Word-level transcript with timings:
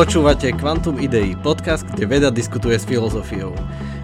Počúvate 0.00 0.48
Quantum 0.56 0.96
Idei, 0.96 1.36
podcast, 1.36 1.84
kde 1.84 2.08
veda 2.08 2.32
diskutuje 2.32 2.72
s 2.72 2.88
filozofiou. 2.88 3.52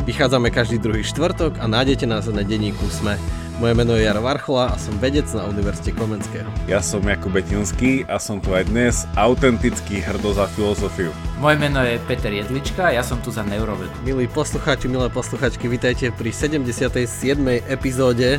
Vychádzame 0.05 0.53
každý 0.53 0.77
druhý 0.77 1.01
štvrtok 1.01 1.57
a 1.57 1.65
nájdete 1.65 2.05
nás 2.05 2.29
na 2.29 2.45
denníku 2.45 2.85
SME. 2.93 3.17
Moje 3.65 3.73
meno 3.73 3.97
je 3.97 4.05
Jaro 4.05 4.21
Varchola 4.21 4.69
a 4.69 4.77
som 4.77 4.93
vedec 5.01 5.25
na 5.33 5.49
Univerzite 5.49 5.97
Komenského. 5.97 6.45
Ja 6.69 6.85
som 6.85 7.01
Jakub 7.01 7.33
Betinský 7.33 8.05
a 8.13 8.21
som 8.21 8.45
tu 8.45 8.53
aj 8.53 8.69
dnes 8.69 9.09
autentický 9.17 10.05
hrdo 10.05 10.37
za 10.37 10.45
filozofiu. 10.53 11.09
Moje 11.41 11.57
meno 11.57 11.81
je 11.81 11.97
Peter 12.05 12.29
Jedlička 12.29 12.93
a 12.93 13.01
ja 13.01 13.01
som 13.01 13.17
tu 13.25 13.33
za 13.33 13.41
neurovedu. 13.49 13.97
Milí 14.05 14.29
poslucháči, 14.29 14.93
milé 14.93 15.09
posluchačky, 15.09 15.65
vitajte 15.65 16.13
pri 16.13 16.29
77. 16.29 17.09
epizóde 17.73 18.37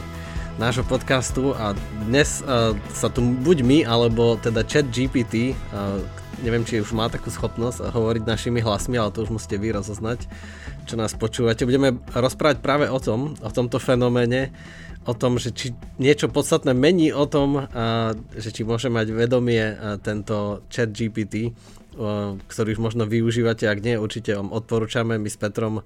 nášho 0.61 0.85
podcastu 0.85 1.57
a 1.57 1.73
dnes 2.05 2.45
uh, 2.45 2.77
sa 2.93 3.09
tu 3.09 3.25
buď 3.25 3.57
my, 3.65 3.79
alebo 3.89 4.37
teda 4.37 4.61
chat 4.61 4.85
GPT, 4.93 5.57
uh, 5.73 6.05
neviem, 6.43 6.65
či 6.65 6.81
už 6.81 6.93
má 6.93 7.07
takú 7.07 7.31
schopnosť 7.33 7.93
hovoriť 7.93 8.23
našimi 8.25 8.59
hlasmi, 8.61 8.97
ale 8.99 9.13
to 9.13 9.25
už 9.25 9.33
musíte 9.33 9.57
vy 9.57 9.73
rozoznať 9.73 10.25
čo 10.87 10.95
nás 10.95 11.11
počúvate. 11.13 11.67
Budeme 11.67 11.99
rozprávať 12.15 12.63
práve 12.63 12.87
o 12.87 12.97
tom, 12.97 13.35
o 13.43 13.51
tomto 13.51 13.75
fenoméne, 13.77 14.55
o 15.03 15.11
tom, 15.11 15.35
že 15.35 15.51
či 15.51 15.75
niečo 15.99 16.31
podstatné 16.31 16.71
mení 16.71 17.11
o 17.11 17.27
tom, 17.27 17.67
že 18.31 18.49
či 18.55 18.63
môže 18.63 18.87
mať 18.87 19.11
vedomie 19.11 19.75
tento 19.99 20.63
chat 20.71 20.95
GPT, 20.95 21.51
ktorý 22.47 22.69
už 22.71 22.81
možno 22.81 23.03
využívate, 23.03 23.67
ak 23.67 23.83
nie, 23.83 23.99
určite 23.99 24.39
vám 24.39 24.55
odporúčame. 24.55 25.19
My 25.19 25.27
s 25.27 25.35
Petrom 25.35 25.83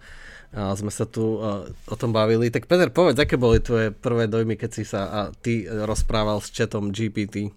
a 0.52 0.76
sme 0.76 0.91
sa 0.91 1.08
tu 1.08 1.40
o 1.63 1.96
tom 1.96 2.12
bavili. 2.12 2.52
Tak 2.52 2.68
Peter, 2.68 2.91
povedz, 2.91 3.16
aké 3.16 3.40
boli 3.40 3.63
tvoje 3.63 3.96
prvé 3.96 4.27
dojmy, 4.27 4.60
keď 4.60 4.70
si 4.76 4.84
sa 4.84 5.32
ty 5.40 5.63
rozprával 5.63 6.44
s 6.44 6.52
chatom 6.52 6.91
GPT? 6.91 7.55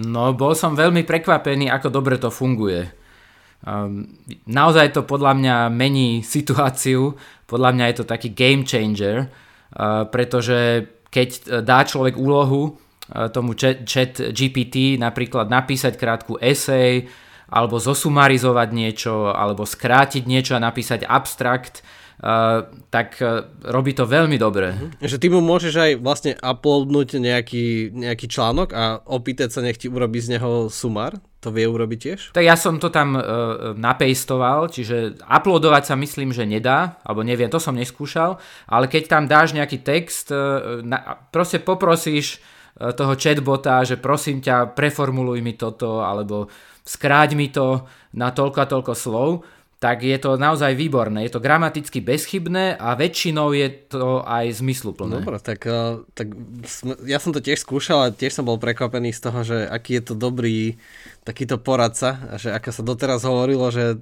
No, 0.00 0.32
bol 0.32 0.56
som 0.56 0.72
veľmi 0.72 1.04
prekvapený, 1.04 1.68
ako 1.68 1.88
dobre 1.92 2.16
to 2.16 2.32
funguje. 2.32 2.88
Um, 3.62 4.08
naozaj 4.48 4.96
to 4.96 5.06
podľa 5.06 5.38
mňa 5.38 5.56
mení 5.70 6.24
situáciu, 6.24 7.14
podľa 7.46 7.70
mňa 7.76 7.84
je 7.92 7.96
to 8.00 8.04
taký 8.08 8.28
game 8.32 8.64
changer, 8.64 9.28
uh, 9.28 10.08
pretože 10.08 10.88
keď 11.12 11.28
e, 11.28 11.40
dá 11.60 11.84
človek 11.84 12.16
úlohu 12.16 12.72
uh, 12.72 13.28
tomu 13.28 13.52
chat, 13.52 13.84
chat 13.84 14.16
GPT 14.32 14.96
napríklad 14.96 15.52
napísať 15.52 16.00
krátku 16.00 16.40
esej, 16.40 17.12
alebo 17.52 17.76
zosumarizovať 17.76 18.68
niečo, 18.72 19.28
alebo 19.28 19.68
skrátiť 19.68 20.24
niečo 20.24 20.56
a 20.56 20.64
napísať 20.64 21.04
abstrakt, 21.04 21.84
tak 22.22 23.18
uh, 23.18 23.50
robí 23.66 23.98
to 23.98 24.06
veľmi 24.06 24.38
dobre. 24.38 24.70
Uh-huh. 24.70 24.94
Že 25.02 25.18
ty 25.18 25.26
mu 25.26 25.42
môžeš 25.42 25.74
aj 25.74 25.92
vlastne 25.98 26.32
uploadnúť 26.38 27.18
nejaký, 27.18 27.90
nejaký 27.90 28.30
článok 28.30 28.70
a 28.70 29.02
opýtať 29.02 29.50
sa, 29.50 29.58
nech 29.58 29.74
ti 29.74 29.90
urobí 29.90 30.22
z 30.22 30.38
neho 30.38 30.70
sumár? 30.70 31.18
To 31.42 31.50
vie 31.50 31.66
urobiť 31.66 31.98
tiež? 31.98 32.20
Tak 32.38 32.46
ja 32.46 32.54
som 32.54 32.78
to 32.78 32.94
tam 32.94 33.18
uh, 33.18 33.74
napejstoval, 33.74 34.70
čiže 34.70 35.18
uploadovať 35.26 35.90
sa 35.90 35.98
myslím, 35.98 36.30
že 36.30 36.46
nedá, 36.46 37.02
alebo 37.02 37.26
neviem, 37.26 37.50
to 37.50 37.58
som 37.58 37.74
neskúšal, 37.74 38.38
ale 38.70 38.86
keď 38.86 39.02
tam 39.10 39.26
dáš 39.26 39.50
nejaký 39.58 39.82
text, 39.82 40.30
uh, 40.30 40.78
na, 40.86 41.26
proste 41.34 41.58
poprosíš 41.58 42.38
uh, 42.38 42.94
toho 42.94 43.18
chatbota, 43.18 43.82
že 43.82 43.98
prosím 43.98 44.38
ťa, 44.38 44.78
preformuluj 44.78 45.42
mi 45.42 45.58
toto, 45.58 46.06
alebo 46.06 46.46
skráť 46.86 47.34
mi 47.34 47.50
to 47.50 47.82
na 48.14 48.30
toľko 48.30 48.58
a 48.62 48.70
toľko 48.70 48.92
slov, 48.94 49.30
tak 49.82 50.06
je 50.06 50.14
to 50.14 50.38
naozaj 50.38 50.78
výborné. 50.78 51.26
Je 51.26 51.34
to 51.34 51.42
gramaticky 51.42 51.98
bezchybné 51.98 52.78
a 52.78 52.94
väčšinou 52.94 53.50
je 53.50 53.66
to 53.90 54.22
aj 54.22 54.62
zmysluplné. 54.62 55.18
Dobre, 55.18 55.42
tak, 55.42 55.66
eh, 55.66 55.98
tak 56.14 56.38
ja 57.02 57.18
som 57.18 57.34
to 57.34 57.42
tiež 57.42 57.58
skúšal 57.58 57.98
a 58.06 58.14
tiež 58.14 58.30
som 58.30 58.46
bol 58.46 58.62
prekvapený 58.62 59.10
z 59.10 59.20
toho, 59.26 59.42
že 59.42 59.66
aký 59.66 59.98
je 59.98 60.02
to 60.06 60.14
dobrý 60.14 60.78
takýto 61.26 61.58
poradca, 61.58 62.38
že 62.38 62.54
ako 62.54 62.70
sa 62.70 62.82
doteraz 62.86 63.26
hovorilo, 63.26 63.74
že, 63.74 63.98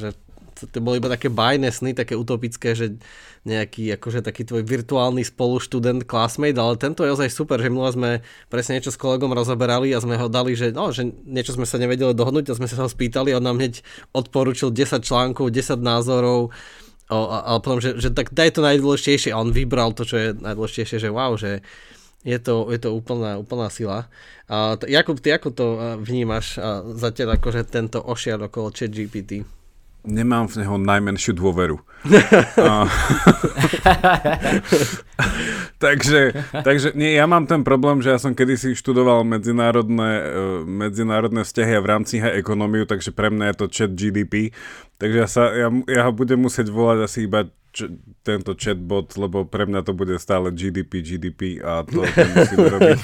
že 0.00 0.16
to 0.66 0.82
boli 0.82 0.98
iba 0.98 1.06
také 1.06 1.30
bajné 1.30 1.70
sny, 1.70 1.94
také 1.94 2.18
utopické, 2.18 2.74
že 2.74 2.98
nejaký 3.46 3.94
akože 3.94 4.20
taký 4.26 4.42
tvoj 4.42 4.66
virtuálny 4.66 5.22
spoluštudent, 5.22 6.04
classmate, 6.04 6.58
ale 6.58 6.74
tento 6.74 7.06
je 7.06 7.14
ozaj 7.14 7.30
super, 7.30 7.62
že 7.62 7.70
minule 7.70 7.90
sme 7.94 8.10
presne 8.50 8.78
niečo 8.78 8.90
s 8.90 8.98
kolegom 8.98 9.30
rozoberali 9.30 9.94
a 9.94 10.02
sme 10.02 10.18
ho 10.18 10.26
dali, 10.26 10.58
že, 10.58 10.74
no, 10.74 10.90
že 10.90 11.06
niečo 11.06 11.54
sme 11.54 11.64
sa 11.64 11.78
nevedeli 11.78 12.12
dohodnúť 12.12 12.50
a 12.50 12.58
sme 12.58 12.66
sa 12.66 12.82
ho 12.82 12.90
spýtali 12.90 13.30
a 13.30 13.38
on 13.38 13.46
nám 13.46 13.56
hneď 13.62 13.80
odporučil 14.10 14.74
10 14.74 15.00
článkov, 15.06 15.54
10 15.54 15.78
názorov, 15.78 16.50
o, 17.08 17.18
ale 17.30 17.58
potom, 17.62 17.78
že, 17.78 17.94
že 17.96 18.10
tak 18.10 18.34
daj 18.34 18.58
to 18.58 18.60
najdôležitejšie 18.60 19.30
a 19.30 19.40
on 19.40 19.54
vybral 19.54 19.94
to, 19.94 20.02
čo 20.02 20.16
je 20.18 20.28
najdôležitejšie, 20.34 20.98
že 20.98 21.08
wow, 21.08 21.38
že 21.38 21.62
je 22.26 22.38
to, 22.42 22.66
je 22.74 22.82
to 22.82 22.90
úplná, 22.90 23.38
úplná 23.38 23.70
sila. 23.70 24.10
A, 24.50 24.74
Jakub, 24.84 25.22
ty 25.22 25.30
ako 25.30 25.48
to 25.54 25.66
vnímaš 26.02 26.58
a 26.58 26.82
zatiaľ 26.98 27.38
akože 27.38 27.62
tento 27.70 28.02
ošiar 28.02 28.42
okolo 28.50 28.74
chat 28.74 28.90
GPT? 28.90 29.57
Nemám 30.08 30.48
v 30.48 30.64
neho 30.64 30.80
najmenšiu 30.80 31.36
dôveru. 31.36 31.76
takže, 35.84 36.32
takže 36.64 36.96
nie, 36.96 37.12
ja 37.14 37.26
mám 37.28 37.46
ten 37.46 37.64
problém, 37.66 38.00
že 38.00 38.10
ja 38.16 38.18
som 38.18 38.32
kedysi 38.32 38.74
študoval 38.74 39.24
medzinárodné, 39.28 40.24
e, 40.24 40.64
medzinárodné 40.64 41.44
vzťahy 41.44 41.76
a 41.76 41.84
v 41.84 41.90
rámci 41.90 42.22
aj 42.22 42.38
ekonómiu, 42.40 42.88
takže 42.88 43.12
pre 43.12 43.28
mňa 43.28 43.52
je 43.52 43.56
to 43.58 43.66
chat 43.68 43.92
GDP. 43.92 44.56
Takže 44.98 45.18
ja, 45.18 45.28
sa, 45.30 45.42
ja, 45.54 45.68
ja 45.86 46.02
ho 46.08 46.12
budem 46.14 46.42
musieť 46.42 46.74
volať 46.74 46.98
asi 47.06 47.30
iba 47.30 47.46
č- 47.70 47.86
tento 48.26 48.58
chatbot, 48.58 49.14
lebo 49.14 49.46
pre 49.46 49.70
mňa 49.70 49.86
to 49.86 49.94
bude 49.94 50.18
stále 50.18 50.50
GDP, 50.50 51.06
GDP 51.06 51.62
a 51.62 51.86
to, 51.86 52.02
to 52.02 52.26
musím 52.34 52.58
robiť. 52.74 52.98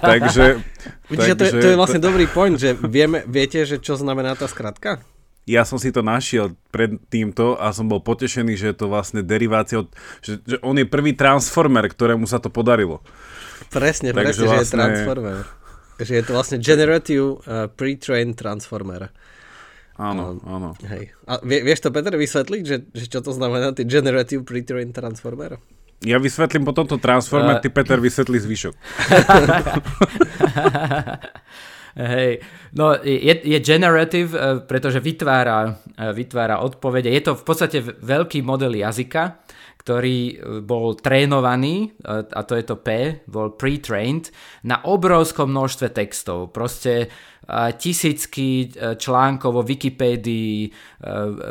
takže, 0.00 0.44
Vidíš, 1.08 1.28
takže... 1.32 1.34
To, 1.36 1.44
je, 1.44 1.62
to 1.62 1.68
je 1.72 1.80
vlastne 1.80 2.00
dobrý 2.02 2.28
point, 2.28 2.60
že 2.60 2.76
vieme, 2.76 3.24
viete, 3.24 3.64
že 3.64 3.80
čo 3.80 3.96
znamená 3.96 4.36
tá 4.36 4.44
skratka? 4.44 5.00
Ja 5.42 5.66
som 5.66 5.74
si 5.78 5.90
to 5.90 6.06
našiel 6.06 6.54
pred 6.70 7.02
týmto 7.10 7.58
a 7.58 7.74
som 7.74 7.90
bol 7.90 7.98
potešený, 7.98 8.54
že 8.54 8.70
je 8.70 8.76
to 8.78 8.86
vlastne 8.86 9.26
derivácia, 9.26 9.82
od, 9.82 9.90
že, 10.22 10.38
že 10.46 10.62
on 10.62 10.78
je 10.78 10.86
prvý 10.86 11.18
transformer, 11.18 11.90
ktorému 11.90 12.30
sa 12.30 12.38
to 12.38 12.46
podarilo. 12.46 13.02
Presne, 13.74 14.14
Takže 14.14 14.14
presne, 14.14 14.16
vlastne... 14.22 14.38
že 14.38 14.46
je 14.46 14.54
vlastne- 14.54 14.78
transformer. 14.78 15.42
Že 16.02 16.18
je 16.18 16.24
to 16.24 16.32
vlastne 16.34 16.58
generative 16.58 17.38
uh, 17.46 17.70
pre-trained 17.70 18.34
transformer. 18.34 19.14
Áno, 20.00 20.40
um, 20.40 20.48
áno. 20.48 20.68
Hej. 20.88 21.12
A 21.28 21.38
vie, 21.46 21.62
vieš 21.62 21.86
to, 21.86 21.94
Peter, 21.94 22.16
vysvetliť, 22.16 22.62
že, 22.64 22.76
že 22.90 23.06
čo 23.06 23.22
to 23.22 23.30
znamená, 23.30 23.70
ty 23.70 23.86
generative 23.86 24.42
pre-trained 24.42 24.96
transformer? 24.96 25.62
Ja 26.02 26.18
vysvetlím 26.18 26.66
po 26.66 26.74
tomto 26.74 26.98
transformer, 26.98 27.58
uh, 27.58 27.62
ty 27.62 27.70
Peter 27.70 28.02
vysvetlí 28.02 28.38
zvyšok. 28.42 28.74
Hej, 31.92 32.40
no 32.72 32.96
je, 33.04 33.36
je 33.44 33.58
generative, 33.60 34.32
eh, 34.32 34.64
pretože 34.64 35.00
vytvára, 35.00 35.76
eh, 35.98 36.12
vytvára 36.12 36.64
odpovede. 36.64 37.12
Je 37.12 37.20
to 37.20 37.32
v 37.36 37.44
podstate 37.44 37.78
veľký 37.84 38.40
model 38.40 38.72
jazyka, 38.72 39.44
ktorý 39.76 40.18
eh, 40.32 40.36
bol 40.64 40.96
trénovaný, 40.96 41.92
a 42.08 42.40
to 42.48 42.56
je 42.56 42.64
to 42.64 42.80
P, 42.80 43.20
bol 43.28 43.52
pre-trained, 43.52 44.32
na 44.64 44.80
obrovskom 44.88 45.52
množstve 45.52 45.92
textov. 45.92 46.56
Proste 46.56 47.12
tisícky 47.52 48.70
článkov 48.78 49.50
vo 49.50 49.62
Wikipédii, 49.66 50.70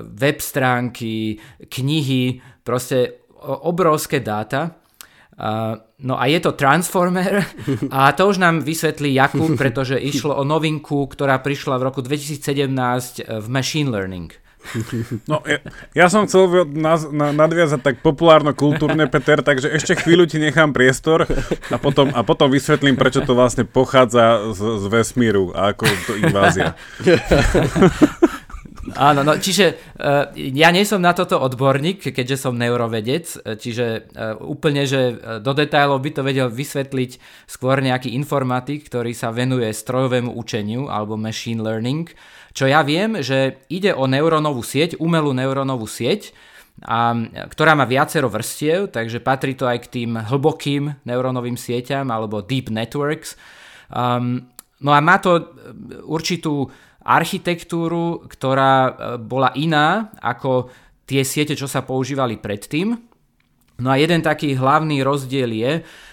web 0.08 0.40
stránky, 0.40 1.35
knihy, 1.68 2.40
proste 2.63 3.28
obrovské 3.44 4.23
dáta. 4.23 4.81
No 6.02 6.22
a 6.22 6.25
je 6.29 6.40
to 6.41 6.53
Transformer 6.53 7.46
a 7.94 8.13
to 8.13 8.29
už 8.29 8.38
nám 8.38 8.62
vysvetlí 8.62 9.13
Jakub, 9.13 9.57
pretože 9.57 9.97
išlo 9.97 10.38
o 10.38 10.46
novinku, 10.46 11.09
ktorá 11.09 11.41
prišla 11.41 11.81
v 11.81 11.85
roku 11.90 12.02
2017 12.06 13.25
v 13.25 13.47
Machine 13.50 13.90
Learning. 13.90 14.29
No, 15.25 15.41
ja, 15.44 15.57
ja 15.97 16.06
som 16.07 16.29
chcel 16.29 16.69
na, 16.69 16.94
na, 17.09 17.28
nadviazať 17.34 17.81
tak 17.81 17.96
populárno-kultúrne, 18.06 19.09
Peter, 19.09 19.41
takže 19.41 19.74
ešte 19.74 19.97
chvíľu 19.97 20.29
ti 20.29 20.38
nechám 20.38 20.69
priestor 20.69 21.26
a 21.73 21.78
potom, 21.82 22.14
a 22.14 22.22
potom 22.22 22.47
vysvetlím, 22.47 22.94
prečo 22.94 23.26
to 23.26 23.34
vlastne 23.34 23.66
pochádza 23.66 24.53
z, 24.53 24.61
z 24.61 24.85
vesmíru 24.87 25.49
a 25.58 25.73
ako 25.73 25.84
to 26.05 26.14
invázia. 26.22 26.78
Áno, 28.82 29.22
no 29.22 29.38
čiže 29.38 29.78
uh, 29.78 30.34
ja 30.34 30.74
nie 30.74 30.82
som 30.90 31.06
na 31.06 31.14
toto 31.14 31.38
odborník, 31.38 32.02
keďže 32.02 32.50
som 32.50 32.58
neurovedec, 32.58 33.26
eh, 33.46 33.54
čiže 33.54 34.10
uh, 34.10 34.42
úplne, 34.42 34.90
že 34.90 35.22
do 35.38 35.54
detailov 35.54 36.02
by 36.02 36.10
to 36.18 36.26
vedel 36.26 36.50
vysvetliť 36.50 37.46
skôr 37.46 37.78
nejaký 37.78 38.18
informatik, 38.18 38.90
ktorý 38.90 39.14
sa 39.14 39.30
venuje 39.30 39.70
strojovému 39.70 40.34
učeniu 40.34 40.90
alebo 40.90 41.14
machine 41.14 41.62
learning. 41.62 42.10
Čo 42.58 42.66
ja 42.66 42.82
viem, 42.82 43.22
že 43.22 43.62
ide 43.70 43.94
o 43.94 44.10
neurónovú 44.10 44.66
sieť, 44.66 44.98
umelú 44.98 45.30
neurónovú 45.30 45.86
sieť, 45.86 46.34
a, 46.82 47.14
ktorá 47.54 47.78
má 47.78 47.86
viacero 47.86 48.34
vrstiev, 48.34 48.90
takže 48.90 49.22
patrí 49.22 49.54
to 49.54 49.70
aj 49.70 49.86
k 49.86 49.92
tým 50.02 50.18
hlbokým 50.18 51.06
neurónovým 51.06 51.56
sieťam 51.56 52.10
alebo 52.10 52.42
deep 52.42 52.74
networks. 52.74 53.38
Um, 53.94 54.50
no 54.82 54.90
a 54.90 55.00
má 55.00 55.22
to 55.22 55.54
určitú 56.10 56.74
architektúru, 57.06 58.26
ktorá 58.30 58.76
e, 58.86 58.92
bola 59.22 59.52
iná 59.58 60.14
ako 60.22 60.70
tie 61.06 61.26
siete, 61.26 61.58
čo 61.58 61.68
sa 61.68 61.84
používali 61.84 62.40
predtým. 62.40 62.96
No 63.82 63.90
a 63.90 63.98
jeden 63.98 64.22
taký 64.22 64.53
hlavný 64.53 65.02
rozdiel 65.02 65.50
je, 65.50 65.72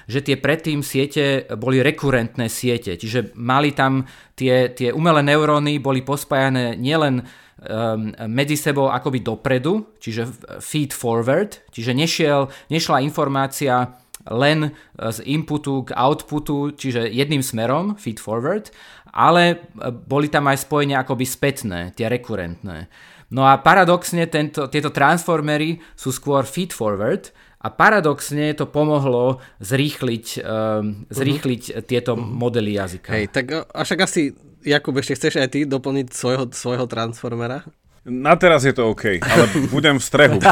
že 0.08 0.24
tie 0.24 0.40
predtým 0.40 0.80
siete 0.80 1.44
boli 1.60 1.84
rekurentné 1.84 2.48
siete, 2.48 2.96
čiže 2.96 3.36
mali 3.36 3.76
tam 3.76 4.08
tie, 4.32 4.72
tie 4.72 4.88
umelé 4.88 5.20
neuróny, 5.20 5.76
boli 5.76 6.00
pospájané 6.00 6.80
nielen 6.80 7.20
um, 7.20 8.08
medzi 8.24 8.56
sebou 8.56 8.88
akoby 8.88 9.20
dopredu, 9.20 10.00
čiže 10.00 10.24
feed 10.64 10.96
forward, 10.96 11.60
čiže 11.68 11.92
nešiel, 11.92 12.48
nešla 12.72 13.04
informácia 13.04 14.00
len 14.28 14.72
z 14.96 15.18
inputu 15.24 15.88
k 15.88 15.94
outputu, 15.96 16.76
čiže 16.76 17.08
jedným 17.08 17.40
smerom, 17.40 17.96
feed 17.96 18.20
forward, 18.20 18.72
ale 19.12 19.70
boli 20.06 20.28
tam 20.32 20.48
aj 20.48 20.64
spojenia 20.64 21.02
akoby 21.02 21.24
spätné, 21.24 21.80
tie 21.96 22.08
rekurentné. 22.08 22.88
No 23.28 23.44
a 23.44 23.60
paradoxne 23.60 24.24
tento, 24.24 24.72
tieto 24.72 24.88
transformery 24.88 25.80
sú 25.92 26.12
skôr 26.12 26.48
feed 26.48 26.72
forward, 26.72 27.28
a 27.58 27.74
paradoxne 27.74 28.54
to 28.54 28.70
pomohlo 28.70 29.42
zrýchliť, 29.58 30.26
uh, 30.46 30.78
zrýchliť 31.10 31.62
uh-huh. 31.74 31.82
tieto 31.82 32.14
uh-huh. 32.14 32.22
modely 32.22 32.78
jazyka. 32.78 33.10
Hej, 33.10 33.34
tak 33.34 33.50
a 33.50 33.80
však 33.82 33.98
asi, 34.06 34.30
Jakub, 34.62 34.94
ešte 34.94 35.18
chceš 35.18 35.42
aj 35.42 35.48
ty 35.50 35.66
doplniť 35.66 36.06
svojho, 36.14 36.44
svojho 36.54 36.86
transformera? 36.86 37.66
Na 38.06 38.38
teraz 38.38 38.62
je 38.62 38.70
to 38.70 38.94
OK, 38.94 39.18
ale 39.18 39.44
budem 39.74 39.98
v 39.98 40.04
strehu. 40.06 40.38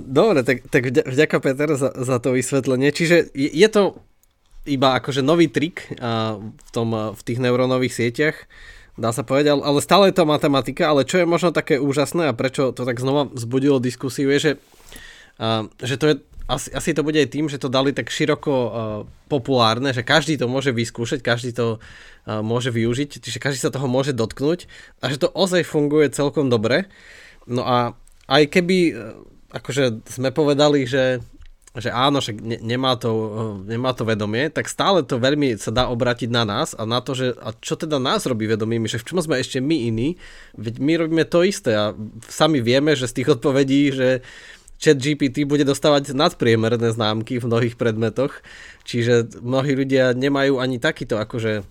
Dobre, 0.00 0.40
tak, 0.48 0.64
tak 0.72 0.82
vďaka 1.04 1.36
Peter 1.44 1.68
za, 1.76 1.92
za 1.92 2.16
to 2.22 2.32
vysvetlenie. 2.32 2.88
Čiže 2.88 3.36
je, 3.36 3.50
je 3.52 3.68
to 3.68 4.00
iba 4.68 5.00
akože 5.00 5.24
nový 5.24 5.48
trik 5.48 5.88
v, 5.96 6.70
tom, 6.70 6.92
v 6.92 7.20
tých 7.24 7.40
neurónových 7.40 7.96
sieťach, 7.96 8.36
dá 9.00 9.14
sa 9.14 9.24
povedať, 9.24 9.56
ale 9.56 9.78
stále 9.80 10.12
je 10.12 10.16
to 10.20 10.28
matematika, 10.28 10.92
ale 10.92 11.08
čo 11.08 11.22
je 11.22 11.26
možno 11.26 11.54
také 11.54 11.80
úžasné 11.80 12.28
a 12.28 12.36
prečo 12.36 12.76
to 12.76 12.84
tak 12.84 13.00
znova 13.00 13.30
vzbudilo 13.32 13.80
diskusiu 13.80 14.28
je, 14.34 14.38
že, 14.38 14.52
že 15.80 15.96
to 15.96 16.04
je 16.12 16.14
asi, 16.48 16.72
asi 16.72 16.96
to 16.96 17.04
bude 17.04 17.20
aj 17.20 17.28
tým, 17.28 17.46
že 17.52 17.60
to 17.60 17.68
dali 17.68 17.92
tak 17.92 18.08
široko 18.08 18.52
uh, 18.52 18.72
populárne, 19.28 19.92
že 19.92 20.00
každý 20.00 20.40
to 20.40 20.48
môže 20.48 20.72
vyskúšať, 20.72 21.20
každý 21.20 21.52
to 21.52 21.76
uh, 21.76 22.40
môže 22.40 22.72
využiť, 22.72 23.20
čiže 23.20 23.36
každý 23.36 23.60
sa 23.60 23.68
toho 23.68 23.84
môže 23.84 24.16
dotknúť 24.16 24.64
a 25.04 25.12
že 25.12 25.20
to 25.20 25.28
ozaj 25.28 25.60
funguje 25.68 26.08
celkom 26.08 26.48
dobre. 26.48 26.88
No 27.44 27.68
a 27.68 27.92
aj 28.32 28.48
keby, 28.48 28.78
uh, 28.96 29.20
akože 29.52 30.08
sme 30.08 30.32
povedali, 30.32 30.88
že 30.88 31.20
že 31.76 31.92
áno, 31.92 32.24
že 32.24 32.32
ne, 32.32 32.56
nemá, 32.64 32.96
to, 32.96 33.12
nemá 33.68 33.92
to 33.92 34.08
vedomie, 34.08 34.48
tak 34.48 34.72
stále 34.72 35.04
to 35.04 35.20
veľmi 35.20 35.60
sa 35.60 35.68
dá 35.68 35.92
obratiť 35.92 36.32
na 36.32 36.48
nás 36.48 36.72
a 36.72 36.88
na 36.88 37.04
to, 37.04 37.12
že 37.12 37.36
a 37.36 37.52
čo 37.60 37.76
teda 37.76 38.00
nás 38.00 38.24
robí 38.24 38.48
vedomými, 38.48 38.88
že 38.88 38.96
v 38.96 39.06
čom 39.12 39.20
sme 39.20 39.36
ešte 39.36 39.60
my 39.60 39.76
iní, 39.92 40.16
veď 40.56 40.74
my 40.80 40.92
robíme 40.96 41.24
to 41.28 41.44
isté 41.44 41.76
a 41.76 41.92
sami 42.24 42.64
vieme, 42.64 42.96
že 42.96 43.04
z 43.04 43.20
tých 43.20 43.36
odpovedí, 43.36 43.92
že 43.92 44.08
chat 44.80 44.96
GPT 44.96 45.44
bude 45.44 45.66
dostávať 45.66 46.16
nadpriemerné 46.16 46.88
známky 46.94 47.36
v 47.42 47.48
mnohých 47.50 47.74
predmetoch, 47.76 48.40
čiže 48.88 49.42
mnohí 49.42 49.74
ľudia 49.74 50.16
nemajú 50.16 50.62
ani 50.62 50.80
takýto 50.80 51.18
akože, 51.20 51.66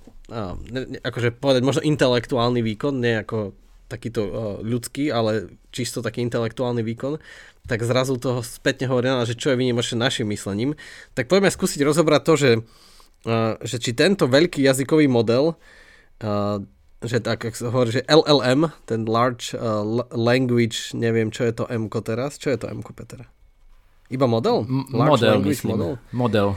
akože 1.02 1.30
povedať 1.42 1.64
možno 1.64 1.82
intelektuálny 1.88 2.62
výkon, 2.62 2.94
nie 3.00 3.24
ako 3.24 3.56
takýto 3.88 4.60
ľudský, 4.63 5.10
ale 5.10 5.51
čisto 5.72 6.04
taký 6.04 6.24
intelektuálny 6.28 6.84
výkon, 6.84 7.19
tak 7.68 7.84
zrazu 7.84 8.16
toho 8.16 8.39
spätne 8.44 8.88
hovoria, 8.88 9.28
že 9.28 9.36
čo 9.36 9.51
je 9.51 9.60
vynimočné 9.60 10.00
našim 10.00 10.28
myslením. 10.31 10.75
Tak 11.16 11.28
poďme 11.28 11.51
skúsiť 11.51 11.84
rozobrať 11.84 12.22
to, 12.24 12.34
že, 12.39 12.51
že 13.63 13.78
či 13.80 13.92
tento 13.92 14.31
veľký 14.31 14.63
jazykový 14.63 15.12
model, 15.12 15.60
že 17.04 17.18
tak, 17.22 17.44
ak 17.44 17.54
sa 17.54 17.69
hovorí, 17.69 18.01
že 18.01 18.07
LLM, 18.07 18.72
ten 18.88 19.04
Large 19.04 19.54
Language, 20.16 20.95
neviem, 20.95 21.30
čo 21.30 21.45
je 21.45 21.54
to 21.54 21.63
m 21.68 21.92
teraz, 21.92 22.40
čo 22.40 22.50
je 22.50 22.57
to 22.57 22.72
m 22.72 22.81
Peter? 22.81 23.28
Iba 24.07 24.25
model? 24.25 24.63
Large 24.95 25.12
model, 25.19 25.31
Language 25.36 25.62
myslím. 25.62 25.75
Model? 25.75 25.94
Model. 26.16 26.50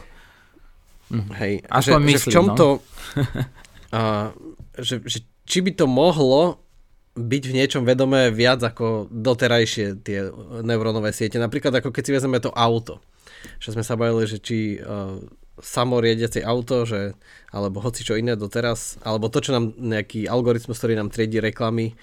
Hm. 1.10 1.26
Hej, 1.42 1.54
a 1.66 1.76
že, 1.82 1.90
myslím, 1.98 2.14
že 2.14 2.18
v 2.22 2.26
čom 2.30 2.46
no? 2.46 2.54
to... 2.54 2.66
uh, 3.90 4.30
že, 4.86 5.02
že 5.02 5.18
či 5.42 5.58
by 5.58 5.74
to 5.74 5.90
mohlo 5.90 6.62
byť 7.18 7.42
v 7.50 7.56
niečom 7.58 7.82
vedomé 7.82 8.30
viac 8.30 8.62
ako 8.62 9.10
doterajšie 9.10 9.98
tie 10.06 10.30
neurónové 10.62 11.10
siete. 11.10 11.42
Napríklad 11.42 11.74
ako 11.82 11.90
keď 11.90 12.02
si 12.06 12.14
vezmeme 12.14 12.38
to 12.38 12.54
auto. 12.54 13.02
Že 13.58 13.78
sme 13.78 13.84
sa 13.84 13.98
bavili, 13.98 14.30
že 14.30 14.38
či 14.38 14.78
uh, 14.78 15.18
samoriediace 15.58 16.44
auto, 16.44 16.86
že, 16.86 17.18
alebo 17.50 17.82
hoci 17.82 18.06
čo 18.06 18.14
iné 18.14 18.38
doteraz, 18.38 19.00
alebo 19.02 19.26
to, 19.26 19.42
čo 19.42 19.56
nám 19.56 19.74
nejaký 19.76 20.30
algoritmus, 20.30 20.78
ktorý 20.78 20.94
nám 20.96 21.10
triedí 21.10 21.42
reklamy 21.42 21.98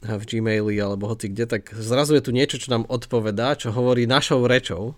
v 0.00 0.22
Gmaili 0.24 0.80
alebo 0.80 1.12
hoci 1.12 1.28
kde, 1.28 1.44
tak 1.44 1.76
zrazu 1.76 2.16
je 2.16 2.24
tu 2.24 2.32
niečo, 2.32 2.56
čo 2.56 2.72
nám 2.72 2.88
odpovedá, 2.88 3.52
čo 3.54 3.70
hovorí 3.70 4.08
našou 4.08 4.48
rečou. 4.48 4.96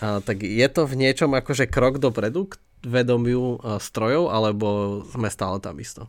Uh, 0.00 0.24
tak 0.24 0.40
je 0.40 0.68
to 0.72 0.88
v 0.88 0.94
niečom 0.96 1.36
akože 1.36 1.68
krok 1.68 2.00
dopredu 2.00 2.48
k 2.48 2.56
vedomiu 2.86 3.60
uh, 3.60 3.76
strojov, 3.76 4.32
alebo 4.32 5.02
sme 5.12 5.28
stále 5.28 5.60
tam 5.60 5.76
isto? 5.76 6.08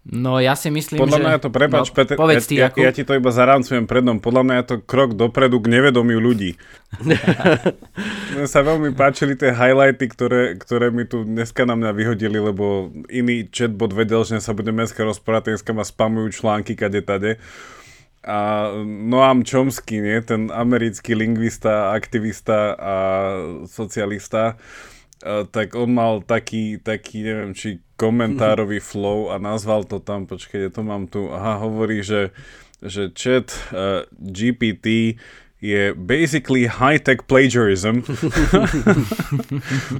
No 0.00 0.40
ja 0.40 0.56
si 0.56 0.72
myslím, 0.72 0.96
Podľa 0.96 1.18
že... 1.20 1.22
mňa 1.22 1.32
je 1.36 1.42
to, 1.44 1.50
prepač, 1.52 1.86
no, 1.92 1.94
Peter, 1.94 2.16
povedz 2.16 2.48
ty, 2.48 2.56
ja, 2.56 2.72
ja, 2.72 2.88
ja 2.88 2.92
ti 2.96 3.04
to 3.04 3.12
iba 3.12 3.28
zarancujem 3.28 3.84
prednom, 3.84 4.16
podľa 4.16 4.42
mňa 4.48 4.54
je 4.56 4.66
to 4.72 4.76
krok 4.80 5.12
dopredu 5.12 5.60
k 5.60 5.76
nevedomiu 5.76 6.16
ľudí. 6.16 6.56
Mne 8.32 8.46
sa 8.48 8.64
veľmi 8.64 8.96
páčili 8.96 9.36
tie 9.36 9.52
highlighty, 9.52 10.08
ktoré, 10.08 10.56
ktoré 10.56 10.88
mi 10.88 11.04
tu 11.04 11.28
dneska 11.28 11.68
na 11.68 11.76
mňa 11.76 11.92
vyhodili, 11.92 12.40
lebo 12.40 12.88
iný 13.12 13.44
chatbot 13.52 13.92
vedel, 13.92 14.24
že 14.24 14.40
sa 14.40 14.56
budeme 14.56 14.88
dneska 14.88 15.04
rozprávať, 15.04 15.60
dneska 15.60 15.76
ma 15.76 15.84
spamujú 15.84 16.32
články 16.32 16.80
kade 16.80 17.04
tade. 17.04 17.36
A 18.24 18.72
Noam 18.84 19.44
Chomsky, 19.44 20.00
nie? 20.00 20.16
ten 20.24 20.48
americký 20.48 21.12
lingvista, 21.12 21.92
aktivista 21.92 22.72
a 22.76 22.96
socialista, 23.68 24.56
tak 25.52 25.76
on 25.76 25.92
mal 25.92 26.24
taký, 26.24 26.80
taký, 26.80 27.20
neviem, 27.20 27.52
či 27.52 27.84
komentárový 28.00 28.80
flow 28.80 29.28
a 29.28 29.36
nazval 29.36 29.84
to 29.84 30.00
tam, 30.00 30.24
počkajte, 30.24 30.72
to 30.72 30.80
mám 30.80 31.04
tu, 31.04 31.28
aha, 31.28 31.60
hovorí, 31.60 32.00
že, 32.00 32.32
že 32.80 33.12
chat 33.12 33.52
uh, 33.52 34.08
GPT 34.16 35.20
je 35.60 35.92
basically 35.92 36.64
high-tech 36.64 37.28
plagiarism. 37.28 38.00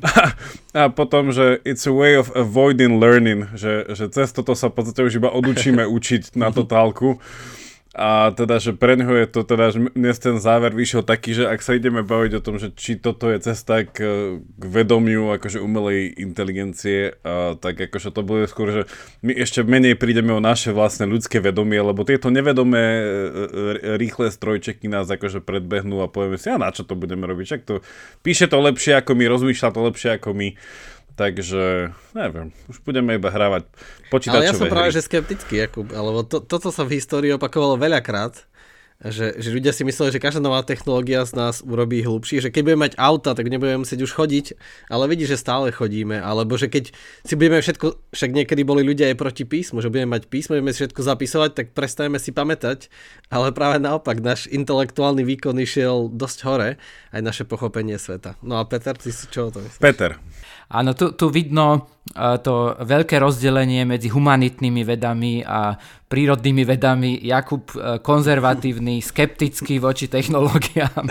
a, 0.01 0.33
a 0.81 0.83
potom, 0.89 1.29
že 1.29 1.61
it's 1.69 1.85
a 1.85 1.93
way 1.93 2.17
of 2.17 2.33
avoiding 2.33 2.97
learning, 2.97 3.45
že, 3.53 3.85
že 3.93 4.09
cez 4.09 4.33
toto 4.33 4.57
sa 4.57 4.73
v 4.73 4.81
podstate 4.81 5.05
už 5.05 5.21
iba 5.21 5.29
odučíme 5.29 5.85
učiť 5.85 6.33
na 6.41 6.49
totálku. 6.49 7.21
A 7.91 8.31
teda, 8.31 8.63
že 8.63 8.71
pre 8.71 8.95
neho 8.95 9.11
je 9.19 9.27
to 9.27 9.43
teda, 9.43 9.75
že 9.75 9.91
dnes 9.99 10.15
ten 10.23 10.39
záver 10.39 10.71
vyšiel 10.71 11.03
taký, 11.03 11.35
že 11.35 11.51
ak 11.51 11.59
sa 11.59 11.75
ideme 11.75 12.07
baviť 12.07 12.39
o 12.39 12.45
tom, 12.45 12.63
že 12.63 12.71
či 12.71 12.95
toto 12.95 13.27
je 13.27 13.43
cesta 13.43 13.83
k, 13.83 13.99
k 14.39 14.63
vedomiu 14.63 15.35
akože 15.35 15.59
umelej 15.59 16.15
inteligencie, 16.23 17.19
a, 17.27 17.59
tak 17.59 17.91
akože 17.91 18.15
to 18.15 18.23
bude 18.23 18.47
skôr, 18.47 18.71
že 18.71 18.83
my 19.27 19.35
ešte 19.35 19.67
menej 19.67 19.99
prídeme 19.99 20.31
o 20.31 20.39
naše 20.39 20.71
vlastné 20.71 21.11
ľudské 21.11 21.43
vedomie, 21.43 21.83
lebo 21.83 22.07
tieto 22.07 22.31
nevedomé 22.31 22.79
e, 22.79 23.03
e, 23.83 23.99
rýchle 23.99 24.31
strojčeky 24.31 24.87
nás 24.87 25.11
akože 25.11 25.43
predbehnú 25.43 25.99
a 25.99 26.07
povieme 26.07 26.39
si, 26.39 26.47
a 26.47 26.63
na 26.63 26.71
čo 26.71 26.87
to 26.87 26.95
budeme 26.95 27.27
robiť, 27.27 27.43
však 27.43 27.63
to 27.67 27.83
píše 28.23 28.47
to 28.47 28.63
lepšie 28.63 29.03
ako 29.03 29.19
my, 29.19 29.27
rozmýšľa 29.27 29.75
to 29.75 29.81
lepšie 29.91 30.11
ako 30.15 30.31
my. 30.31 30.55
Takže, 31.21 31.93
neviem, 32.17 32.49
už 32.73 32.81
budeme 32.81 33.21
iba 33.21 33.29
hrávať 33.29 33.69
počítačové 34.09 34.41
Ale 34.41 34.49
ja 34.49 34.57
som 34.57 34.65
hry. 34.65 34.73
práve 34.73 34.89
že 34.97 35.05
skeptický, 35.05 35.69
Jakub, 35.69 35.93
lebo 35.93 36.25
to, 36.25 36.41
toto 36.41 36.73
sa 36.73 36.89
v 36.89 36.97
histórii 36.97 37.29
opakovalo 37.37 37.77
veľakrát, 37.77 38.49
že, 39.01 39.37
že 39.41 39.49
ľudia 39.49 39.73
si 39.73 39.85
mysleli, 39.85 40.13
že 40.13 40.21
každá 40.21 40.45
nová 40.45 40.61
technológia 40.61 41.25
z 41.25 41.33
nás 41.33 41.65
urobí 41.65 42.05
hlubší, 42.05 42.45
že 42.45 42.53
keď 42.53 42.63
budeme 42.65 42.85
mať 42.89 42.95
auta, 43.01 43.33
tak 43.33 43.49
nebudeme 43.49 43.85
musieť 43.85 44.05
už 44.05 44.13
chodiť, 44.13 44.57
ale 44.93 45.09
vidíš, 45.09 45.37
že 45.37 45.45
stále 45.45 45.73
chodíme, 45.73 46.21
alebo 46.21 46.57
že 46.61 46.69
keď 46.69 46.93
si 47.25 47.35
budeme 47.37 47.65
všetko, 47.65 48.01
však 48.13 48.31
niekedy 48.33 48.61
boli 48.65 48.85
ľudia 48.85 49.09
aj 49.13 49.17
proti 49.17 49.45
písmu, 49.49 49.81
že 49.81 49.89
budeme 49.89 50.17
mať 50.17 50.29
písmo, 50.29 50.57
budeme 50.57 50.77
si 50.77 50.85
všetko 50.85 51.01
zapisovať, 51.01 51.51
tak 51.53 51.67
prestaneme 51.73 52.21
si 52.21 52.33
pamätať, 52.33 52.93
ale 53.33 53.57
práve 53.57 53.81
naopak, 53.81 54.21
náš 54.21 54.49
intelektuálny 54.53 55.25
výkon 55.25 55.57
išiel 55.57 56.13
dosť 56.13 56.39
hore, 56.45 56.71
aj 57.17 57.21
naše 57.25 57.45
pochopenie 57.49 57.97
sveta. 57.97 58.37
No 58.45 58.61
a 58.61 58.69
Peter, 58.69 58.93
ty 59.01 59.13
si 59.13 59.29
čo 59.33 59.49
o 59.49 59.51
to 59.53 59.65
myslíš? 59.65 59.81
Peter, 59.81 60.21
Áno, 60.71 60.95
tu, 60.95 61.11
tu 61.19 61.35
vidno 61.35 61.91
uh, 62.15 62.39
to 62.39 62.79
veľké 62.79 63.19
rozdelenie 63.19 63.83
medzi 63.83 64.07
humanitnými 64.07 64.87
vedami 64.87 65.43
a 65.43 65.75
prírodnými 66.07 66.63
vedami. 66.63 67.19
Jakub 67.27 67.75
uh, 67.75 67.99
konzervatívny, 67.99 69.03
skeptický 69.11 69.83
voči 69.83 70.07
technológiám 70.07 71.11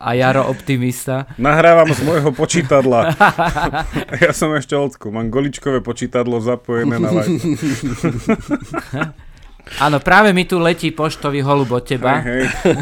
a 0.00 0.08
Jaro 0.16 0.48
optimista. 0.48 1.28
Nahrávam 1.36 1.92
z 1.92 2.00
môjho 2.00 2.32
počítadla. 2.32 3.12
ja 4.24 4.32
som 4.32 4.56
ešte 4.56 4.72
oldku, 4.72 5.12
mám 5.12 5.28
goličkové 5.28 5.84
počítadlo 5.84 6.40
zapojené 6.40 6.96
na 6.96 7.12
live. 7.12 7.36
Áno, 9.82 9.98
práve 9.98 10.30
mi 10.30 10.46
tu 10.46 10.62
letí 10.62 10.94
poštový 10.94 11.42
holub 11.42 11.74
od 11.74 11.82
teba. 11.82 12.22
Hej, 12.22 12.46
hej. 12.46 12.78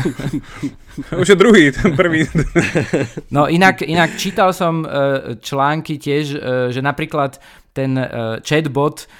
Už 1.22 1.28
je 1.32 1.36
druhý, 1.36 1.72
ten 1.72 1.96
prvý. 1.96 2.28
No 3.34 3.48
inak, 3.48 3.82
inak 3.82 4.14
čítal 4.20 4.52
som 4.52 4.84
uh, 4.84 5.34
články 5.40 5.98
tiež, 5.98 6.24
uh, 6.36 6.38
že 6.70 6.84
napríklad 6.84 7.40
ten 7.74 7.98
uh, 7.98 8.38
chatbot 8.44 9.10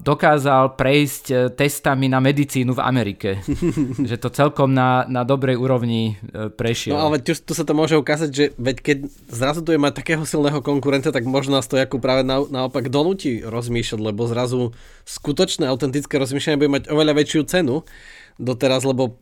dokázal 0.00 0.80
prejsť 0.80 1.24
e, 1.28 1.34
testami 1.52 2.08
na 2.08 2.24
medicínu 2.24 2.72
v 2.72 2.80
Amerike. 2.80 3.30
že 4.10 4.16
to 4.16 4.32
celkom 4.32 4.72
na, 4.72 5.04
na 5.12 5.28
dobrej 5.28 5.60
úrovni 5.60 6.16
e, 6.32 6.48
prešiel. 6.48 6.96
No 6.96 7.12
ale 7.12 7.20
tu, 7.20 7.36
tu 7.36 7.52
sa 7.52 7.68
to 7.68 7.76
môže 7.76 7.92
ukázať, 8.00 8.30
že 8.32 8.44
veď 8.56 8.76
keď 8.80 8.98
zrazu 9.28 9.60
tu 9.60 9.76
je 9.76 9.80
mať 9.80 10.00
takého 10.00 10.24
silného 10.24 10.64
konkurenta, 10.64 11.12
tak 11.12 11.28
možno 11.28 11.60
nás 11.60 11.68
to 11.68 11.76
ako 11.76 12.00
práve 12.00 12.24
na, 12.24 12.40
naopak 12.40 12.88
donúti 12.88 13.44
rozmýšľať, 13.44 14.00
lebo 14.00 14.24
zrazu 14.24 14.72
skutočné, 15.04 15.68
autentické 15.68 16.16
rozmýšľanie 16.16 16.58
bude 16.58 16.74
mať 16.80 16.84
oveľa 16.88 17.12
väčšiu 17.20 17.44
cenu 17.44 17.84
doteraz, 18.40 18.88
lebo 18.88 19.20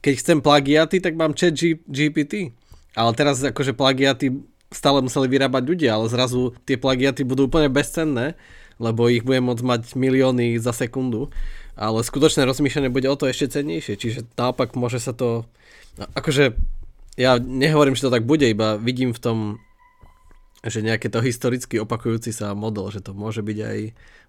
keď 0.00 0.14
chcem 0.24 0.38
plagiaty, 0.40 1.04
tak 1.04 1.20
mám 1.20 1.36
chat 1.36 1.52
G, 1.52 1.80
GPT. 1.84 2.56
Ale 2.96 3.12
teraz 3.12 3.44
akože 3.44 3.76
plagiaty 3.76 4.40
stále 4.72 5.04
museli 5.04 5.28
vyrábať 5.28 5.62
ľudia, 5.62 6.00
ale 6.00 6.08
zrazu 6.08 6.56
tie 6.64 6.80
plagiaty 6.80 7.22
budú 7.28 7.46
úplne 7.46 7.68
bezcenné 7.68 8.40
lebo 8.76 9.08
ich 9.08 9.24
budem 9.24 9.48
môcť 9.48 9.64
mať 9.64 9.82
milióny 9.96 10.60
za 10.60 10.72
sekundu, 10.76 11.32
ale 11.76 12.04
skutočné 12.04 12.44
rozmýšľanie 12.48 12.92
bude 12.92 13.08
o 13.08 13.16
to 13.16 13.28
ešte 13.28 13.60
cennejšie, 13.60 13.96
čiže 13.96 14.20
naopak 14.36 14.72
môže 14.76 15.00
sa 15.00 15.12
to, 15.12 15.44
akože 16.16 16.56
ja 17.16 17.40
nehovorím, 17.40 17.96
že 17.96 18.08
to 18.08 18.14
tak 18.14 18.28
bude, 18.28 18.44
iba 18.44 18.76
vidím 18.76 19.16
v 19.16 19.20
tom, 19.20 19.38
že 20.66 20.84
nejaké 20.84 21.08
to 21.08 21.22
historicky 21.22 21.78
opakujúci 21.80 22.34
sa 22.34 22.52
model, 22.52 22.90
že 22.90 23.00
to 23.02 23.14
môže 23.14 23.40
byť 23.40 23.58
aj 23.62 23.78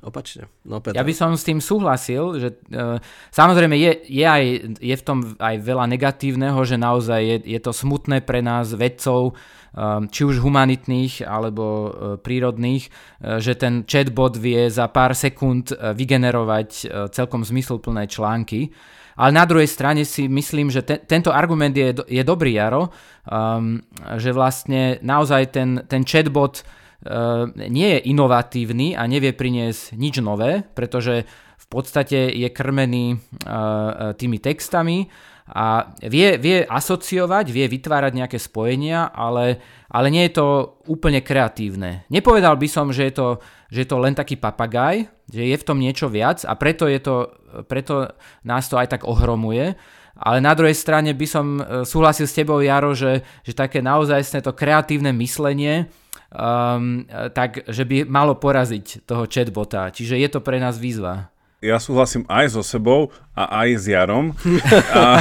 opačne. 0.05 0.43
No, 0.63 0.79
Petra. 0.79 0.97
Ja 0.97 1.07
by 1.07 1.13
som 1.13 1.33
s 1.33 1.43
tým 1.45 1.57
súhlasil, 1.57 2.37
že 2.37 2.49
e, 2.69 3.01
samozrejme 3.33 3.75
je, 3.77 3.91
je, 4.05 4.25
aj, 4.25 4.43
je 4.77 4.95
v 4.95 5.03
tom 5.03 5.37
aj 5.41 5.55
veľa 5.59 5.85
negatívneho, 5.89 6.59
že 6.63 6.77
naozaj 6.77 7.21
je, 7.21 7.37
je 7.57 7.59
to 7.61 7.73
smutné 7.73 8.21
pre 8.21 8.45
nás 8.45 8.69
vedcov, 8.71 9.33
Ehm, 9.77 10.09
či 10.09 10.25
už 10.25 10.41
humanitných 10.41 11.21
alebo 11.21 11.65
e, 11.65 11.89
prírodných, 12.17 12.89
e, 12.89 13.37
že 13.37 13.53
ten 13.53 13.85
chatbot 13.85 14.33
vie 14.33 14.73
za 14.73 14.89
pár 14.89 15.13
sekúnd 15.13 15.69
e, 15.69 15.93
vygenerovať 15.93 16.89
celkom 17.13 17.45
zmysluplné 17.45 18.09
články. 18.09 18.73
Ale 19.17 19.33
na 19.33 19.43
druhej 19.49 19.65
strane 19.65 20.05
si 20.05 20.29
myslím, 20.29 20.69
že 20.69 20.85
te, 20.85 21.01
tento 21.01 21.33
argument 21.33 21.73
je, 21.73 21.91
je 22.05 22.23
dobrý, 22.23 22.53
Jaro, 22.53 22.93
um, 23.25 23.81
že 24.21 24.29
vlastne 24.29 25.01
naozaj 25.01 25.49
ten, 25.49 25.81
ten 25.89 26.05
chatbot 26.05 26.61
uh, 26.61 27.49
nie 27.49 27.97
je 27.97 28.13
inovatívny 28.13 28.93
a 28.93 29.09
nevie 29.09 29.33
priniesť 29.33 29.97
nič 29.97 30.21
nové, 30.21 30.61
pretože 30.61 31.25
v 31.57 31.65
podstate 31.65 32.29
je 32.29 32.47
krmený 32.53 33.17
uh, 33.17 34.13
tými 34.13 34.37
textami 34.37 35.09
a 35.47 35.95
vie, 36.03 36.37
vie 36.37 36.67
asociovať, 36.67 37.49
vie 37.49 37.65
vytvárať 37.71 38.11
nejaké 38.13 38.37
spojenia, 38.37 39.09
ale, 39.09 39.57
ale 39.87 40.07
nie 40.11 40.27
je 40.27 40.37
to 40.37 40.47
úplne 40.91 41.23
kreatívne. 41.23 42.03
Nepovedal 42.11 42.59
by 42.59 42.67
som, 42.67 42.91
že 42.91 43.09
je 43.09 43.13
to, 43.15 43.27
že 43.71 43.83
je 43.83 43.87
to 43.87 43.97
len 43.97 44.13
taký 44.13 44.35
papagaj, 44.35 45.16
že 45.27 45.43
je 45.43 45.55
v 45.59 45.67
tom 45.67 45.77
niečo 45.77 46.07
viac 46.07 46.47
a 46.47 46.55
preto, 46.55 46.87
je 46.87 46.99
to, 47.03 47.15
preto 47.67 48.15
nás 48.47 48.67
to 48.71 48.79
aj 48.79 48.97
tak 48.97 49.01
ohromuje. 49.03 49.75
Ale 50.17 50.41
na 50.41 50.57
druhej 50.57 50.73
strane 50.73 51.13
by 51.13 51.27
som 51.29 51.45
e, 51.61 51.63
súhlasil 51.85 52.25
s 52.25 52.33
tebou, 52.33 52.57
Jaro, 52.57 52.97
že, 52.97 53.21
že 53.45 53.53
také 53.53 53.85
naozaj 53.85 54.41
to 54.41 54.49
kreatívne 54.49 55.13
myslenie, 55.13 55.93
um, 56.33 57.05
tak 57.37 57.69
že 57.69 57.85
by 57.85 58.01
malo 58.09 58.33
poraziť 58.33 59.05
toho 59.05 59.29
chatbota. 59.29 59.93
Čiže 59.93 60.17
je 60.17 60.29
to 60.33 60.41
pre 60.41 60.57
nás 60.57 60.81
výzva 60.81 61.29
ja 61.57 61.81
súhlasím 61.81 62.21
aj 62.29 62.53
so 62.53 62.61
sebou 62.61 63.09
a 63.33 63.65
aj 63.65 63.69
s 63.81 63.85
Jarom. 63.89 64.37
A, 64.93 65.17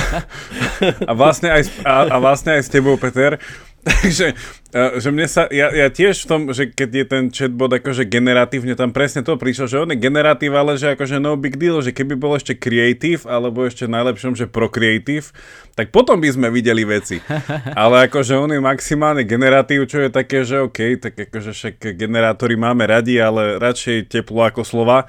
a, 1.10 1.12
vlastne, 1.16 1.48
aj, 1.48 1.62
a, 1.80 2.12
a 2.12 2.16
vlastne 2.20 2.60
aj 2.60 2.68
s 2.68 2.72
tebou, 2.72 3.00
Peter. 3.00 3.40
Takže, 3.86 4.34
že 4.74 5.08
mne 5.14 5.30
sa, 5.30 5.46
ja, 5.46 5.70
ja 5.70 5.86
tiež 5.86 6.26
v 6.26 6.28
tom, 6.28 6.40
že 6.50 6.66
keď 6.66 6.90
je 6.90 7.04
ten 7.06 7.24
chatbot 7.30 7.70
akože 7.70 8.02
generatívne, 8.02 8.74
tam 8.74 8.90
presne 8.90 9.22
to 9.22 9.38
prišlo, 9.38 9.70
že 9.70 9.78
on 9.78 9.94
je 9.94 10.02
generatív, 10.02 10.58
ale 10.58 10.74
že 10.74 10.98
akože 10.98 11.22
no 11.22 11.38
big 11.38 11.54
deal, 11.54 11.78
že 11.78 11.94
keby 11.94 12.18
bol 12.18 12.34
ešte 12.34 12.58
creative, 12.58 13.22
alebo 13.30 13.62
ešte 13.62 13.86
najlepšom, 13.86 14.34
že 14.34 14.50
procreative, 14.50 15.30
tak 15.78 15.94
potom 15.94 16.18
by 16.18 16.34
sme 16.34 16.48
videli 16.50 16.82
veci. 16.82 17.22
Ale 17.78 18.10
akože 18.10 18.34
on 18.34 18.50
je 18.50 18.58
maximálne 18.58 19.22
generatív, 19.22 19.86
čo 19.86 20.02
je 20.02 20.10
také, 20.10 20.42
že 20.42 20.66
OK, 20.66 20.98
tak 20.98 21.14
akože 21.30 21.54
však 21.54 21.94
generátory 21.94 22.58
máme 22.58 22.88
radi, 22.90 23.22
ale 23.22 23.60
radšej 23.62 24.10
teplo 24.10 24.42
ako 24.42 24.66
slova. 24.66 25.06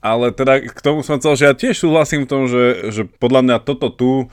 Ale 0.00 0.32
teda 0.32 0.64
k 0.64 0.80
tomu 0.80 1.04
som 1.04 1.20
chcel, 1.20 1.36
že 1.36 1.44
ja 1.44 1.52
tiež 1.52 1.76
súhlasím 1.76 2.24
v 2.24 2.30
tom, 2.32 2.42
že, 2.48 2.88
že 2.88 3.02
podľa 3.04 3.44
mňa 3.44 3.56
toto 3.68 3.92
tu 3.92 4.10
e, 4.16 4.26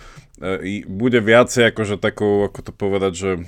bude 0.86 1.18
viacej 1.18 1.74
akože 1.74 1.98
takou, 1.98 2.46
ako 2.46 2.60
to 2.62 2.72
povedať, 2.74 3.14
že 3.18 3.32
e, 3.34 3.40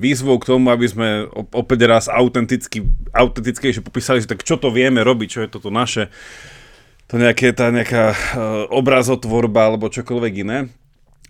výzvou 0.00 0.40
k 0.40 0.48
tomu, 0.56 0.72
aby 0.72 0.88
sme 0.88 1.08
opäť 1.52 1.84
raz 1.84 2.04
autenticky, 2.08 2.80
autentickejšie 3.12 3.84
popísali, 3.84 4.24
že 4.24 4.32
tak 4.32 4.40
čo 4.40 4.56
to 4.56 4.72
vieme 4.72 5.04
robiť, 5.04 5.28
čo 5.28 5.40
je 5.44 5.52
toto 5.52 5.68
naše, 5.68 6.08
to 7.12 7.20
nejaké, 7.20 7.52
tá 7.52 7.68
nejaká 7.68 8.16
e, 8.16 8.16
obrazotvorba 8.72 9.68
alebo 9.68 9.92
čokoľvek 9.92 10.34
iné. 10.48 10.58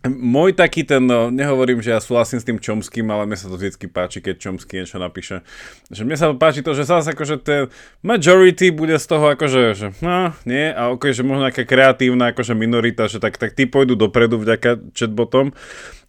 Môj 0.04 0.52
taký 0.52 0.84
ten, 0.84 1.00
no, 1.00 1.32
nehovorím, 1.32 1.80
že 1.80 1.88
ja 1.88 1.96
súhlasím 1.96 2.36
s 2.36 2.44
tým 2.44 2.60
Čomským, 2.60 3.08
ale 3.08 3.24
mne 3.24 3.40
sa 3.40 3.48
to 3.48 3.56
vždy 3.56 3.88
páči, 3.88 4.20
keď 4.20 4.36
Čomský 4.36 4.84
niečo 4.84 5.00
napíše. 5.00 5.40
Že 5.88 6.04
mne 6.04 6.16
sa 6.20 6.28
páči 6.36 6.60
to, 6.60 6.76
že 6.76 6.84
zase 6.84 7.16
akože 7.16 7.40
ten 7.40 7.72
majority 8.04 8.68
bude 8.68 9.00
z 9.00 9.06
toho 9.08 9.32
akože, 9.32 9.62
že 9.72 9.86
no, 10.04 10.36
nie, 10.44 10.68
a 10.68 10.92
ok, 10.92 11.08
že 11.08 11.24
možno 11.24 11.48
nejaká 11.48 11.64
kreatívna 11.64 12.36
akože 12.36 12.52
minorita, 12.52 13.08
že 13.08 13.16
tak, 13.16 13.40
tak 13.40 13.56
tí 13.56 13.64
pôjdu 13.64 13.96
dopredu 13.96 14.36
vďaka 14.36 14.92
chatbotom, 14.92 15.56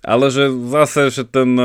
ale 0.04 0.28
že 0.28 0.52
zase, 0.52 1.16
že 1.16 1.24
ten, 1.24 1.56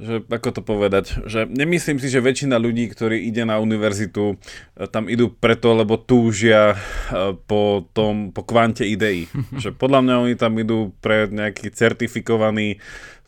že 0.00 0.24
ako 0.24 0.48
to 0.56 0.62
povedať, 0.64 1.28
že 1.28 1.44
nemyslím 1.44 2.00
si, 2.00 2.08
že 2.08 2.24
väčšina 2.24 2.56
ľudí, 2.56 2.88
ktorí 2.88 3.28
ide 3.28 3.44
na 3.44 3.60
univerzitu, 3.60 4.34
e, 4.34 4.88
tam 4.88 5.12
idú 5.12 5.28
preto, 5.28 5.76
lebo 5.76 6.00
túžia 6.00 6.72
e, 6.72 7.36
po 7.36 7.84
tom, 7.92 8.32
po 8.32 8.40
kvante 8.42 8.88
ideí. 8.88 9.28
že 9.62 9.76
podľa 9.76 10.00
mňa 10.00 10.14
oni 10.24 10.34
tam 10.40 10.56
idú 10.56 10.96
pre 11.04 11.28
nejaký 11.28 11.68
certifikovaný 11.68 12.80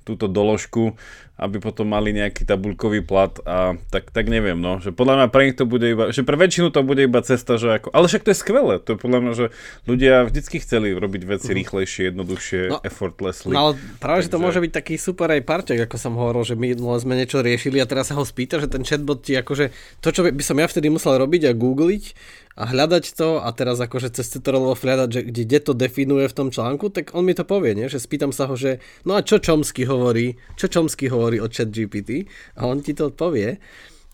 túto 0.02 0.26
doložku 0.26 0.99
aby 1.42 1.59
potom 1.59 1.90
mali 1.90 2.14
nejaký 2.14 2.47
tabulkový 2.47 3.02
plat 3.02 3.35
a 3.42 3.75
tak, 3.90 4.14
tak 4.14 4.30
neviem, 4.30 4.54
no, 4.54 4.78
že 4.78 4.94
podľa 4.94 5.14
mňa 5.18 5.26
pre 5.35 5.42
nich 5.50 5.56
to 5.59 5.66
bude 5.66 5.82
iba, 5.82 6.14
že 6.14 6.23
pre 6.23 6.38
väčšinu 6.38 6.71
to 6.71 6.87
bude 6.87 7.02
iba 7.02 7.18
cesta, 7.25 7.59
že 7.59 7.82
ako, 7.82 7.90
ale 7.90 8.06
však 8.06 8.23
to 8.23 8.30
je 8.30 8.38
skvelé, 8.38 8.75
to 8.78 8.94
je 8.94 8.99
podľa 9.02 9.18
mňa, 9.18 9.32
že 9.35 9.47
ľudia 9.90 10.14
vždycky 10.30 10.62
chceli 10.62 10.94
robiť 10.94 11.23
veci 11.26 11.50
uh-huh. 11.50 11.59
rýchlejšie, 11.59 12.02
jednoduchšie, 12.14 12.61
no, 12.71 12.78
effortlessly. 12.87 13.52
No 13.56 13.61
ale 13.71 13.73
práve, 13.99 14.23
Takže... 14.23 14.30
že 14.30 14.32
to 14.38 14.38
môže 14.38 14.61
byť 14.62 14.73
taký 14.73 14.94
super 15.00 15.28
aj 15.35 15.42
parťak, 15.42 15.78
ako 15.90 15.97
som 15.99 16.14
hovoril, 16.14 16.47
že 16.47 16.54
my 16.54 16.78
no, 16.78 16.94
sme 17.00 17.18
niečo 17.18 17.42
riešili 17.42 17.82
a 17.82 17.90
teraz 17.90 18.14
sa 18.14 18.14
ho 18.14 18.23
spýta, 18.23 18.62
že 18.62 18.71
ten 18.71 18.87
chatbot 18.87 19.26
ti 19.26 19.35
akože, 19.35 19.75
to 19.99 20.09
čo 20.14 20.23
by 20.30 20.42
som 20.47 20.61
ja 20.62 20.71
vtedy 20.71 20.94
musel 20.94 21.18
robiť 21.18 21.50
a 21.50 21.52
googliť, 21.59 22.04
a 22.52 22.68
hľadať 22.68 23.04
to 23.16 23.40
a 23.40 23.49
teraz 23.56 23.80
akože 23.80 24.12
cez 24.12 24.28
Ctrl 24.28 24.76
hľadať, 24.76 25.09
že 25.09 25.21
kde, 25.25 25.42
kde 25.49 25.59
to 25.64 25.73
definuje 25.73 26.28
v 26.28 26.37
tom 26.37 26.49
článku, 26.52 26.92
tak 26.92 27.16
on 27.16 27.25
mi 27.25 27.32
to 27.32 27.49
povie, 27.49 27.73
nie? 27.73 27.88
že 27.88 27.97
spýtam 27.97 28.28
sa 28.30 28.44
ho, 28.44 28.54
že 28.54 28.85
no 29.09 29.16
a 29.16 29.25
čo 29.25 29.40
Čomsky 29.40 29.88
hovorí, 29.88 30.37
čo 30.61 30.68
Čomsky 30.68 31.09
hovorí 31.09 31.40
o 31.40 31.49
chat 31.49 31.73
GPT 31.73 32.28
a 32.61 32.68
on 32.68 32.85
ti 32.85 32.92
to 32.92 33.09
povie. 33.09 33.56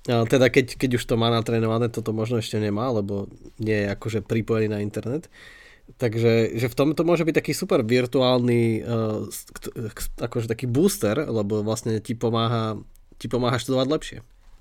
A 0.09 0.25
teda 0.25 0.49
keď, 0.49 0.78
keď 0.78 1.02
už 1.02 1.04
to 1.04 1.18
má 1.18 1.28
natrénované, 1.28 1.90
toto 1.90 2.14
možno 2.16 2.38
ešte 2.38 2.57
nemá, 2.57 2.88
lebo 2.95 3.28
nie 3.61 3.85
je 3.85 3.92
akože 3.92 4.25
pripojený 4.25 4.71
na 4.71 4.80
internet. 4.80 5.26
Takže 5.97 6.52
že 6.57 6.66
v 6.68 6.76
tom 6.76 6.92
to 6.92 7.02
môže 7.02 7.25
byť 7.25 7.35
taký 7.40 7.52
super 7.57 7.80
virtuálny 7.80 8.85
uh, 8.85 9.25
akože 10.21 10.47
taký 10.47 10.68
booster, 10.68 11.16
lebo 11.16 11.64
vlastne 11.64 11.97
ti 12.04 12.12
pomáha, 12.12 12.76
ti 13.16 13.26
pomáha 13.26 13.57
študovať 13.57 13.88
lepšie. 13.88 14.18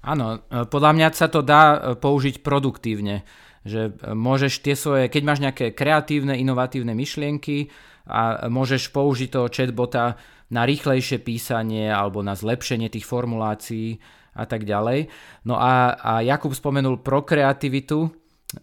Áno, 0.07 0.39
e, 0.47 0.63
podľa 0.69 0.91
mňa 0.95 1.07
sa 1.11 1.27
to 1.27 1.43
dá 1.43 1.63
e, 1.75 1.77
použiť 1.99 2.39
produktívne 2.39 3.27
že 3.67 3.93
môžeš 4.07 4.63
tie 4.63 4.73
svoje, 4.73 5.11
keď 5.11 5.21
máš 5.27 5.39
nejaké 5.43 5.75
kreatívne, 5.75 6.39
inovatívne 6.39 6.95
myšlienky 6.95 7.67
a 8.07 8.47
môžeš 8.47 8.95
použiť 8.95 9.29
toho 9.29 9.51
chatbota 9.51 10.15
na 10.47 10.63
rýchlejšie 10.63 11.19
písanie 11.19 11.91
alebo 11.91 12.23
na 12.23 12.33
zlepšenie 12.33 12.87
tých 12.87 13.03
formulácií 13.03 13.99
a 14.37 14.47
tak 14.47 14.63
ďalej. 14.63 15.11
No 15.43 15.59
a, 15.59 15.99
a 15.99 16.11
Jakub 16.23 16.55
spomenul 16.55 17.03
pro 17.03 17.27
kreativitu 17.27 18.07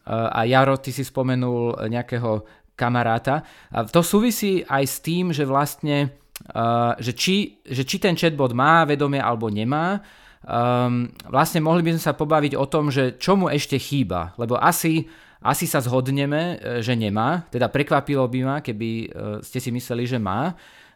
a 0.09 0.49
Jaro, 0.49 0.81
ty 0.81 0.97
si 0.97 1.05
spomenul 1.05 1.93
nejakého 1.93 2.47
kamaráta. 2.73 3.45
A 3.69 3.85
to 3.85 4.01
súvisí 4.01 4.65
aj 4.65 4.85
s 4.89 4.97
tým, 5.05 5.29
že 5.31 5.45
vlastne, 5.45 6.17
že 6.99 7.13
či, 7.13 7.61
že 7.69 7.85
či 7.85 8.01
ten 8.01 8.17
chatbot 8.17 8.57
má 8.57 8.89
vedomie 8.89 9.21
alebo 9.21 9.53
nemá, 9.53 10.01
um, 10.45 11.09
vlastne 11.29 11.65
mohli 11.65 11.81
by 11.81 11.97
sme 11.97 12.05
sa 12.05 12.15
pobaviť 12.15 12.53
o 12.55 12.65
tom, 12.69 12.93
že 12.93 13.17
čo 13.17 13.37
mu 13.37 13.49
ešte 13.49 13.81
chýba, 13.81 14.37
lebo 14.37 14.61
asi, 14.61 15.09
asi 15.41 15.65
sa 15.65 15.81
zhodneme, 15.81 16.57
e, 16.57 16.85
že 16.85 16.93
nemá, 16.97 17.49
teda 17.49 17.73
prekvapilo 17.73 18.29
by 18.29 18.41
ma, 18.45 18.57
keby 18.61 18.89
uh, 19.09 19.39
ste 19.41 19.61
si 19.61 19.73
mysleli, 19.73 20.05
že 20.05 20.21
má. 20.21 20.53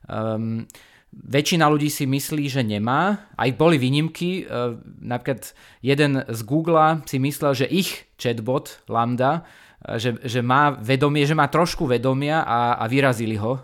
Um, 0.08 0.68
väčšina 1.12 1.64
ľudí 1.64 1.88
si 1.88 2.04
myslí, 2.04 2.52
že 2.52 2.60
nemá, 2.60 3.32
aj 3.40 3.56
boli 3.56 3.80
výnimky, 3.80 4.44
uh, 4.44 4.76
napríklad 5.00 5.56
jeden 5.80 6.20
z 6.28 6.40
Google 6.44 7.00
si 7.08 7.16
myslel, 7.16 7.52
že 7.56 7.66
ich 7.72 8.08
chatbot 8.20 8.84
Lambda 8.92 9.48
že, 9.78 10.18
že 10.26 10.42
má 10.42 10.74
vedomie, 10.74 11.22
že 11.22 11.38
má 11.38 11.46
trošku 11.46 11.86
vedomia 11.86 12.42
a, 12.42 12.82
a 12.82 12.84
vyrazili 12.90 13.38
ho 13.38 13.62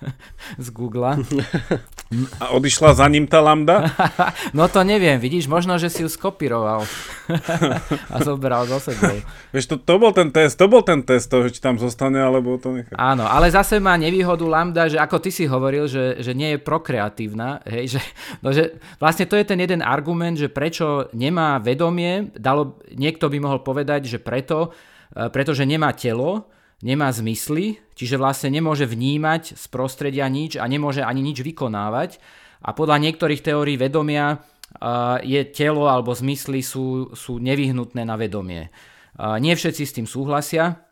z 0.64 0.68
Google. 0.72 1.20
A 2.42 2.50
odišla 2.56 2.96
za 2.96 3.06
ním 3.06 3.28
tá 3.28 3.38
lambda? 3.38 3.92
no 4.56 4.66
to 4.72 4.80
neviem, 4.82 5.20
vidíš, 5.20 5.46
možno, 5.46 5.76
že 5.76 5.92
si 5.92 6.00
ju 6.02 6.08
skopíroval 6.08 6.82
a 8.14 8.16
zobral 8.24 8.64
do 8.66 8.80
sebou. 8.80 9.20
Vieš, 9.54 9.70
to, 9.70 9.76
to 9.78 9.94
bol 10.00 10.10
ten 10.10 10.32
test, 10.32 10.56
to 10.56 10.66
bol 10.66 10.82
ten 10.82 11.04
test 11.04 11.28
toho, 11.28 11.46
či 11.46 11.60
tam 11.60 11.76
zostane, 11.76 12.18
alebo 12.18 12.56
to 12.56 12.74
nechá. 12.74 12.96
Áno, 12.96 13.28
ale 13.28 13.52
zase 13.52 13.78
má 13.78 13.94
nevýhodu 14.00 14.42
lambda, 14.48 14.88
že 14.88 14.96
ako 14.96 15.22
ty 15.22 15.30
si 15.30 15.44
hovoril, 15.44 15.86
že, 15.86 16.18
že 16.24 16.32
nie 16.34 16.56
je 16.56 16.58
prokreatívna, 16.58 17.62
hej, 17.68 17.94
že, 17.94 18.00
no, 18.42 18.50
že 18.50 18.80
vlastne 18.96 19.28
to 19.28 19.36
je 19.36 19.44
ten 19.44 19.60
jeden 19.60 19.84
argument, 19.84 20.34
že 20.34 20.50
prečo 20.50 21.12
nemá 21.14 21.62
vedomie, 21.62 22.32
dalo, 22.34 22.80
niekto 22.90 23.30
by 23.30 23.38
mohol 23.38 23.60
povedať, 23.62 24.10
že 24.10 24.18
preto, 24.18 24.74
pretože 25.10 25.66
nemá 25.66 25.90
telo, 25.92 26.50
nemá 26.80 27.12
zmysly, 27.12 27.82
čiže 27.92 28.16
vlastne 28.16 28.48
nemôže 28.54 28.88
vnímať 28.88 29.58
z 29.58 29.64
prostredia 29.68 30.26
nič 30.30 30.56
a 30.56 30.64
nemôže 30.64 31.04
ani 31.04 31.20
nič 31.20 31.44
vykonávať. 31.44 32.22
A 32.60 32.76
podľa 32.76 33.00
niektorých 33.00 33.40
teórií 33.40 33.80
vedomia 33.80 34.44
je 35.24 35.42
telo 35.50 35.88
alebo 35.88 36.12
zmysly 36.12 36.60
sú, 36.60 37.16
sú 37.16 37.40
nevyhnutné 37.40 38.04
na 38.04 38.14
vedomie. 38.14 38.68
Nie 39.16 39.56
všetci 39.56 39.82
s 39.84 39.96
tým 39.96 40.06
súhlasia. 40.06 40.84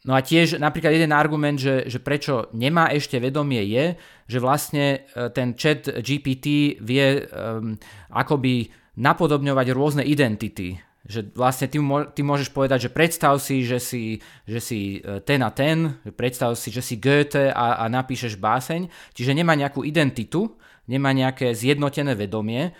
No 0.00 0.16
a 0.16 0.20
tiež 0.24 0.56
napríklad 0.56 0.96
jeden 0.96 1.12
argument, 1.12 1.60
že, 1.60 1.84
že 1.84 2.00
prečo 2.00 2.48
nemá 2.56 2.88
ešte 2.88 3.20
vedomie 3.20 3.60
je, 3.68 4.00
že 4.32 4.38
vlastne 4.40 5.04
e, 5.12 5.28
ten 5.28 5.52
chat 5.52 5.92
GPT 6.00 6.80
vie 6.80 7.28
um, 7.28 7.76
akoby 8.08 8.72
napodobňovať 8.96 9.66
rôzne 9.76 10.00
identity 10.00 10.80
že 11.10 11.26
vlastne 11.34 11.66
ty, 11.66 11.82
ty 12.14 12.20
môžeš 12.22 12.54
povedať, 12.54 12.86
že 12.86 12.94
predstav 12.94 13.34
si, 13.42 13.66
že 13.66 13.82
si, 13.82 14.22
že 14.46 14.62
si 14.62 15.02
e, 15.02 15.18
ten 15.26 15.42
a 15.42 15.50
ten, 15.50 15.98
predstav 16.14 16.54
si, 16.54 16.70
že 16.70 16.78
si 16.78 17.02
Goethe 17.02 17.50
a, 17.50 17.82
a 17.82 17.84
napíšeš 17.90 18.38
báseň, 18.38 18.86
čiže 19.10 19.34
nemá 19.34 19.58
nejakú 19.58 19.82
identitu, 19.82 20.54
nemá 20.86 21.10
nejaké 21.10 21.50
zjednotené 21.50 22.14
vedomie, 22.14 22.70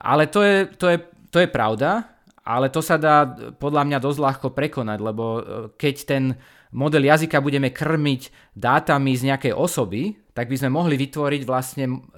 ale 0.00 0.24
to 0.32 0.40
je, 0.40 0.72
to 0.72 0.86
je, 0.88 0.98
to 1.28 1.44
je 1.44 1.48
pravda, 1.52 2.16
ale 2.48 2.72
to 2.72 2.80
sa 2.80 2.96
dá 2.96 3.28
podľa 3.60 3.84
mňa 3.84 3.98
dosť 4.00 4.18
ľahko 4.24 4.48
prekonať, 4.56 4.98
lebo 5.04 5.24
e, 5.36 5.40
keď 5.76 5.94
ten 6.08 6.24
model 6.72 7.04
jazyka 7.04 7.44
budeme 7.44 7.68
krmiť 7.76 8.56
dátami 8.56 9.12
z 9.12 9.36
nejakej 9.36 9.52
osoby, 9.52 10.16
tak 10.32 10.48
by 10.48 10.56
sme 10.56 10.72
mohli 10.72 10.96
vytvoriť 10.96 11.42
vlastne 11.44 12.08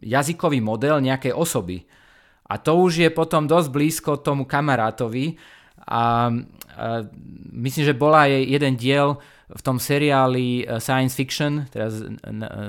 jazykový 0.00 0.64
model 0.64 1.04
nejakej 1.04 1.36
osoby 1.36 1.84
a 2.44 2.54
to 2.60 2.72
už 2.76 3.08
je 3.08 3.10
potom 3.10 3.48
dosť 3.48 3.68
blízko 3.72 4.10
tomu 4.20 4.44
kamarátovi 4.44 5.40
a, 5.84 5.88
a 5.88 6.02
myslím, 7.52 7.84
že 7.84 7.96
bola 7.96 8.28
aj 8.28 8.32
jeden 8.44 8.74
diel 8.76 9.16
v 9.48 9.60
tom 9.62 9.76
seriáli 9.76 10.64
eh, 10.64 10.80
Science 10.80 11.14
Fiction, 11.16 11.68
teraz 11.68 12.00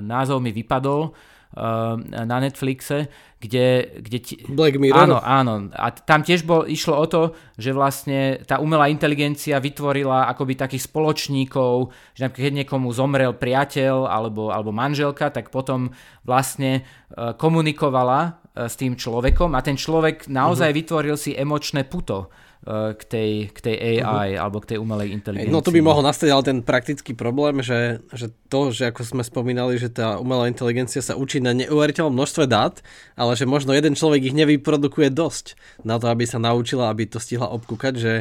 názov 0.04 0.44
mi 0.44 0.52
vypadol, 0.52 1.12
eh, 1.12 2.24
na 2.24 2.38
Netflixe, 2.40 3.08
kde... 3.40 4.00
kde 4.02 4.18
ti... 4.20 4.34
Black 4.48 4.76
Mirror? 4.80 5.00
Áno, 5.06 5.18
áno. 5.22 5.54
A 5.76 5.92
tam 5.92 6.26
tiež 6.26 6.44
bol, 6.44 6.66
išlo 6.68 6.98
o 6.98 7.06
to, 7.06 7.22
že 7.56 7.72
vlastne 7.72 8.42
tá 8.44 8.58
umelá 8.60 8.90
inteligencia 8.90 9.62
vytvorila 9.62 10.28
akoby 10.34 10.58
takých 10.60 10.88
spoločníkov, 10.90 11.94
že 12.18 12.28
keď 12.32 12.64
niekomu 12.64 12.92
zomrel 12.92 13.38
priateľ 13.38 14.08
alebo, 14.08 14.52
alebo 14.52 14.76
manželka, 14.76 15.32
tak 15.32 15.54
potom 15.54 15.96
vlastne 16.28 16.84
eh, 16.84 17.32
komunikovala 17.38 18.45
E, 18.45 18.45
s 18.56 18.76
tým 18.80 18.96
človekom 18.96 19.52
a 19.52 19.60
ten 19.60 19.76
človek 19.76 20.32
naozaj 20.32 20.72
uh-huh. 20.72 20.80
vytvoril 20.80 21.16
si 21.20 21.36
emočné 21.36 21.84
puto 21.84 22.32
e, 22.64 22.96
k 22.96 23.02
tej, 23.04 23.32
k 23.52 23.60
tej 23.60 23.76
AI 23.76 24.00
uh-huh. 24.00 24.32
Mhm. 24.32 24.40
alebo 24.40 24.58
k 24.64 24.70
tej 24.74 24.78
umelej 24.80 25.12
inteligencii. 25.12 25.52
No 25.52 25.60
to 25.60 25.76
by 25.76 25.84
mohol 25.84 26.00
nastať 26.00 26.32
ale 26.32 26.44
ten 26.48 26.60
praktický 26.64 27.12
problém, 27.12 27.60
že, 27.60 28.00
že 28.16 28.32
to, 28.48 28.72
že 28.72 28.96
ako 28.96 29.04
sme 29.04 29.24
spomínali, 29.28 29.76
že 29.76 29.92
tá 29.92 30.16
umelá 30.16 30.48
inteligencia 30.48 31.04
sa 31.04 31.20
učí 31.20 31.44
na 31.44 31.52
neuveriteľnom 31.52 32.16
množstve 32.16 32.48
dát, 32.48 32.80
ale 33.20 33.36
že 33.36 33.44
možno 33.44 33.76
jeden 33.76 34.00
človek 34.00 34.32
ich 34.32 34.36
nevyprodukuje 34.36 35.12
dosť 35.12 35.60
na 35.84 36.00
to, 36.00 36.08
aby 36.08 36.24
sa 36.24 36.40
naučila, 36.40 36.88
aby 36.88 37.12
to 37.12 37.20
stihla 37.20 37.52
obkúkať, 37.52 37.94
že, 38.00 38.14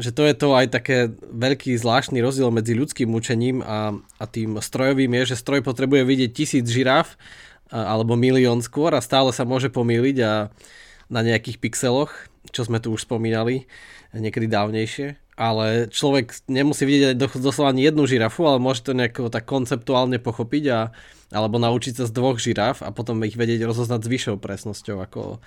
že 0.00 0.08
to 0.08 0.24
je 0.24 0.34
to 0.40 0.56
aj 0.56 0.72
také 0.72 1.12
veľký 1.20 1.76
zvláštny 1.76 2.24
rozdiel 2.24 2.48
medzi 2.48 2.72
ľudským 2.72 3.12
učením 3.12 3.60
a, 3.60 3.92
a 3.92 4.24
tým 4.24 4.56
strojovým 4.56 5.12
je, 5.20 5.36
že 5.36 5.40
stroj 5.44 5.60
potrebuje 5.60 6.00
vidieť 6.08 6.30
tisíc 6.32 6.64
žiraf 6.64 7.20
alebo 7.70 8.14
milión 8.14 8.62
skôr 8.62 8.94
a 8.94 9.04
stále 9.04 9.34
sa 9.34 9.42
môže 9.42 9.70
pomýliť 9.72 10.16
a 10.22 10.32
na 11.06 11.20
nejakých 11.22 11.62
pixeloch, 11.62 12.10
čo 12.50 12.66
sme 12.66 12.82
tu 12.82 12.94
už 12.94 13.06
spomínali 13.06 13.66
niekedy 14.14 14.46
dávnejšie. 14.50 15.18
Ale 15.36 15.92
človek 15.92 16.32
nemusí 16.48 16.88
vidieť 16.88 17.20
doslova 17.20 17.68
ani 17.68 17.84
jednu 17.84 18.08
žirafu, 18.08 18.48
ale 18.48 18.56
môže 18.56 18.80
to 18.80 18.96
nejako 18.96 19.28
tak 19.28 19.44
konceptuálne 19.44 20.16
pochopiť 20.16 20.64
a, 20.72 20.80
alebo 21.28 21.60
naučiť 21.60 22.00
sa 22.00 22.04
z 22.08 22.16
dvoch 22.16 22.40
žiraf 22.40 22.80
a 22.80 22.88
potom 22.88 23.20
ich 23.20 23.36
vedieť 23.36 23.68
rozoznať 23.68 24.00
s 24.00 24.12
vyššou 24.16 24.36
presnosťou 24.40 24.96
ako, 25.04 25.44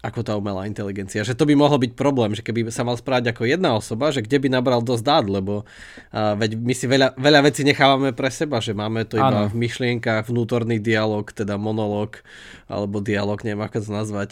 ako 0.00 0.20
tá 0.24 0.32
umelá 0.32 0.64
inteligencia. 0.64 1.20
Že 1.20 1.36
to 1.36 1.44
by 1.44 1.54
mohol 1.56 1.76
byť 1.76 1.92
problém, 1.92 2.32
že 2.32 2.40
keby 2.40 2.72
sa 2.72 2.88
mal 2.88 2.96
správať 2.96 3.36
ako 3.36 3.44
jedna 3.44 3.76
osoba, 3.76 4.08
že 4.08 4.24
kde 4.24 4.40
by 4.40 4.48
nabral 4.48 4.80
dosť 4.80 5.04
dát, 5.04 5.26
lebo 5.28 5.68
uh, 5.68 6.34
veď 6.40 6.56
my 6.56 6.74
si 6.74 6.88
veľa, 6.88 7.20
veľa 7.20 7.40
vecí 7.44 7.62
nechávame 7.68 8.16
pre 8.16 8.32
seba, 8.32 8.64
že 8.64 8.72
máme 8.72 9.04
to 9.04 9.20
iba 9.20 9.44
ano. 9.44 9.52
v 9.52 9.60
myšlienkach, 9.60 10.32
vnútorný 10.32 10.80
dialog, 10.80 11.28
teda 11.28 11.60
monológ, 11.60 12.24
alebo 12.64 13.04
dialog, 13.04 13.36
neviem 13.44 13.60
ako 13.60 13.84
to 13.84 13.90
nazvať. 13.92 14.30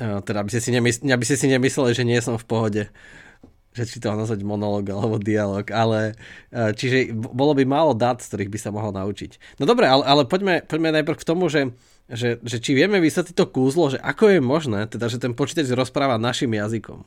Uh, 0.00 0.24
teda 0.24 0.40
aby 0.40 0.50
ste, 0.50 0.60
si 0.64 0.70
nemysl- 0.72 1.04
aby 1.04 1.24
ste 1.28 1.36
si 1.36 1.46
nemysleli, 1.52 1.92
že 1.92 2.04
nie 2.08 2.18
som 2.24 2.40
v 2.40 2.48
pohode 2.48 2.84
že 3.74 3.90
či 3.90 3.98
to 3.98 4.06
nazvať 4.14 4.46
monológ 4.46 4.86
alebo 4.86 5.18
dialog, 5.18 5.66
ale 5.74 6.14
čiže 6.54 7.10
bolo 7.10 7.58
by 7.58 7.66
málo 7.66 7.90
dát, 7.90 8.22
z 8.22 8.30
ktorých 8.30 8.52
by 8.54 8.58
sa 8.62 8.70
mohol 8.70 8.94
naučiť. 8.94 9.58
No 9.58 9.66
dobre, 9.66 9.90
ale, 9.90 10.06
ale 10.06 10.22
poďme, 10.30 10.62
poďme 10.62 10.94
najprv 10.94 11.18
k 11.18 11.26
tomu, 11.26 11.50
že 11.50 11.74
že, 12.08 12.36
že 12.44 12.60
či 12.60 12.76
vieme 12.76 13.00
vysvetliť 13.00 13.36
to 13.36 13.46
kúzlo, 13.48 13.96
že 13.96 13.98
ako 14.00 14.36
je 14.36 14.40
možné, 14.44 14.80
teda, 14.88 15.08
že 15.08 15.16
ten 15.16 15.32
počítač 15.32 15.72
rozpráva 15.72 16.20
našim 16.20 16.52
jazykom. 16.52 17.04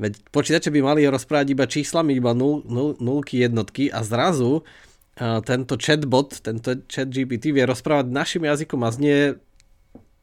Veď 0.00 0.16
počítače 0.32 0.72
by 0.72 0.80
mali 0.80 1.04
rozprávať 1.04 1.46
iba 1.52 1.68
číslami, 1.68 2.16
iba 2.16 2.32
nul, 2.32 2.64
nul, 2.64 2.96
nulky, 3.02 3.42
jednotky 3.42 3.92
a 3.92 4.00
zrazu 4.00 4.62
uh, 4.62 5.44
tento 5.44 5.76
chatbot, 5.76 6.40
tento 6.40 6.78
chat 6.88 7.10
GPT 7.10 7.52
vie 7.52 7.68
rozprávať 7.68 8.08
našim 8.08 8.46
jazykom 8.48 8.80
a 8.80 8.94
znie 8.94 9.18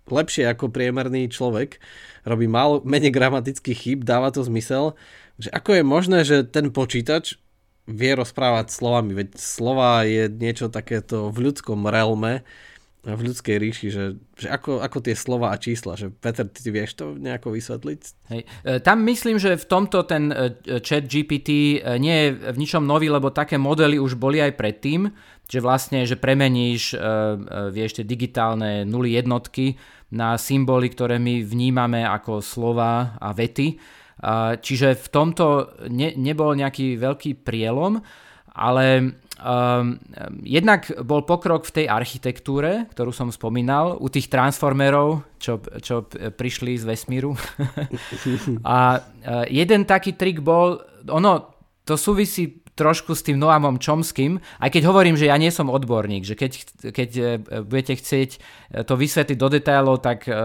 lepšie 0.07 0.47
ako 0.47 0.71
priemerný 0.71 1.27
človek, 1.27 1.83
robí 2.23 2.47
málo, 2.47 2.79
menej 2.87 3.11
gramatických 3.11 3.77
chyb, 3.77 3.99
dáva 4.07 4.31
to 4.31 4.41
zmysel, 4.41 4.95
že 5.37 5.51
ako 5.51 5.77
je 5.77 5.83
možné, 5.83 6.19
že 6.23 6.47
ten 6.47 6.71
počítač 6.71 7.37
vie 7.87 8.11
rozprávať 8.15 8.71
slovami, 8.71 9.15
veď 9.15 9.35
slova 9.39 10.03
je 10.07 10.31
niečo 10.31 10.67
takéto 10.67 11.29
v 11.31 11.51
ľudskom 11.51 11.87
realme, 11.87 12.43
v 13.05 13.21
ľudskej 13.31 13.55
ríši, 13.55 13.87
že, 13.87 14.05
že 14.35 14.47
ako, 14.51 14.83
ako 14.83 14.97
tie 14.99 15.15
slova 15.15 15.53
a 15.53 15.61
čísla, 15.61 15.95
že 15.95 16.11
Peter, 16.11 16.43
ty, 16.43 16.59
vieš 16.67 16.99
to 16.99 17.15
nejako 17.15 17.55
vysvetliť? 17.55 17.99
Hej. 18.33 18.41
E, 18.43 18.79
tam 18.83 19.05
myslím, 19.07 19.39
že 19.39 19.55
v 19.55 19.65
tomto 19.69 20.03
ten 20.03 20.27
e, 20.33 20.59
chat 20.83 21.07
GPT 21.07 21.79
e, 21.79 21.95
nie 22.01 22.15
je 22.27 22.27
v 22.51 22.57
ničom 22.57 22.83
nový, 22.83 23.07
lebo 23.07 23.31
také 23.31 23.55
modely 23.55 23.95
už 23.95 24.19
boli 24.19 24.43
aj 24.43 24.59
predtým, 24.59 25.07
že 25.47 25.63
vlastne, 25.63 26.03
že 26.03 26.19
premeníš 26.19 26.91
vieš, 27.71 27.91
tie 27.95 28.03
digitálne 28.03 28.83
nuly 28.83 29.15
jednotky 29.15 29.79
na 30.11 30.35
symboly, 30.35 30.91
ktoré 30.91 31.23
my 31.23 31.39
vnímame 31.39 32.03
ako 32.03 32.43
slova 32.43 33.15
a 33.15 33.31
vety. 33.31 33.79
Čiže 34.59 34.99
v 34.99 35.07
tomto 35.07 35.71
ne, 35.87 36.11
nebol 36.19 36.51
nejaký 36.51 36.99
veľký 36.99 37.47
prielom, 37.47 38.03
ale 38.59 39.15
Um, 39.37 40.01
jednak 40.41 40.89
bol 41.05 41.21
pokrok 41.21 41.69
v 41.69 41.81
tej 41.81 41.85
architektúre, 41.85 42.89
ktorú 42.89 43.13
som 43.13 43.29
spomínal, 43.29 43.93
u 44.01 44.09
tých 44.09 44.33
transformerov, 44.33 45.21
čo, 45.37 45.61
čo 45.77 46.09
prišli 46.09 46.81
z 46.81 46.89
vesmíru. 46.89 47.37
a 48.65 48.77
uh, 48.97 49.45
jeden 49.45 49.85
taký 49.85 50.17
trik 50.17 50.41
bol, 50.41 50.81
ono, 51.05 51.53
to 51.85 51.93
súvisí 51.93 52.65
trošku 52.73 53.13
s 53.13 53.25
tým 53.25 53.37
Noamom 53.37 53.77
Čomským, 53.77 54.41
aj 54.57 54.69
keď 54.73 54.83
hovorím, 54.89 55.13
že 55.13 55.29
ja 55.29 55.37
nie 55.37 55.53
som 55.53 55.69
odborník, 55.69 56.25
že 56.25 56.33
keď, 56.33 56.51
keď 56.89 57.09
uh, 57.17 57.25
budete 57.61 57.93
chcieť 58.01 58.29
uh, 58.37 58.81
to 58.89 58.97
vysvetliť 58.97 59.37
do 59.37 59.53
detailov, 59.53 60.01
tak 60.01 60.25
uh, 60.25 60.33
uh, 60.33 60.41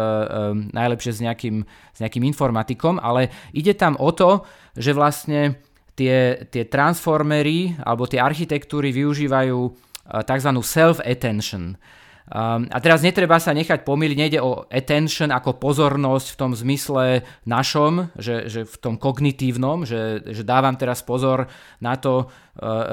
najlepšie 0.53 1.17
s 1.17 1.21
nejakým, 1.25 1.65
s 1.65 1.99
nejakým 2.05 2.29
informatikom, 2.29 3.01
ale 3.01 3.33
ide 3.57 3.73
tam 3.73 3.97
o 3.97 4.13
to, 4.13 4.45
že 4.77 4.93
vlastne 4.93 5.57
tie, 5.97 6.49
tie 6.49 6.65
transformery 6.69 7.77
alebo 7.83 8.09
tie 8.09 8.21
architektúry 8.21 8.93
využívajú 8.93 9.59
eh, 9.69 10.23
tzv. 10.25 10.51
self-attention. 10.61 11.77
Um, 12.33 12.71
a 12.71 12.79
teraz 12.79 13.03
netreba 13.03 13.37
sa 13.43 13.53
nechať 13.53 13.85
pomýliť, 13.85 14.17
nejde 14.17 14.41
o 14.41 14.65
attention 14.71 15.35
ako 15.35 15.59
pozornosť 15.59 16.33
v 16.33 16.39
tom 16.39 16.57
zmysle 16.57 17.27
našom, 17.45 18.15
že, 18.17 18.47
že 18.49 18.65
v 18.65 18.77
tom 18.79 18.95
kognitívnom, 18.97 19.83
že, 19.85 20.23
že 20.31 20.41
dávam 20.47 20.73
teraz 20.79 21.03
pozor 21.05 21.51
na 21.83 21.99
to, 21.99 22.31
uh, 22.57 22.63
uh, 22.63 22.87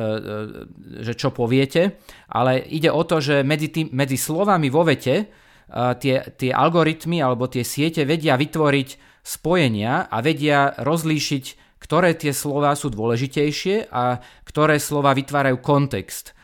že 1.05 1.13
čo 1.13 1.29
poviete, 1.31 2.01
ale 2.27 2.67
ide 2.67 2.91
o 2.91 2.99
to, 3.05 3.21
že 3.21 3.45
medzi, 3.45 3.71
tým, 3.71 3.93
medzi 3.95 4.17
slovami 4.17 4.67
vo 4.67 4.81
vete 4.81 5.29
uh, 5.29 5.95
tie, 5.95 6.35
tie 6.35 6.51
algoritmy 6.51 7.21
alebo 7.21 7.47
tie 7.47 7.62
siete 7.62 8.03
vedia 8.09 8.33
vytvoriť 8.33 9.21
spojenia 9.23 10.09
a 10.09 10.17
vedia 10.25 10.73
rozlíšiť 10.73 11.68
ktoré 11.79 12.13
tie 12.13 12.35
slova 12.35 12.75
sú 12.75 12.91
dôležitejšie 12.91 13.89
a 13.89 14.19
ktoré 14.43 14.77
slova 14.77 15.15
vytvárajú 15.15 15.57
kontext. 15.63 16.35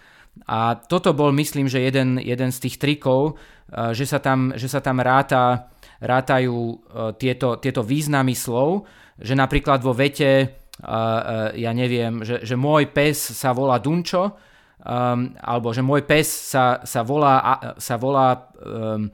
A 0.47 0.75
toto 0.75 1.15
bol, 1.15 1.31
myslím, 1.31 1.67
že 1.71 1.83
jeden, 1.83 2.19
jeden 2.19 2.51
z 2.51 2.67
tých 2.67 2.75
trikov, 2.75 3.39
že 3.71 4.03
sa 4.03 4.19
tam, 4.19 4.51
že 4.55 4.67
sa 4.67 4.83
tam 4.83 4.99
ráta, 4.99 5.71
rátajú 6.03 6.83
tieto, 7.15 7.55
tieto 7.59 7.81
významy 7.83 8.35
slov, 8.35 8.83
že 9.15 9.31
napríklad 9.31 9.79
vo 9.79 9.95
vete, 9.95 10.59
ja 11.55 11.71
neviem, 11.71 12.19
že, 12.27 12.43
že 12.43 12.55
môj 12.59 12.91
pes 12.91 13.15
sa 13.15 13.55
volá 13.55 13.79
Dunčo, 13.79 14.35
alebo 15.39 15.71
že 15.71 15.79
môj 15.79 16.03
pes 16.03 16.27
sa, 16.27 16.83
sa 16.83 17.01
volá, 17.01 17.57
sa 17.79 17.95
volá 17.95 18.51
um, 18.59 19.07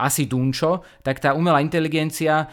asi 0.00 0.24
Dunčo, 0.24 0.80
tak 1.04 1.20
tá 1.20 1.36
umelá 1.36 1.60
inteligencia 1.60 2.48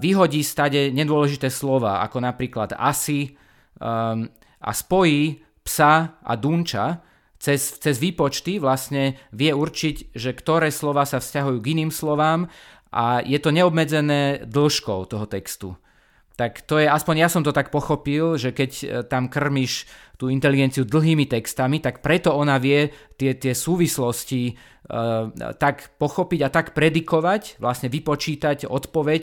vyhodí 0.00 0.44
stade 0.44 0.92
nedôležité 0.92 1.48
slova, 1.48 2.04
ako 2.04 2.20
napríklad 2.20 2.76
asi 2.76 3.32
um, 3.80 4.28
a 4.60 4.70
spojí 4.72 5.40
psa 5.64 6.20
a 6.22 6.32
Dunča, 6.36 7.00
cez, 7.36 7.76
cez 7.78 7.96
výpočty 8.00 8.56
vlastne 8.56 9.16
vie 9.32 9.52
určiť, 9.52 10.16
že 10.16 10.30
ktoré 10.32 10.72
slova 10.72 11.04
sa 11.04 11.20
vzťahujú 11.20 11.58
k 11.60 11.70
iným 11.76 11.92
slovám 11.92 12.48
a 12.92 13.20
je 13.20 13.36
to 13.36 13.52
neobmedzené 13.52 14.48
dĺžkou 14.48 15.04
toho 15.08 15.26
textu. 15.28 15.76
Tak 16.36 16.68
to 16.68 16.76
je, 16.76 16.84
aspoň 16.84 17.24
ja 17.24 17.28
som 17.32 17.40
to 17.40 17.48
tak 17.48 17.72
pochopil, 17.72 18.36
že 18.36 18.52
keď 18.52 18.70
e, 18.76 18.84
tam 19.08 19.32
krmiš 19.32 19.88
tú 20.16 20.32
inteligenciu 20.32 20.84
dlhými 20.88 21.28
textami, 21.28 21.80
tak 21.80 22.00
preto 22.00 22.32
ona 22.32 22.56
vie 22.56 22.88
tie, 23.20 23.36
tie 23.36 23.52
súvislosti 23.52 24.56
uh, 24.88 25.28
tak 25.60 25.92
pochopiť 26.00 26.40
a 26.40 26.48
tak 26.48 26.72
predikovať, 26.72 27.60
vlastne 27.60 27.92
vypočítať 27.92 28.64
odpoveď, 28.64 29.22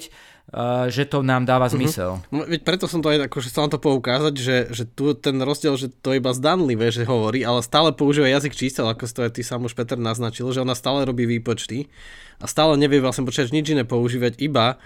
uh, 0.54 0.94
že 0.94 1.10
to 1.10 1.26
nám 1.26 1.50
dáva 1.50 1.66
mhm. 1.66 1.74
zmysel. 1.74 2.12
Uh-huh. 2.22 2.34
No, 2.34 2.46
veď 2.46 2.62
preto 2.62 2.86
som 2.86 3.02
to 3.02 3.10
aj 3.10 3.26
akože 3.26 3.50
chcel 3.50 3.74
to 3.74 3.82
poukázať, 3.82 4.34
že, 4.38 4.58
že 4.70 4.86
tu 4.86 5.18
ten 5.18 5.42
rozdiel, 5.42 5.74
že 5.82 5.90
to 5.90 6.14
iba 6.14 6.30
zdanlivé, 6.30 6.94
že 6.94 7.10
hovorí, 7.10 7.42
ale 7.42 7.66
stále 7.66 7.90
používa 7.90 8.30
jazyk 8.30 8.54
čísel, 8.54 8.86
ako 8.86 9.10
to 9.10 9.26
aj 9.26 9.34
ty 9.34 9.42
sám 9.42 9.66
už 9.66 9.74
Peter 9.74 9.98
naznačil, 9.98 10.46
že 10.54 10.62
ona 10.62 10.78
stále 10.78 11.10
robí 11.10 11.26
výpočty 11.26 11.90
a 12.38 12.46
stále 12.46 12.78
nevie 12.78 13.02
vlastne 13.02 13.26
počítať 13.26 13.50
nič 13.50 13.74
iné 13.74 13.82
používať, 13.82 14.38
iba, 14.38 14.78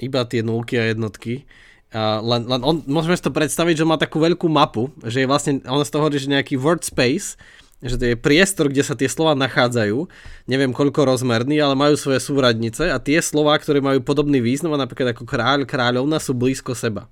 iba 0.00 0.24
tie 0.24 0.40
nulky 0.40 0.80
a 0.80 0.90
jednotky. 0.90 1.44
Uh, 1.90 2.22
len, 2.22 2.46
len 2.46 2.60
on, 2.62 2.86
môžeme 2.86 3.18
si 3.18 3.24
to 3.24 3.34
predstaviť, 3.34 3.82
že 3.82 3.88
má 3.88 3.98
takú 3.98 4.22
veľkú 4.22 4.46
mapu, 4.46 4.94
že 5.02 5.22
je 5.22 5.30
vlastne, 5.30 5.58
on 5.66 5.82
z 5.82 5.90
toho 5.90 6.06
hovorí, 6.06 6.22
že 6.22 6.30
nejaký 6.30 6.54
word 6.54 6.86
space, 6.86 7.34
že 7.80 7.96
to 7.96 8.04
je 8.12 8.16
priestor, 8.16 8.68
kde 8.68 8.84
sa 8.84 8.94
tie 8.94 9.08
slova 9.08 9.32
nachádzajú, 9.34 10.04
neviem 10.46 10.70
koľko 10.70 11.08
rozmerný, 11.08 11.58
ale 11.58 11.72
majú 11.74 11.96
svoje 11.96 12.20
súradnice 12.20 12.92
a 12.92 13.00
tie 13.00 13.18
slova, 13.24 13.56
ktoré 13.56 13.80
majú 13.80 14.04
podobný 14.04 14.38
význam, 14.38 14.76
napríklad 14.76 15.16
ako 15.16 15.24
kráľ, 15.24 15.64
kráľovna, 15.64 16.20
sú 16.20 16.36
blízko 16.36 16.76
seba. 16.76 17.08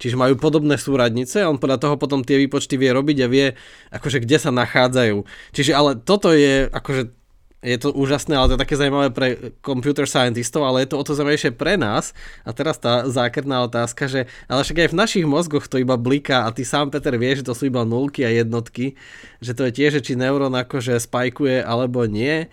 Čiže 0.00 0.16
majú 0.16 0.40
podobné 0.40 0.80
súradnice 0.80 1.44
a 1.44 1.52
on 1.52 1.60
podľa 1.60 1.76
toho 1.76 1.94
potom 2.00 2.24
tie 2.24 2.40
výpočty 2.40 2.80
vie 2.80 2.88
robiť 2.88 3.16
a 3.20 3.26
vie, 3.28 3.46
akože 3.92 4.24
kde 4.24 4.36
sa 4.40 4.48
nachádzajú. 4.48 5.28
Čiže 5.52 5.76
ale 5.76 6.00
toto 6.00 6.32
je 6.32 6.72
akože 6.72 7.19
je 7.60 7.76
to 7.76 7.92
úžasné, 7.92 8.32
ale 8.32 8.48
to 8.48 8.54
je 8.56 8.64
také 8.64 8.76
zaujímavé 8.80 9.08
pre 9.12 9.28
computer 9.60 10.08
scientistov, 10.08 10.64
ale 10.64 10.84
je 10.84 10.92
to 10.92 10.96
o 10.96 11.04
to 11.04 11.12
zaujímavejšie 11.12 11.52
pre 11.52 11.76
nás. 11.76 12.16
A 12.48 12.56
teraz 12.56 12.80
tá 12.80 13.04
zákerná 13.04 13.68
otázka, 13.68 14.08
že 14.08 14.20
ale 14.48 14.64
však 14.64 14.88
aj 14.88 14.90
v 14.92 14.98
našich 14.98 15.26
mozgoch 15.28 15.68
to 15.68 15.76
iba 15.76 16.00
bliká 16.00 16.48
a 16.48 16.54
ty 16.56 16.64
sám, 16.64 16.88
Peter, 16.88 17.12
vieš, 17.20 17.44
že 17.44 17.48
to 17.52 17.54
sú 17.56 17.68
iba 17.68 17.84
nulky 17.84 18.24
a 18.24 18.32
jednotky, 18.32 18.96
že 19.44 19.52
to 19.52 19.68
je 19.68 19.76
tiež, 19.76 20.00
či 20.00 20.16
neurón 20.16 20.56
akože 20.56 20.96
spajkuje 20.96 21.60
alebo 21.60 22.08
nie. 22.08 22.48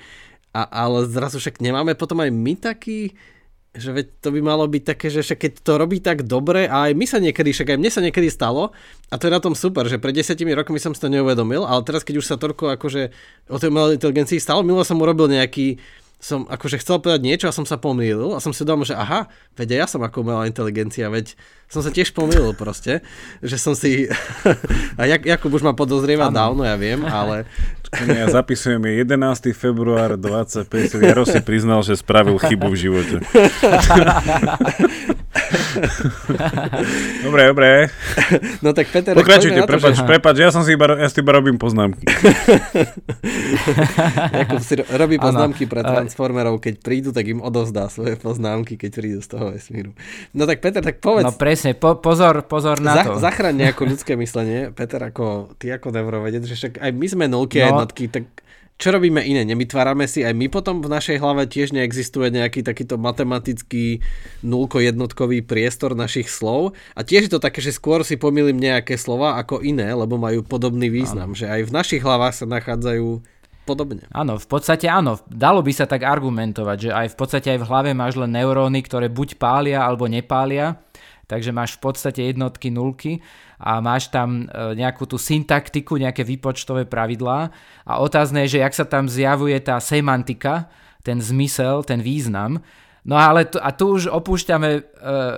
A, 0.51 0.61
ale 0.67 1.07
zrazu 1.07 1.39
však 1.39 1.63
nemáme 1.63 1.95
potom 1.95 2.19
aj 2.19 2.31
my 2.33 2.53
taký 2.59 3.15
že 3.77 3.93
veď 3.93 4.05
to 4.19 4.29
by 4.33 4.41
malo 4.41 4.65
byť 4.65 4.83
také, 4.83 5.07
že 5.13 5.21
však 5.21 5.37
keď 5.37 5.51
to 5.61 5.73
robí 5.77 6.01
tak 6.01 6.25
dobre 6.25 6.65
a 6.65 6.89
aj 6.89 6.97
my 6.97 7.05
sa 7.05 7.21
niekedy, 7.21 7.53
však 7.53 7.73
aj 7.73 7.77
mne 7.77 7.91
sa 7.93 8.01
niekedy 8.01 8.27
stalo 8.33 8.73
a 9.07 9.15
to 9.15 9.29
je 9.29 9.35
na 9.37 9.41
tom 9.41 9.53
super, 9.53 9.85
že 9.85 10.01
pred 10.01 10.17
desetimi 10.17 10.57
rokmi 10.57 10.81
som 10.81 10.97
si 10.97 10.99
to 10.99 11.13
neuvedomil, 11.13 11.63
ale 11.63 11.85
teraz 11.85 12.01
keď 12.01 12.19
už 12.19 12.25
sa 12.25 12.35
toľko 12.41 12.75
akože 12.81 13.13
o 13.53 13.57
tej 13.61 13.69
umelej 13.69 14.01
inteligencii 14.01 14.41
stalo, 14.41 14.65
milo 14.65 14.81
som 14.81 14.97
urobil 14.97 15.29
nejaký 15.29 15.77
som 16.17 16.49
akože 16.49 16.81
chcel 16.81 16.97
povedať 16.97 17.21
niečo 17.21 17.45
a 17.45 17.53
som 17.53 17.61
sa 17.61 17.77
pomýlil 17.77 18.33
a 18.33 18.41
som 18.41 18.49
si 18.49 18.65
uvedomil, 18.65 18.89
že 18.89 18.97
aha, 18.97 19.29
veď 19.53 19.85
ja 19.85 19.85
som 19.85 20.01
ako 20.01 20.25
umelá 20.25 20.49
inteligencia, 20.49 21.13
veď 21.13 21.37
som 21.69 21.85
sa 21.85 21.93
tiež 21.93 22.15
pomýlil 22.15 22.57
proste, 22.57 23.05
že 23.45 23.61
som 23.61 23.77
si, 23.77 24.09
a 24.99 25.01
Jak, 25.05 25.29
Jakub 25.29 25.53
už 25.53 25.61
ma 25.61 25.77
podozrieva 25.77 26.33
dávno, 26.33 26.65
ja 26.65 26.73
viem, 26.73 27.05
ale... 27.05 27.45
Ja 27.87 28.27
zapisujem, 28.27 28.83
je 28.83 29.07
11. 29.07 29.55
február 29.55 30.19
25, 30.19 30.67
Jaro 30.99 31.23
si 31.23 31.39
priznal, 31.39 31.79
že 31.87 31.95
spravil 31.95 32.35
chybu 32.35 32.67
v 32.67 32.75
živote. 32.75 33.23
dobre, 37.23 37.41
dobre. 37.47 37.87
No 38.59 38.75
tak 38.75 38.91
Peter... 38.91 39.15
Pokračujte, 39.15 39.63
prepač, 39.63 39.95
že... 39.95 40.03
prepač, 40.03 40.35
ja 40.35 40.51
som 40.51 40.67
si 40.67 40.75
iba, 40.75 40.99
ja 40.99 41.07
si 41.07 41.23
iba 41.23 41.31
robím 41.31 41.55
poznámky. 41.55 42.03
Jakub 44.35 44.59
si 44.59 44.83
robí 44.91 45.15
poznámky 45.15 45.63
ano. 45.63 45.71
pre 45.71 45.81
Transformerov, 46.07 46.63
keď 46.63 46.79
prídu, 46.79 47.09
tak 47.11 47.27
im 47.27 47.43
odovzdá 47.43 47.91
svoje 47.91 48.15
poznámky, 48.15 48.79
keď 48.79 48.89
prídu 48.95 49.19
z 49.19 49.29
toho 49.35 49.51
vesmíru. 49.51 49.91
No 50.31 50.47
tak 50.47 50.63
Peter, 50.63 50.79
tak 50.79 51.03
povedz... 51.03 51.27
No 51.27 51.35
presne, 51.35 51.75
po, 51.75 51.99
pozor, 51.99 52.47
pozor 52.47 52.79
na 52.79 53.03
to. 53.03 53.19
Zachraň 53.19 53.59
nejaké 53.67 53.83
ľudské 53.83 54.13
myslenie, 54.15 54.71
Peter, 54.71 55.03
ako 55.03 55.51
ty 55.59 55.67
ako 55.69 55.91
neurovedec, 55.91 56.47
že 56.47 56.55
však 56.55 56.73
aj 56.79 56.91
my 56.95 57.07
sme 57.11 57.25
nulky 57.27 57.59
no. 57.59 57.63
a 57.63 57.67
jednotky, 57.75 58.07
tak 58.07 58.25
čo 58.77 58.93
robíme 58.93 59.25
iné? 59.25 59.41
Nevytvárame 59.41 60.05
si 60.05 60.21
aj 60.21 60.37
my 60.37 60.53
potom 60.53 60.85
v 60.85 60.93
našej 60.93 61.17
hlave 61.17 61.49
tiež 61.49 61.73
neexistuje 61.73 62.29
nejaký 62.29 62.61
takýto 62.61 63.01
matematický 63.01 64.05
nulko-jednotkový 64.45 65.41
priestor 65.41 65.97
našich 65.97 66.29
slov 66.29 66.77
a 66.93 67.01
tiež 67.01 67.25
je 67.25 67.31
to 67.33 67.41
také, 67.41 67.57
že 67.57 67.73
skôr 67.73 68.05
si 68.05 68.21
pomýlim 68.21 68.53
nejaké 68.53 68.93
slova 68.93 69.41
ako 69.41 69.65
iné, 69.65 69.89
lebo 69.89 70.21
majú 70.21 70.45
podobný 70.45 70.93
význam, 70.93 71.33
ano. 71.33 71.37
že 71.37 71.49
aj 71.49 71.61
v 71.65 71.73
našich 71.73 72.01
hlavách 72.05 72.37
sa 72.37 72.45
nachádzajú 72.45 73.36
podobne. 73.67 74.07
Áno, 74.15 74.39
v 74.39 74.47
podstate 74.47 74.87
áno, 74.87 75.19
dalo 75.27 75.59
by 75.59 75.75
sa 75.75 75.83
tak 75.83 76.07
argumentovať, 76.07 76.77
že 76.79 76.89
aj 76.95 77.07
v 77.11 77.15
podstate 77.19 77.47
aj 77.51 77.59
v 77.59 77.67
hlave 77.67 77.91
máš 77.91 78.15
len 78.15 78.31
neuróny, 78.31 78.79
ktoré 78.87 79.11
buď 79.11 79.35
pália 79.35 79.83
alebo 79.83 80.07
nepália 80.07 80.79
takže 81.27 81.51
máš 81.51 81.75
v 81.77 81.83
podstate 81.83 82.23
jednotky, 82.31 82.71
nulky 82.71 83.19
a 83.59 83.83
máš 83.83 84.07
tam 84.07 84.47
e, 84.47 84.73
nejakú 84.79 85.03
tú 85.03 85.19
syntaktiku, 85.19 85.99
nejaké 85.99 86.23
výpočtové 86.23 86.87
pravidlá 86.87 87.51
a 87.83 87.93
otázne 87.99 88.47
je, 88.47 88.57
že 88.57 88.63
jak 88.63 88.73
sa 88.73 88.87
tam 88.87 89.11
zjavuje 89.11 89.59
tá 89.59 89.77
semantika, 89.83 90.71
ten 91.03 91.19
zmysel, 91.19 91.83
ten 91.83 91.99
význam. 91.99 92.63
No 93.07 93.15
ale 93.15 93.47
tu, 93.47 93.55
a 93.57 93.71
tu 93.71 93.95
už 93.95 94.11
opúšťame 94.11 94.69
e, 94.75 94.81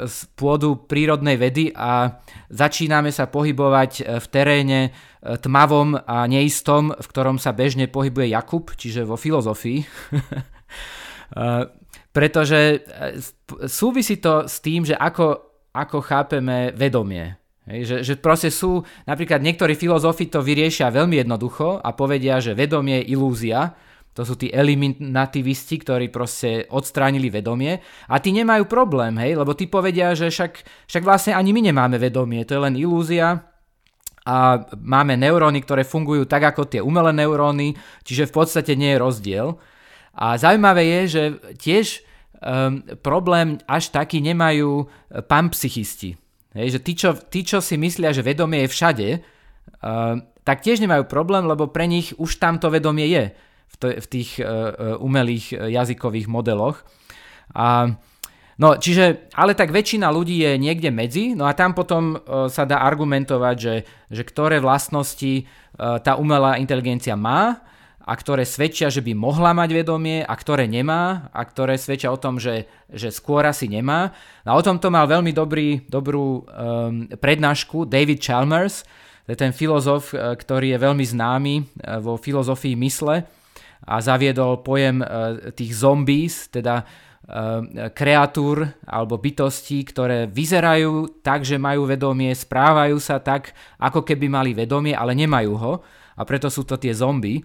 z 0.09 0.17
pôdu 0.33 0.89
prírodnej 0.89 1.37
vedy 1.37 1.69
a 1.69 2.17
začíname 2.49 3.13
sa 3.13 3.29
pohybovať 3.29 3.91
e, 4.01 4.03
v 4.17 4.25
teréne 4.27 4.79
tmavom 5.19 5.99
a 5.99 6.25
neistom, 6.25 6.95
v 6.95 7.07
ktorom 7.11 7.37
sa 7.37 7.51
bežne 7.51 7.91
pohybuje 7.91 8.31
Jakub, 8.33 8.71
čiže 8.73 9.03
vo 9.03 9.19
filozofii. 9.19 9.83
Pretože 12.15 12.87
súvisí 13.67 14.17
to 14.17 14.47
s 14.47 14.63
tým, 14.63 14.87
že 14.87 14.95
ako 14.95 15.49
ako 15.73 16.01
chápeme 16.01 16.73
vedomie. 16.73 17.37
Že, 17.69 18.01
že 18.01 18.13
proste 18.17 18.49
sú, 18.49 18.81
napríklad 19.05 19.45
niektorí 19.45 19.77
filozofi 19.77 20.25
to 20.25 20.41
vyriešia 20.41 20.89
veľmi 20.89 21.21
jednoducho 21.21 21.77
a 21.77 21.93
povedia, 21.93 22.41
že 22.41 22.57
vedomie 22.57 23.05
je 23.05 23.13
ilúzia, 23.13 23.77
to 24.13 24.27
sú 24.27 24.35
tí 24.35 24.51
eliminativisti, 24.51 25.75
ktorí 25.79 26.11
proste 26.11 26.67
odstránili 26.73 27.31
vedomie. 27.31 27.79
A 28.11 28.19
tí 28.19 28.35
nemajú 28.35 28.67
problém, 28.67 29.15
hej, 29.21 29.37
lebo 29.39 29.55
tí 29.55 29.69
povedia, 29.69 30.11
že 30.17 30.27
však, 30.27 30.51
však 30.89 31.03
vlastne 31.05 31.33
ani 31.37 31.55
my 31.55 31.71
nemáme 31.71 31.95
vedomie, 32.01 32.43
to 32.43 32.57
je 32.57 32.65
len 32.67 32.75
ilúzia. 32.75 33.47
A 34.27 34.61
máme 34.75 35.15
neuróny, 35.15 35.63
ktoré 35.63 35.87
fungujú 35.87 36.27
tak 36.27 36.53
ako 36.53 36.67
tie 36.67 36.81
umelé 36.83 37.15
neuróny, 37.15 37.73
čiže 38.03 38.29
v 38.29 38.35
podstate 38.35 38.75
nie 38.75 38.93
je 38.93 39.01
rozdiel. 39.01 39.47
A 40.13 40.35
zaujímavé 40.35 40.83
je, 40.85 41.01
že 41.07 41.23
tiež 41.55 41.85
um, 42.43 42.83
problém 42.99 43.57
až 43.65 43.89
taký 43.95 44.19
nemajú 44.19 44.83
eh, 44.83 45.23
panpsychisti. 45.23 46.19
Hej, 46.57 46.67
že 46.75 46.79
tí 46.81 46.93
čo, 46.97 47.13
tí, 47.13 47.45
čo 47.45 47.61
si 47.61 47.77
myslia, 47.77 48.09
že 48.09 48.25
vedomie 48.25 48.65
je 48.65 48.73
všade, 48.73 49.07
uh, 49.21 50.17
tak 50.41 50.65
tiež 50.65 50.81
nemajú 50.81 51.05
problém, 51.05 51.45
lebo 51.45 51.69
pre 51.69 51.85
nich 51.85 52.09
už 52.17 52.41
tamto 52.41 52.73
vedomie 52.73 53.05
je 53.05 53.37
v, 53.69 53.75
to, 53.77 53.87
v 53.93 54.07
tých 54.09 54.41
uh, 54.41 54.97
umelých 54.99 55.53
jazykových 55.53 56.27
modeloch. 56.27 56.81
A, 57.53 57.93
no, 58.61 58.69
čiže, 58.77 59.31
ale 59.33 59.57
tak 59.57 59.73
väčšina 59.73 60.09
ľudí 60.13 60.41
je 60.45 60.57
niekde 60.61 60.93
medzi, 60.93 61.33
no 61.33 61.49
a 61.49 61.57
tam 61.57 61.73
potom 61.73 62.21
sa 62.49 62.61
dá 62.69 62.85
argumentovať, 62.85 63.55
že, 63.57 63.75
že 64.13 64.21
ktoré 64.21 64.61
vlastnosti 64.61 65.49
tá 65.79 66.13
umelá 66.13 66.61
inteligencia 66.61 67.17
má 67.17 67.65
a 68.05 68.13
ktoré 68.13 68.45
svedčia, 68.45 68.93
že 68.93 69.01
by 69.01 69.17
mohla 69.17 69.53
mať 69.57 69.69
vedomie 69.73 70.21
a 70.21 70.33
ktoré 70.37 70.69
nemá 70.69 71.29
a 71.33 71.41
ktoré 71.41 71.77
svedčia 71.77 72.13
o 72.13 72.21
tom, 72.21 72.37
že, 72.37 72.69
že 72.89 73.09
skôr 73.09 73.45
asi 73.45 73.65
nemá. 73.65 74.13
A 74.45 74.53
o 74.53 74.61
tomto 74.61 74.93
mal 74.93 75.09
veľmi 75.09 75.33
dobrý, 75.33 75.85
dobrú 75.89 76.41
um, 76.41 77.09
prednášku 77.09 77.89
David 77.89 78.21
Chalmers, 78.21 78.85
to 79.29 79.37
je 79.37 79.45
ten 79.45 79.53
filozof, 79.53 80.09
ktorý 80.17 80.73
je 80.73 80.81
veľmi 80.81 81.05
známy 81.05 81.53
vo 82.01 82.17
filozofii 82.17 82.73
mysle 82.81 83.29
a 83.89 83.97
zaviedol 84.05 84.61
pojem 84.61 85.01
tých 85.57 85.73
zombies, 85.73 86.53
teda 86.53 86.85
kreatúr 87.93 88.69
alebo 88.85 89.21
bytostí, 89.21 89.85
ktoré 89.85 90.25
vyzerajú 90.29 91.21
tak, 91.21 91.45
že 91.45 91.61
majú 91.61 91.85
vedomie, 91.85 92.33
správajú 92.33 92.97
sa 92.97 93.21
tak, 93.21 93.53
ako 93.77 94.01
keby 94.01 94.29
mali 94.29 94.51
vedomie, 94.53 94.93
ale 94.97 95.13
nemajú 95.13 95.53
ho 95.57 95.73
a 96.17 96.21
preto 96.25 96.49
sú 96.49 96.65
to 96.65 96.77
tie 96.77 96.93
zombie. 96.93 97.41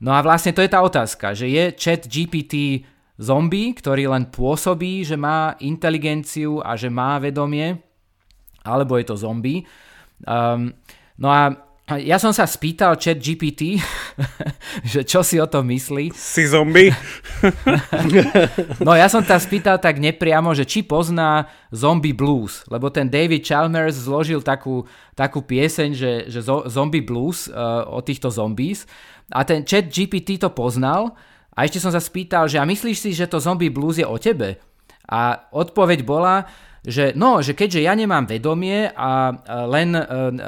No 0.00 0.16
a 0.16 0.24
vlastne 0.24 0.56
to 0.56 0.64
je 0.64 0.72
tá 0.72 0.80
otázka, 0.80 1.36
že 1.36 1.52
je 1.52 1.68
chat 1.76 2.08
GPT 2.08 2.88
zombie, 3.20 3.76
ktorý 3.76 4.08
len 4.08 4.32
pôsobí, 4.32 5.04
že 5.04 5.20
má 5.20 5.52
inteligenciu 5.60 6.64
a 6.64 6.72
že 6.72 6.88
má 6.88 7.20
vedomie, 7.20 7.76
alebo 8.64 8.96
je 8.96 9.04
to 9.04 9.20
zombie. 9.20 9.68
Um, 10.24 10.72
no 11.20 11.28
a 11.28 11.52
ja 11.98 12.22
som 12.22 12.30
sa 12.30 12.46
spýtal 12.46 12.94
chat 12.94 13.18
GPT, 13.18 13.82
že 14.92 15.02
čo 15.02 15.26
si 15.26 15.40
o 15.42 15.46
tom 15.50 15.66
myslí. 15.66 16.14
Si 16.14 16.46
zombie? 16.46 16.94
no 18.86 18.94
ja 18.94 19.10
som 19.10 19.24
sa 19.26 19.40
spýtal 19.42 19.82
tak 19.82 19.98
nepriamo, 19.98 20.54
že 20.54 20.68
či 20.68 20.86
pozná 20.86 21.50
zombie 21.74 22.14
blues, 22.14 22.62
lebo 22.70 22.92
ten 22.92 23.10
David 23.10 23.42
Chalmers 23.42 24.06
zložil 24.06 24.44
takú, 24.44 24.86
takú 25.18 25.42
pieseň, 25.42 25.90
že, 25.96 26.12
že 26.30 26.40
zombie 26.70 27.02
blues 27.02 27.50
uh, 27.50 27.82
o 27.90 27.98
týchto 28.04 28.30
zombies 28.30 28.86
a 29.34 29.42
ten 29.42 29.66
chat 29.66 29.90
GPT 29.90 30.38
to 30.38 30.50
poznal 30.54 31.18
a 31.54 31.66
ešte 31.66 31.82
som 31.82 31.90
sa 31.90 32.02
spýtal, 32.02 32.46
že 32.46 32.62
a 32.62 32.68
myslíš 32.68 32.98
si, 32.98 33.10
že 33.10 33.26
to 33.26 33.42
zombie 33.42 33.72
blues 33.72 33.98
je 33.98 34.06
o 34.06 34.18
tebe? 34.18 34.62
A 35.10 35.50
odpoveď 35.50 36.06
bola, 36.06 36.46
že 36.80 37.12
no, 37.12 37.44
že 37.44 37.52
keďže 37.52 37.84
ja 37.84 37.92
nemám 37.92 38.24
vedomie 38.24 38.88
a 38.96 39.36
len 39.68 39.92
e, 39.92 40.04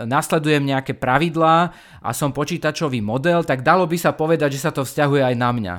nasledujem 0.08 0.64
nejaké 0.64 0.96
pravidlá 0.96 1.56
a 2.00 2.10
som 2.16 2.32
počítačový 2.32 3.04
model, 3.04 3.44
tak 3.44 3.60
dalo 3.60 3.84
by 3.84 3.96
sa 4.00 4.16
povedať, 4.16 4.56
že 4.56 4.64
sa 4.64 4.72
to 4.72 4.80
vzťahuje 4.80 5.20
aj 5.20 5.36
na 5.36 5.50
mňa. 5.52 5.76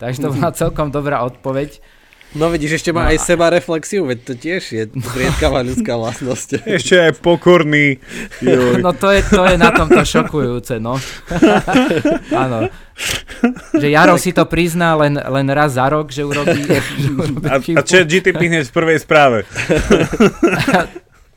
Takže 0.00 0.18
to 0.24 0.32
bola 0.32 0.56
celkom 0.64 0.88
dobrá 0.88 1.20
odpoveď. 1.28 1.99
No 2.30 2.46
vidíš, 2.46 2.78
ešte 2.78 2.94
má 2.94 3.06
no. 3.06 3.10
aj 3.10 3.26
seba 3.26 3.50
reflexiu, 3.50 4.06
veď 4.06 4.18
to 4.22 4.32
tiež 4.38 4.62
je 4.70 4.82
zriedkavá 4.86 5.66
ľudská 5.66 5.98
vlastnosť. 5.98 6.62
Ešte 6.78 6.94
aj 7.10 7.12
pokorný. 7.18 7.98
Joj. 8.38 8.78
No 8.86 8.94
to 8.94 9.10
je, 9.10 9.20
to 9.26 9.42
je 9.50 9.58
na 9.58 9.74
tomto 9.74 9.98
šokujúce, 9.98 10.78
no. 10.78 10.94
Áno. 12.46 12.70
Že 13.74 13.86
Jaro 13.90 14.14
si 14.14 14.30
to 14.30 14.46
prizná 14.46 14.94
len, 14.94 15.18
len 15.18 15.46
raz 15.50 15.74
za 15.74 15.90
rok, 15.90 16.14
že 16.14 16.22
urobí... 16.22 16.70
Že 16.70 17.10
urobí 17.18 17.46
a, 17.50 17.58
a 17.58 17.82
čo 17.82 18.06
GTP 18.06 18.46
hneď 18.46 18.70
v 18.70 18.74
prvej 18.78 18.98
správe. 19.02 19.42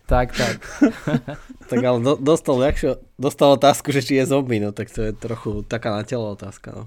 tak, 0.05 0.29
tak. 0.37 0.61
tak 1.65 1.79
ale 1.81 1.97
do, 2.05 2.13
dostal, 2.21 2.61
dostal 3.17 3.49
otázku, 3.57 3.89
že 3.89 4.05
či 4.05 4.21
je 4.21 4.29
zombie, 4.29 4.61
no 4.61 4.69
tak 4.69 4.93
to 4.93 5.09
je 5.09 5.11
trochu 5.15 5.65
taká 5.65 5.89
na 5.95 6.05
telo 6.05 6.37
otázka, 6.37 6.69
no. 6.69 6.83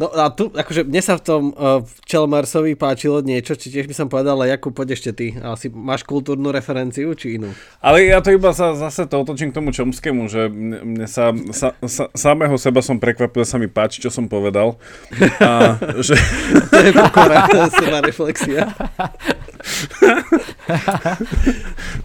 No 0.00 0.10
a 0.10 0.30
tu, 0.32 0.50
akože 0.50 0.86
mne 0.86 1.02
sa 1.04 1.18
v 1.18 1.22
tom 1.22 1.42
uh, 1.54 1.82
Chalmersovi 2.08 2.74
páčilo 2.74 3.22
niečo, 3.22 3.54
či 3.54 3.70
tiež 3.70 3.86
by 3.86 3.94
som 3.94 4.06
povedal, 4.10 4.38
ale 4.38 4.54
Jakub, 4.54 4.74
poď 4.74 4.98
ešte 4.98 5.10
ty. 5.14 5.26
Asi 5.38 5.70
máš 5.70 6.02
kultúrnu 6.02 6.50
referenciu, 6.50 7.14
či 7.14 7.38
inú? 7.38 7.52
Ale 7.78 8.06
ja 8.06 8.18
to 8.18 8.34
iba 8.34 8.50
sa, 8.50 8.74
zase 8.74 9.06
to 9.06 9.22
otočím 9.22 9.54
k 9.54 9.56
tomu 9.60 9.70
Čomskému, 9.70 10.26
že 10.26 10.50
mne 10.50 11.06
sa, 11.06 11.30
sa, 11.52 11.76
sa, 11.84 12.10
samého 12.16 12.56
seba 12.58 12.82
som 12.82 12.98
prekvapil, 12.98 13.46
sa 13.46 13.60
mi 13.60 13.70
páči, 13.70 14.02
čo 14.02 14.10
som 14.10 14.26
povedal. 14.26 14.80
A, 15.38 15.78
že... 16.06 16.18
to 16.70 16.76
je 16.80 16.90
pokora, 16.90 17.46
reflexia. 18.02 18.70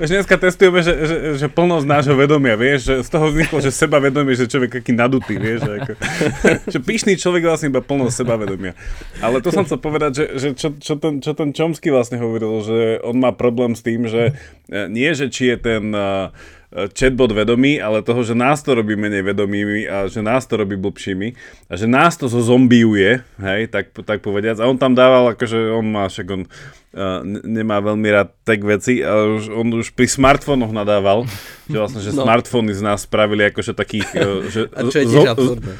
Už 0.01 0.07
dneska 0.09 0.35
testujeme, 0.39 0.79
že, 0.83 0.93
že, 0.93 1.15
že 1.39 1.47
plnosť 1.47 1.85
nášho 1.85 2.15
vedomia, 2.15 2.55
vieš, 2.59 2.91
že 2.91 2.95
z 3.05 3.09
toho 3.09 3.25
vzniklo, 3.31 3.57
že 3.61 3.71
seba 3.71 3.99
vedomie, 3.99 4.35
že 4.35 4.49
človek 4.49 4.81
aký 4.83 4.91
nadutý, 4.95 5.39
vieš, 5.39 5.67
že, 5.67 5.71
ako, 5.79 5.91
že 6.73 6.79
pyšný 6.79 7.13
človek 7.15 7.43
vlastne 7.45 7.71
iba 7.71 7.83
plnosť 7.83 8.15
sebavedomia. 8.23 8.73
Ale 9.19 9.43
to 9.43 9.51
som 9.51 9.63
chcel 9.67 9.79
povedať, 9.79 10.11
že, 10.15 10.25
že 10.37 10.47
čo, 10.55 10.75
čo, 10.79 10.95
ten, 10.99 11.19
čo 11.23 11.31
ten 11.35 11.51
Chomsky 11.55 11.91
vlastne 11.91 12.19
hovoril, 12.19 12.61
že 12.63 12.79
on 13.03 13.19
má 13.19 13.31
problém 13.35 13.75
s 13.75 13.81
tým, 13.83 14.07
že 14.07 14.35
e, 14.69 14.87
nie, 14.87 15.11
že 15.15 15.29
či 15.29 15.51
je 15.53 15.57
ten 15.59 15.83
uh, 15.91 16.33
chatbot 16.69 17.33
vedomý, 17.33 17.81
ale 17.81 18.05
toho, 18.05 18.21
že 18.21 18.37
nás 18.37 18.61
to 18.61 18.77
robí 18.77 18.93
menej 18.93 19.25
vedomými 19.25 19.89
a 19.89 20.05
že 20.05 20.21
nás 20.21 20.45
to 20.45 20.53
robí 20.53 20.77
blbšími 20.77 21.33
a 21.65 21.73
že 21.73 21.89
nás 21.89 22.13
to 22.13 22.29
zo 22.29 22.45
zombiuje, 22.45 23.25
hej, 23.41 23.61
tak, 23.73 23.89
tak 24.05 24.21
povediac. 24.21 24.61
A 24.61 24.69
on 24.69 24.77
tam 24.77 24.93
dával, 24.93 25.33
akože 25.33 25.73
on 25.73 25.85
má, 25.89 26.05
však 26.05 26.27
on 26.29 26.41
uh, 26.45 27.25
nemá 27.25 27.81
veľmi 27.81 28.05
rád 28.13 28.29
tak 28.45 28.61
veci, 28.61 29.01
ale 29.01 29.41
už, 29.41 29.49
on 29.49 29.67
už 29.81 29.97
pri 29.97 30.05
smartfónoch 30.05 30.69
nadával, 30.69 31.25
že 31.65 31.77
vlastne, 31.81 32.01
že 32.05 32.13
no. 32.13 32.21
smartfóny 32.21 32.77
z 32.77 32.85
nás 32.85 33.01
spravili 33.09 33.49
akože 33.49 33.73
takých... 33.73 34.07
Uh, 34.13 34.45
že, 34.53 34.61
a 34.69 34.79
čo 34.85 34.97
je 35.01 35.05
tiež 35.09 35.25
zo, 35.25 35.33
absurdné. 35.33 35.73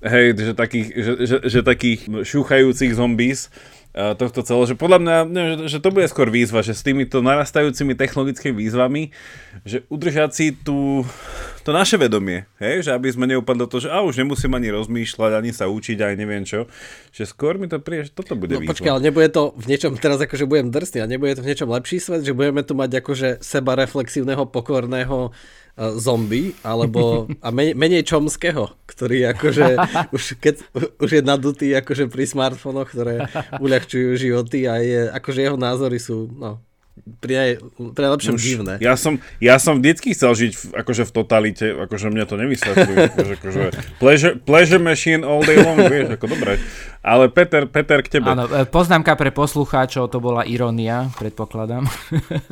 Hej, 0.00 0.26
že 0.40 0.52
takých, 0.56 0.88
že, 0.96 1.12
že, 1.28 1.36
že 1.44 1.60
takých 1.60 2.00
šúchajúcich 2.24 2.96
zombies, 2.96 3.52
tohto 3.90 4.46
celého, 4.46 4.70
že 4.70 4.78
podľa 4.78 4.98
mňa, 5.02 5.16
neviem, 5.26 5.50
že, 5.66 5.78
že 5.78 5.82
to 5.82 5.90
bude 5.90 6.06
skôr 6.06 6.30
výzva, 6.30 6.62
že 6.62 6.78
s 6.78 6.86
týmito 6.86 7.18
narastajúcimi 7.18 7.98
technologickými 7.98 8.54
výzvami, 8.54 9.10
že 9.66 9.82
udržať 9.90 10.30
si 10.30 10.46
tú, 10.54 11.02
to 11.70 11.78
naše 11.78 11.94
vedomie, 12.02 12.50
hej? 12.58 12.82
že 12.82 12.90
aby 12.90 13.14
sme 13.14 13.30
neupadli 13.30 13.62
do 13.62 13.70
toho, 13.70 13.86
že 13.86 13.90
a 13.94 14.02
už 14.02 14.18
nemusím 14.18 14.50
ani 14.58 14.74
rozmýšľať, 14.74 15.38
ani 15.38 15.54
sa 15.54 15.70
učiť, 15.70 16.02
aj 16.02 16.14
neviem 16.18 16.42
čo, 16.42 16.66
že 17.14 17.30
skôr 17.30 17.62
mi 17.62 17.70
to 17.70 17.78
príde, 17.78 18.10
že 18.10 18.12
toto 18.18 18.34
bude 18.34 18.58
no, 18.58 18.66
výzva. 18.66 18.74
Počkaj, 18.74 18.90
ale 18.90 19.06
nebude 19.06 19.30
to 19.30 19.54
v 19.54 19.64
niečom, 19.70 19.94
teraz 19.94 20.18
akože 20.18 20.50
budem 20.50 20.74
drsný, 20.74 20.98
a 20.98 21.06
nebude 21.06 21.38
to 21.38 21.46
v 21.46 21.48
niečom 21.54 21.70
lepší 21.70 22.02
svet, 22.02 22.26
že 22.26 22.34
budeme 22.34 22.66
tu 22.66 22.74
mať 22.74 22.90
akože 22.98 23.28
seba 23.38 23.78
reflexívneho, 23.78 24.50
pokorného 24.50 25.30
zombie, 25.96 26.52
alebo 26.66 27.24
a 27.46 27.48
menej, 27.54 27.78
menej 27.78 28.02
čomského, 28.02 28.74
ktorý 28.90 29.30
akože 29.30 29.66
už, 30.16 30.42
keď, 30.42 30.54
už 30.98 31.10
je 31.20 31.22
nadutý 31.22 31.70
akože 31.78 32.10
pri 32.10 32.26
smartfónoch, 32.26 32.90
ktoré 32.90 33.30
uľahčujú 33.62 34.18
životy 34.18 34.66
a 34.66 34.82
je, 34.82 35.00
akože 35.14 35.40
jeho 35.46 35.56
názory 35.56 36.02
sú, 36.02 36.28
no, 36.34 36.58
pri, 37.20 37.58
pri 37.76 38.02
najlepšom 38.06 38.34
Už, 38.36 38.42
divné. 38.42 38.74
Ja 38.78 38.94
som, 38.94 39.18
ja 39.40 39.56
som 39.56 39.80
vždycky 39.80 40.12
chcel 40.12 40.32
žiť 40.36 40.52
v, 40.56 40.62
akože 40.84 41.02
v 41.08 41.12
totalite, 41.12 41.66
akože 41.74 42.12
mňa 42.12 42.24
to 42.28 42.36
nevysvetľuje. 42.38 42.96
akože, 43.10 43.32
akože 43.40 43.62
pleasure, 43.98 44.34
pleasure 44.40 44.82
machine 44.82 45.24
all 45.26 45.42
day 45.44 45.58
long, 45.60 45.80
vieš, 45.80 46.16
ako 46.16 46.26
dobre. 46.30 46.60
Ale 47.00 47.32
Peter, 47.32 47.64
Peter 47.64 48.04
k 48.04 48.20
tebe. 48.20 48.28
Áno, 48.28 48.44
e, 48.44 48.68
poznámka 48.68 49.16
pre 49.16 49.32
poslucháčov, 49.32 50.12
to 50.12 50.20
bola 50.20 50.44
irónia, 50.44 51.08
predpokladám. 51.16 51.88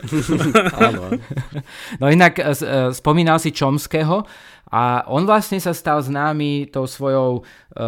Áno. 0.89 1.13
no 2.01 2.07
inak 2.09 2.41
e, 2.41 2.45
e, 2.45 2.53
spomínal 2.97 3.37
si 3.37 3.53
Čomského 3.53 4.25
a 4.69 5.09
on 5.09 5.25
vlastne 5.25 5.57
sa 5.57 5.73
stal 5.73 6.05
známy 6.05 6.69
tou 6.69 6.85
svojou 6.85 7.41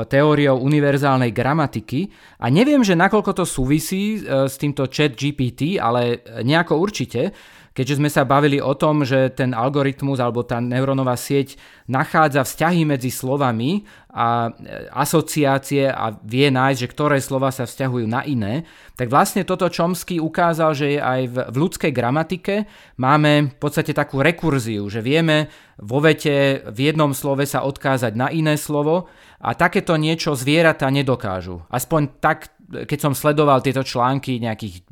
teóriou 0.08 0.56
univerzálnej 0.64 1.28
gramatiky. 1.28 2.08
A 2.40 2.48
neviem, 2.48 2.80
že 2.80 2.96
nakoľko 2.96 3.36
to 3.36 3.44
súvisí 3.44 4.24
s 4.24 4.56
týmto 4.56 4.88
chat 4.88 5.12
GPT, 5.12 5.76
ale 5.76 6.24
nejako 6.40 6.80
určite, 6.80 7.36
keďže 7.70 7.98
sme 8.02 8.10
sa 8.10 8.26
bavili 8.26 8.58
o 8.58 8.74
tom, 8.74 9.06
že 9.06 9.30
ten 9.30 9.54
algoritmus 9.54 10.18
alebo 10.18 10.42
tá 10.42 10.58
neurónová 10.58 11.14
sieť 11.14 11.54
nachádza 11.86 12.42
vzťahy 12.42 12.82
medzi 12.82 13.10
slovami 13.14 13.86
a 14.10 14.50
e, 14.50 14.90
asociácie 14.90 15.86
a 15.86 16.10
vie 16.26 16.50
nájsť, 16.50 16.80
že 16.82 16.90
ktoré 16.90 17.16
slova 17.22 17.54
sa 17.54 17.66
vzťahujú 17.66 18.06
na 18.10 18.26
iné, 18.26 18.66
tak 18.98 19.06
vlastne 19.06 19.46
toto 19.46 19.70
Chomsky 19.70 20.18
ukázal, 20.18 20.70
že 20.74 20.98
aj 20.98 21.20
v, 21.30 21.36
v 21.46 21.56
ľudskej 21.56 21.92
gramatike 21.94 22.66
máme 22.98 23.54
v 23.54 23.56
podstate 23.58 23.94
takú 23.94 24.18
rekurziu, 24.18 24.90
že 24.90 24.98
vieme 24.98 25.46
vo 25.78 26.02
vete 26.02 26.66
v 26.66 26.90
jednom 26.90 27.14
slove 27.14 27.46
sa 27.46 27.62
odkázať 27.62 28.18
na 28.18 28.34
iné 28.34 28.58
slovo 28.58 29.06
a 29.40 29.54
takéto 29.54 29.94
niečo 29.94 30.34
zvieratá 30.34 30.90
nedokážu. 30.90 31.62
Aspoň 31.70 32.18
tak, 32.18 32.52
keď 32.66 32.98
som 32.98 33.14
sledoval 33.14 33.62
tieto 33.62 33.86
články 33.86 34.42
nejakých 34.42 34.84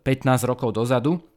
15 0.00 0.06
e, 0.06 0.46
rokov 0.46 0.70
dozadu, 0.72 1.31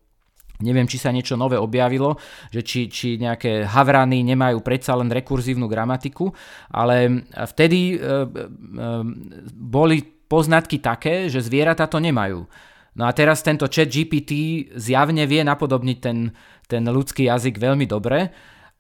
Neviem, 0.64 0.88
či 0.88 0.96
sa 0.96 1.12
niečo 1.12 1.36
nové 1.36 1.60
objavilo, 1.60 2.16
že 2.48 2.64
či, 2.64 2.88
či 2.88 3.20
nejaké 3.20 3.68
havrany 3.68 4.24
nemajú 4.24 4.64
predsa 4.64 4.96
len 4.96 5.12
rekurzívnu 5.12 5.68
gramatiku, 5.68 6.32
ale 6.72 7.28
vtedy 7.36 7.96
e, 7.96 7.96
e, 7.96 8.08
boli 9.52 10.00
poznatky 10.32 10.80
také, 10.80 11.28
že 11.28 11.44
zvieratá 11.44 11.92
to 11.92 12.00
nemajú. 12.00 12.48
No 12.96 13.04
a 13.04 13.12
teraz 13.12 13.44
tento 13.44 13.68
chat 13.68 13.92
GPT 13.92 14.32
zjavne 14.80 15.28
vie 15.28 15.44
napodobniť 15.44 15.98
ten, 16.00 16.32
ten 16.72 16.84
ľudský 16.88 17.28
jazyk 17.28 17.60
veľmi 17.60 17.84
dobre, 17.84 18.32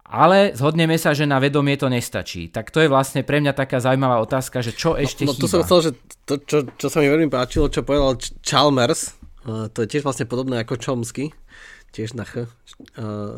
ale 0.05 0.53
zhodneme 0.53 0.95
sa, 1.01 1.17
že 1.17 1.25
na 1.27 1.41
vedomie 1.41 1.75
to 1.75 1.89
nestačí. 1.89 2.53
Tak 2.53 2.69
to 2.69 2.79
je 2.79 2.87
vlastne 2.87 3.25
pre 3.25 3.41
mňa 3.41 3.57
taká 3.57 3.81
zaujímavá 3.81 4.21
otázka, 4.21 4.61
že 4.61 4.71
čo 4.71 4.95
ešte 4.95 5.25
no, 5.25 5.33
no 5.33 5.39
tu 5.41 5.49
som 5.49 5.65
chcel, 5.65 5.79
že 5.81 5.91
to, 6.23 6.39
čo, 6.45 6.57
čo 6.77 6.87
sa 6.87 7.01
mi 7.01 7.09
veľmi 7.09 7.27
páčilo, 7.27 7.67
čo 7.67 7.81
povedal 7.81 8.15
Chalmers, 8.45 9.11
e, 9.11 9.24
to 9.45 9.85
je 9.85 9.87
tiež 9.87 10.03
vlastne 10.03 10.25
podobné 10.25 10.57
ako 10.65 10.81
Chomsky, 10.81 11.29
tiež 11.93 12.17
na 12.17 12.25
uh, 12.25 12.49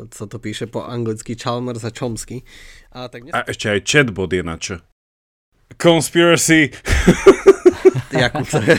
sa 0.08 0.24
to 0.24 0.40
píše 0.40 0.64
po 0.66 0.82
anglicky 0.82 1.36
Chalmers 1.36 1.84
a 1.84 1.92
Chomsky. 1.92 2.48
A, 2.96 3.12
tak 3.12 3.28
dnes... 3.28 3.36
a 3.36 3.44
ešte 3.44 3.68
aj 3.68 3.84
chatbot 3.84 4.32
je 4.32 4.42
na 4.42 4.56
Č. 4.56 4.80
Conspiracy. 5.76 6.72
Jakub 8.24 8.48
sa... 8.48 8.64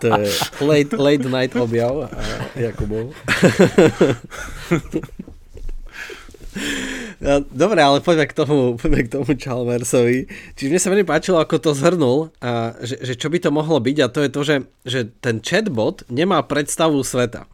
to 0.00 0.06
je 0.06 0.30
late, 0.64 0.96
late 0.96 1.28
night 1.28 1.52
objav 1.58 2.08
Jakubov. 2.56 3.12
No, 7.16 7.40
dobre, 7.48 7.80
ale 7.80 8.04
poďme 8.04 8.28
k 8.28 8.36
tomu, 8.36 8.76
poďme 8.76 9.00
k 9.08 9.12
tomu 9.12 9.30
Chalmersovi. 9.32 10.28
Čiže 10.52 10.68
mne 10.68 10.80
sa 10.80 10.92
veľmi 10.92 11.08
páčilo, 11.08 11.40
ako 11.40 11.56
to 11.56 11.70
zhrnul, 11.72 12.28
a 12.44 12.76
že, 12.84 13.00
že 13.00 13.16
čo 13.16 13.32
by 13.32 13.40
to 13.40 13.48
mohlo 13.48 13.80
byť 13.80 13.96
a 14.04 14.12
to 14.12 14.20
je 14.20 14.30
to, 14.30 14.40
že, 14.44 14.56
že 14.84 15.00
ten 15.24 15.40
chatbot 15.40 16.04
nemá 16.12 16.44
predstavu 16.44 17.00
sveta. 17.00 17.48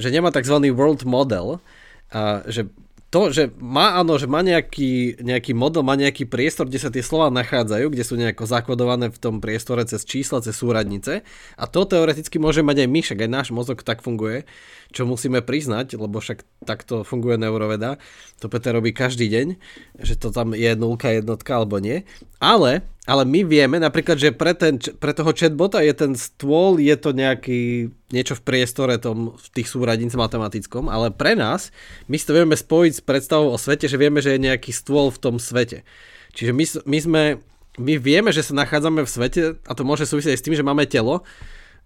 Že 0.00 0.16
nemá 0.16 0.32
tzv. 0.32 0.56
world 0.72 1.04
model, 1.04 1.60
a 2.08 2.40
že 2.48 2.68
to, 3.12 3.28
že 3.28 3.52
má, 3.60 4.00
áno, 4.00 4.16
že 4.16 4.24
má 4.24 4.40
nejaký, 4.40 5.20
nejaký 5.20 5.52
model, 5.52 5.84
má 5.84 6.00
nejaký 6.00 6.24
priestor, 6.24 6.64
kde 6.64 6.80
sa 6.80 6.88
tie 6.88 7.04
slova 7.04 7.28
nachádzajú, 7.28 7.92
kde 7.92 8.08
sú 8.08 8.16
nejako 8.16 8.48
zakodované 8.48 9.12
v 9.12 9.20
tom 9.20 9.36
priestore 9.44 9.84
cez 9.84 10.08
čísla, 10.08 10.40
cez 10.40 10.56
súradnice. 10.56 11.20
A 11.60 11.64
to 11.68 11.84
teoreticky 11.84 12.40
môže 12.40 12.64
mať 12.64 12.82
aj 12.82 12.88
my, 12.88 13.00
však 13.04 13.18
aj 13.20 13.30
náš 13.30 13.48
mozog 13.52 13.84
tak 13.84 14.00
funguje, 14.00 14.48
čo 14.96 15.04
musíme 15.04 15.44
priznať, 15.44 16.00
lebo 16.00 16.24
však 16.24 16.40
takto 16.64 17.04
funguje 17.04 17.36
neuroveda. 17.36 18.00
To 18.40 18.48
Peter 18.48 18.72
robí 18.72 18.96
každý 18.96 19.28
deň, 19.28 19.46
že 20.00 20.16
to 20.16 20.32
tam 20.32 20.56
je 20.56 20.72
nulka, 20.72 21.12
jednotka 21.12 21.60
alebo 21.60 21.84
nie. 21.84 22.08
Ale 22.42 22.82
ale 23.02 23.26
my 23.26 23.42
vieme 23.42 23.82
napríklad, 23.82 24.14
že 24.14 24.30
pre, 24.30 24.54
ten, 24.54 24.78
pre 24.78 25.10
toho 25.10 25.34
chatbota 25.34 25.82
je 25.82 25.90
ten 25.90 26.14
stôl, 26.14 26.78
je 26.78 26.94
to 26.94 27.10
nejaký 27.10 27.90
niečo 28.14 28.38
v 28.38 28.46
priestore 28.46 28.94
tom, 29.02 29.34
v 29.34 29.46
tých 29.58 29.74
súradnic 29.74 30.14
matematickom, 30.14 30.86
ale 30.86 31.10
pre 31.10 31.34
nás, 31.34 31.74
my 32.06 32.14
si 32.14 32.22
to 32.22 32.38
vieme 32.38 32.54
spojiť 32.54 32.92
s 32.94 33.02
predstavou 33.02 33.50
o 33.50 33.58
svete, 33.58 33.90
že 33.90 33.98
vieme, 33.98 34.22
že 34.22 34.38
je 34.38 34.46
nejaký 34.46 34.70
stôl 34.70 35.10
v 35.10 35.18
tom 35.18 35.42
svete. 35.42 35.82
Čiže 36.38 36.54
my, 36.54 36.64
my 36.86 36.98
sme, 37.02 37.22
my 37.82 37.94
vieme, 37.98 38.30
že 38.30 38.46
sa 38.46 38.54
nachádzame 38.54 39.02
v 39.02 39.10
svete 39.10 39.42
a 39.66 39.72
to 39.74 39.82
môže 39.82 40.06
súvisieť 40.06 40.38
s 40.38 40.46
tým, 40.46 40.54
že 40.54 40.62
máme 40.62 40.86
telo 40.86 41.26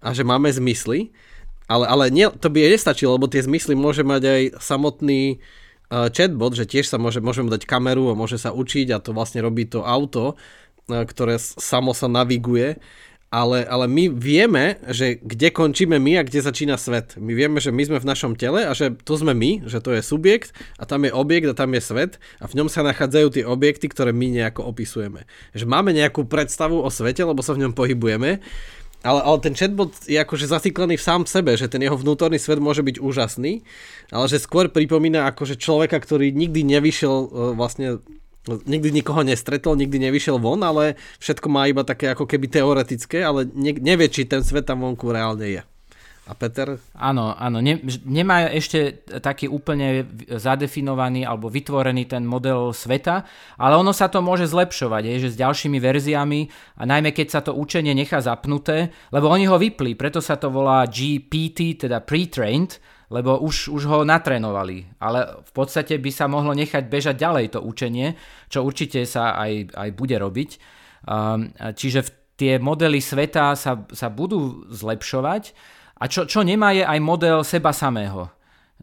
a 0.04 0.12
že 0.12 0.20
máme 0.20 0.52
zmysly, 0.52 1.16
ale, 1.64 1.88
ale 1.88 2.12
nie, 2.12 2.28
to 2.28 2.52
by 2.52 2.68
nestačilo, 2.68 3.16
lebo 3.16 3.24
tie 3.24 3.40
zmysly 3.40 3.72
môže 3.72 4.04
mať 4.04 4.22
aj 4.28 4.42
samotný 4.60 5.40
uh, 5.40 5.64
chatbot, 5.90 6.58
že 6.58 6.66
tiež 6.66 6.90
sa 6.90 6.98
môže, 6.98 7.22
môžeme 7.22 7.46
dať 7.46 7.62
kameru 7.62 8.10
a 8.10 8.18
môže 8.18 8.42
sa 8.42 8.50
učiť 8.50 8.90
a 8.90 9.02
to 9.02 9.14
vlastne 9.14 9.38
robí 9.38 9.68
to 9.68 9.86
auto, 9.86 10.34
E, 10.86 11.02
ktoré 11.02 11.34
samo 11.42 11.90
sa 11.90 12.06
naviguje, 12.06 12.78
ale, 13.26 13.66
ale 13.66 13.90
my 13.90 14.06
vieme, 14.06 14.78
že 14.86 15.18
kde 15.18 15.50
končíme 15.50 15.98
my 15.98 16.22
a 16.22 16.26
kde 16.26 16.46
začína 16.46 16.78
svet. 16.78 17.18
My 17.18 17.34
vieme, 17.34 17.58
že 17.58 17.74
my 17.74 17.82
sme 17.82 17.98
v 17.98 18.06
našom 18.06 18.38
tele 18.38 18.62
a 18.62 18.70
že 18.70 18.94
to 19.02 19.18
sme 19.18 19.34
my, 19.34 19.66
že 19.66 19.82
to 19.82 19.98
je 19.98 20.00
subjekt 20.06 20.54
a 20.78 20.86
tam 20.86 21.02
je 21.02 21.10
objekt 21.10 21.50
a 21.50 21.58
tam 21.58 21.74
je 21.74 21.82
svet 21.82 22.22
a 22.38 22.46
v 22.46 22.54
ňom 22.62 22.70
sa 22.70 22.86
nachádzajú 22.86 23.26
tie 23.34 23.42
objekty, 23.42 23.90
ktoré 23.90 24.14
my 24.14 24.30
nejako 24.30 24.70
opisujeme. 24.70 25.26
Že 25.58 25.66
máme 25.66 25.90
nejakú 25.90 26.22
predstavu 26.22 26.78
o 26.78 26.86
svete, 26.86 27.26
lebo 27.26 27.42
sa 27.42 27.58
v 27.58 27.66
ňom 27.66 27.74
pohybujeme, 27.74 28.38
ale, 29.06 29.22
ale 29.22 29.38
ten 29.38 29.54
chatbot 29.54 29.94
je 30.10 30.18
akože 30.18 30.50
zaciklený 30.50 30.98
v 30.98 31.06
sám 31.06 31.22
sebe, 31.30 31.54
že 31.54 31.70
ten 31.70 31.78
jeho 31.78 31.94
vnútorný 31.94 32.42
svet 32.42 32.58
môže 32.58 32.82
byť 32.82 32.98
úžasný, 32.98 33.62
ale 34.10 34.26
že 34.26 34.42
skôr 34.42 34.66
pripomína 34.66 35.30
akože 35.30 35.54
človeka, 35.54 36.02
ktorý 36.02 36.34
nikdy 36.34 36.66
nevyšiel 36.66 37.14
e, 37.14 37.28
vlastne 37.54 38.02
nikdy 38.46 39.02
nikoho 39.02 39.26
nestretol, 39.26 39.74
nikdy 39.74 39.98
nevyšiel 40.10 40.38
von, 40.38 40.62
ale 40.62 40.94
všetko 41.18 41.46
má 41.50 41.66
iba 41.66 41.82
také 41.82 42.14
ako 42.14 42.30
keby 42.30 42.46
teoretické, 42.46 43.22
ale 43.22 43.46
ne, 43.50 43.74
nevie, 43.74 44.06
či 44.06 44.26
ten 44.26 44.42
svet 44.46 44.66
tam 44.66 44.86
vonku 44.86 45.10
reálne 45.10 45.46
je. 45.46 45.62
A 46.26 46.34
Peter? 46.34 46.74
Áno, 46.98 47.38
áno, 47.38 47.62
ne, 47.62 47.78
nemá 48.02 48.50
ešte 48.50 49.06
taký 49.22 49.46
úplne 49.46 50.02
zadefinovaný 50.26 51.22
alebo 51.22 51.46
vytvorený 51.46 52.10
ten 52.10 52.26
model 52.26 52.74
sveta, 52.74 53.22
ale 53.54 53.78
ono 53.78 53.94
sa 53.94 54.10
to 54.10 54.18
môže 54.18 54.50
zlepšovať, 54.50 55.06
je, 55.06 55.14
že 55.22 55.32
s 55.38 55.40
ďalšími 55.40 55.78
verziami 55.78 56.50
a 56.78 56.82
najmä 56.82 57.14
keď 57.14 57.26
sa 57.30 57.40
to 57.46 57.54
učenie 57.54 57.94
nechá 57.94 58.18
zapnuté, 58.18 58.90
lebo 59.14 59.30
oni 59.30 59.46
ho 59.46 59.54
vypli, 59.54 59.94
preto 59.94 60.18
sa 60.18 60.34
to 60.34 60.50
volá 60.50 60.82
GPT, 60.90 61.78
teda 61.78 62.02
pre-trained, 62.02 62.82
lebo 63.06 63.38
už, 63.38 63.70
už 63.70 63.86
ho 63.86 63.98
natrénovali. 64.02 64.98
Ale 64.98 65.46
v 65.46 65.52
podstate 65.54 65.94
by 66.02 66.10
sa 66.10 66.26
mohlo 66.26 66.50
nechať 66.58 66.90
bežať 66.90 67.22
ďalej 67.22 67.54
to 67.54 67.62
učenie, 67.62 68.18
čo 68.50 68.66
určite 68.66 69.06
sa 69.06 69.38
aj, 69.38 69.78
aj 69.78 69.88
bude 69.94 70.18
robiť. 70.18 70.50
Um, 71.06 71.54
čiže 71.54 72.02
tie 72.34 72.58
modely 72.58 72.98
sveta 72.98 73.54
sa, 73.54 73.86
sa 73.94 74.08
budú 74.10 74.66
zlepšovať 74.74 75.54
a 75.96 76.04
čo, 76.06 76.28
čo 76.28 76.44
nemá 76.44 76.76
je 76.76 76.84
aj 76.84 76.98
model 77.00 77.40
seba 77.42 77.72
samého. 77.72 78.28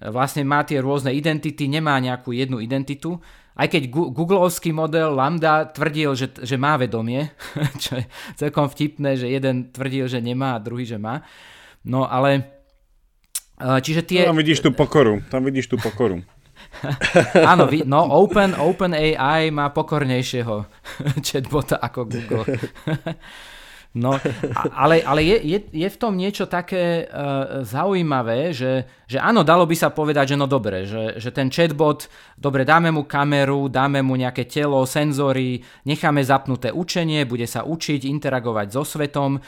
Vlastne 0.02 0.42
má 0.42 0.66
tie 0.66 0.82
rôzne 0.82 1.14
identity, 1.14 1.70
nemá 1.70 2.02
nejakú 2.02 2.34
jednu 2.34 2.58
identitu, 2.58 3.22
aj 3.54 3.70
keď 3.70 3.94
googlovský 3.94 4.74
model 4.74 5.14
Lambda 5.14 5.70
tvrdil, 5.70 6.18
že, 6.18 6.34
že 6.42 6.58
má 6.58 6.74
vedomie, 6.74 7.30
čo 7.84 8.02
je 8.02 8.06
celkom 8.34 8.66
vtipné, 8.66 9.14
že 9.14 9.30
jeden 9.30 9.70
tvrdil, 9.70 10.10
že 10.10 10.18
nemá 10.18 10.58
a 10.58 10.64
druhý, 10.64 10.90
že 10.90 10.98
má. 10.98 11.22
No 11.86 12.10
ale 12.10 12.54
Čiže 13.64 14.02
tie... 14.04 14.28
Tam 14.28 14.36
vidíš 14.36 14.66
tú 14.66 14.76
pokoru, 14.76 15.24
tam 15.32 15.46
vidíš 15.46 15.72
tú 15.72 15.78
pokoru. 15.80 16.26
Áno, 17.54 17.70
no 17.86 18.00
Open, 18.20 18.58
Open 18.58 18.92
AI 18.98 19.54
má 19.54 19.70
pokornejšieho 19.72 20.66
chatbota 21.28 21.78
ako 21.80 22.10
Google. 22.10 22.44
No, 23.94 24.18
ale, 24.74 25.06
ale 25.06 25.22
je, 25.22 25.38
je, 25.46 25.60
je 25.70 25.86
v 25.86 26.00
tom 26.02 26.18
niečo 26.18 26.50
také 26.50 27.06
uh, 27.06 27.62
zaujímavé, 27.62 28.50
že, 28.50 28.90
že 29.06 29.22
áno, 29.22 29.46
dalo 29.46 29.70
by 29.70 29.76
sa 29.78 29.94
povedať, 29.94 30.34
že 30.34 30.40
no 30.42 30.50
dobre, 30.50 30.90
že, 30.90 31.22
že 31.22 31.30
ten 31.30 31.54
chatbot, 31.54 32.10
dobre, 32.34 32.66
dáme 32.66 32.90
mu 32.90 33.06
kameru, 33.06 33.70
dáme 33.70 34.02
mu 34.02 34.18
nejaké 34.18 34.50
telo, 34.50 34.82
senzory, 34.90 35.62
necháme 35.86 36.26
zapnuté 36.26 36.74
učenie, 36.74 37.30
bude 37.30 37.46
sa 37.46 37.70
učiť, 37.70 38.10
interagovať 38.10 38.68
so 38.74 38.82
svetom, 38.82 39.38
um, 39.38 39.42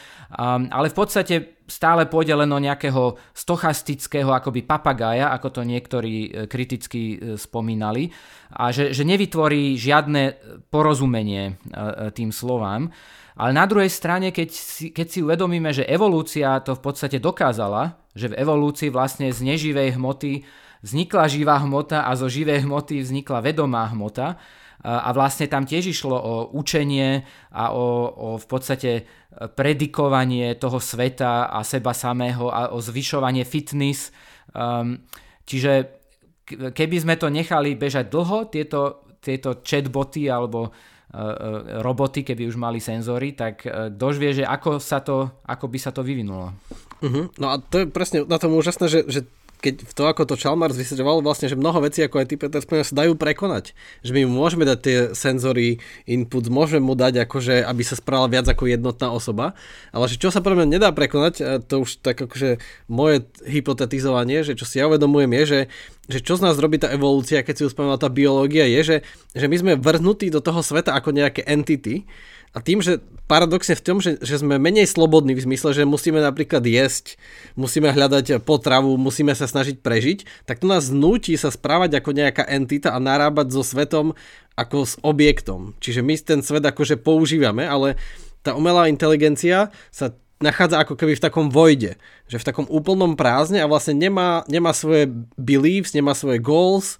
ale 0.69 0.93
v 0.93 0.95
podstate 0.95 1.35
stále 1.65 2.05
pôjde 2.05 2.37
len 2.37 2.49
o 2.53 2.61
nejakého 2.61 3.17
stochastického 3.33 4.29
akoby 4.29 4.61
papagája, 4.61 5.33
ako 5.33 5.49
to 5.49 5.61
niektorí 5.65 6.29
e, 6.29 6.45
kriticky 6.45 7.17
e, 7.17 7.41
spomínali, 7.41 8.13
a 8.53 8.69
že, 8.69 8.93
že 8.93 9.01
nevytvorí 9.01 9.73
žiadne 9.73 10.37
porozumenie 10.69 11.57
tým 12.13 12.29
slovám. 12.29 12.93
Ale 13.35 13.51
na 13.51 13.67
druhej 13.67 13.91
strane, 13.91 14.31
keď 14.31 14.49
si, 14.51 14.95
keď 14.95 15.07
si 15.11 15.19
uvedomíme, 15.19 15.75
že 15.75 15.83
evolúcia 15.83 16.55
to 16.63 16.71
v 16.79 16.81
podstate 16.81 17.19
dokázala, 17.19 17.99
že 18.15 18.31
v 18.31 18.39
evolúcii 18.39 18.87
vlastne 18.87 19.27
z 19.27 19.43
neživej 19.43 19.99
hmoty 19.99 20.47
vznikla 20.79 21.27
živá 21.27 21.59
hmota 21.59 22.07
a 22.07 22.15
zo 22.15 22.31
živej 22.31 22.63
hmoty 22.63 23.03
vznikla 23.03 23.43
vedomá 23.43 23.91
hmota, 23.91 24.39
a 24.85 25.09
vlastne 25.17 25.49
tam 25.49 25.65
tiež 25.65 25.97
išlo 25.97 26.13
o 26.13 26.33
učenie 26.53 27.25
a 27.49 27.73
o, 27.73 28.05
o 28.05 28.27
v 28.37 28.45
podstate 28.45 29.09
predikovanie 29.57 30.53
toho 30.61 30.77
sveta 30.77 31.49
a 31.49 31.65
seba 31.65 31.89
samého 31.97 32.53
a 32.53 32.69
o 32.69 32.77
zvyšovanie 32.77 33.49
fitness. 33.49 34.13
Um, 34.53 35.01
čiže 35.49 35.89
keby 36.45 37.01
sme 37.01 37.15
to 37.17 37.33
nechali 37.33 37.73
bežať 37.73 38.13
dlho, 38.13 38.45
tieto, 38.53 39.09
tieto 39.25 39.57
chatboty 39.65 40.29
alebo 40.29 40.69
E, 40.69 40.69
e, 40.69 40.94
roboty, 41.79 42.27
keby 42.27 42.47
už 42.51 42.59
mali 42.59 42.83
senzory, 42.83 43.31
tak 43.31 43.63
e, 43.63 43.89
kdož 43.93 44.19
vie, 44.19 44.31
že 44.35 44.43
ako, 44.43 44.83
sa 44.83 44.99
to, 44.99 45.31
ako 45.47 45.65
by 45.71 45.77
sa 45.79 45.91
to 45.95 46.03
vyvinulo. 46.03 46.51
Uh-huh. 46.99 47.31
No 47.39 47.55
a 47.55 47.59
to 47.59 47.83
je 47.83 47.85
presne 47.87 48.27
na 48.27 48.35
tom 48.35 48.55
úžasné, 48.55 48.85
že, 48.91 48.99
že 49.07 49.21
keď 49.61 49.95
to, 49.95 50.03
ako 50.05 50.21
to 50.27 50.35
Chalmers 50.37 50.77
vysvetľoval, 50.77 51.25
vlastne, 51.25 51.49
že 51.49 51.57
mnoho 51.57 51.81
vecí, 51.81 52.03
ako 52.03 52.21
aj 52.21 52.27
ty, 52.27 52.35
Peter, 52.37 52.61
sa 52.61 52.95
dajú 52.95 53.17
prekonať. 53.17 53.73
Že 54.05 54.11
my 54.15 54.21
môžeme 54.29 54.63
dať 54.67 54.79
tie 54.81 54.97
senzory, 55.17 55.81
input, 56.05 56.47
môžeme 56.51 56.83
mu 56.83 56.93
dať, 56.93 57.25
akože, 57.25 57.65
aby 57.65 57.81
sa 57.81 57.97
sprala 57.97 58.29
viac 58.29 58.45
ako 58.45 58.69
jednotná 58.69 59.09
osoba, 59.09 59.57
ale 59.95 60.05
že 60.11 60.19
čo 60.19 60.29
sa 60.29 60.43
pre 60.43 60.53
mňa 60.53 60.67
nedá 60.79 60.89
prekonať, 60.93 61.65
to 61.65 61.85
už 61.87 62.03
tak 62.03 62.19
akože 62.21 62.61
moje 62.85 63.25
hypotetizovanie, 63.47 64.45
že 64.45 64.53
čo 64.53 64.67
si 64.67 64.77
ja 64.77 64.85
uvedomujem 64.85 65.31
je, 65.41 65.43
že, 65.45 65.59
že 66.11 66.19
čo 66.21 66.37
z 66.37 66.45
nás 66.45 66.55
robí 66.61 66.77
tá 66.77 66.91
evolúcia, 66.93 67.41
keď 67.41 67.55
si 67.55 67.63
už 67.65 67.73
spomínala 67.73 67.97
tá 67.97 68.11
biológia, 68.11 68.69
je, 68.69 68.81
že, 68.83 68.97
že 69.33 69.45
my 69.49 69.55
sme 69.57 69.71
vrhnutí 69.79 70.29
do 70.29 70.43
toho 70.43 70.61
sveta 70.61 70.93
ako 70.93 71.15
nejaké 71.15 71.41
entity, 71.47 72.05
a 72.55 72.63
tým, 72.63 72.79
že 72.79 73.03
paradoxne 73.27 73.75
v 73.75 73.83
tom, 73.83 73.99
že, 73.99 74.15
že 74.23 74.39
sme 74.39 74.55
menej 74.55 74.87
slobodní 74.87 75.35
v 75.35 75.43
zmysle, 75.43 75.75
že 75.75 75.83
musíme 75.83 76.23
napríklad 76.23 76.63
jesť, 76.63 77.19
musíme 77.59 77.91
hľadať 77.91 78.39
potravu, 78.47 78.95
musíme 78.95 79.35
sa 79.35 79.43
snažiť 79.43 79.83
prežiť, 79.83 80.47
tak 80.47 80.63
to 80.63 80.71
nás 80.71 80.87
núti 80.87 81.35
sa 81.35 81.51
správať 81.51 81.99
ako 81.99 82.15
nejaká 82.15 82.47
entita 82.47 82.95
a 82.95 83.03
narábať 83.03 83.51
so 83.51 83.59
svetom 83.59 84.15
ako 84.55 84.87
s 84.87 84.95
objektom. 85.03 85.75
Čiže 85.83 85.99
my 85.99 86.15
ten 86.23 86.39
svet 86.39 86.63
akože 86.63 86.95
používame, 86.95 87.67
ale 87.67 87.99
tá 88.39 88.55
umelá 88.55 88.87
inteligencia 88.87 89.75
sa 89.91 90.15
nachádza 90.39 90.79
ako 90.79 90.95
keby 90.95 91.19
v 91.19 91.25
takom 91.27 91.51
vojde, 91.51 91.99
že 92.31 92.39
v 92.39 92.47
takom 92.47 92.67
úplnom 92.71 93.19
prázdne 93.19 93.59
a 93.59 93.67
vlastne 93.67 93.99
nemá, 93.99 94.47
nemá 94.47 94.71
svoje 94.71 95.11
beliefs, 95.35 95.91
nemá 95.91 96.15
svoje 96.15 96.39
goals, 96.39 96.95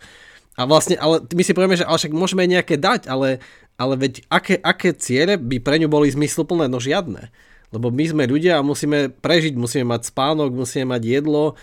a 0.56 0.64
vlastne, 0.64 0.96
ale 0.96 1.20
my 1.36 1.44
si 1.44 1.52
povieme, 1.52 1.76
že 1.76 1.84
ale 1.84 2.00
však 2.00 2.16
môžeme 2.16 2.48
nejaké 2.48 2.80
dať, 2.80 3.12
ale 3.12 3.44
ale 3.76 3.94
veď 4.00 4.24
aké, 4.32 4.56
aké 4.60 4.96
ciele 4.96 5.36
by 5.36 5.60
pre 5.60 5.76
ňu 5.80 5.92
boli 5.92 6.08
zmysluplné? 6.08 6.72
No 6.72 6.80
žiadne. 6.80 7.32
Lebo 7.76 7.92
my 7.92 8.06
sme 8.08 8.24
ľudia 8.30 8.60
a 8.60 8.64
musíme 8.64 9.12
prežiť, 9.12 9.60
musíme 9.60 9.84
mať 9.92 10.16
spánok, 10.16 10.56
musíme 10.56 10.96
mať 10.96 11.02
jedlo, 11.04 11.60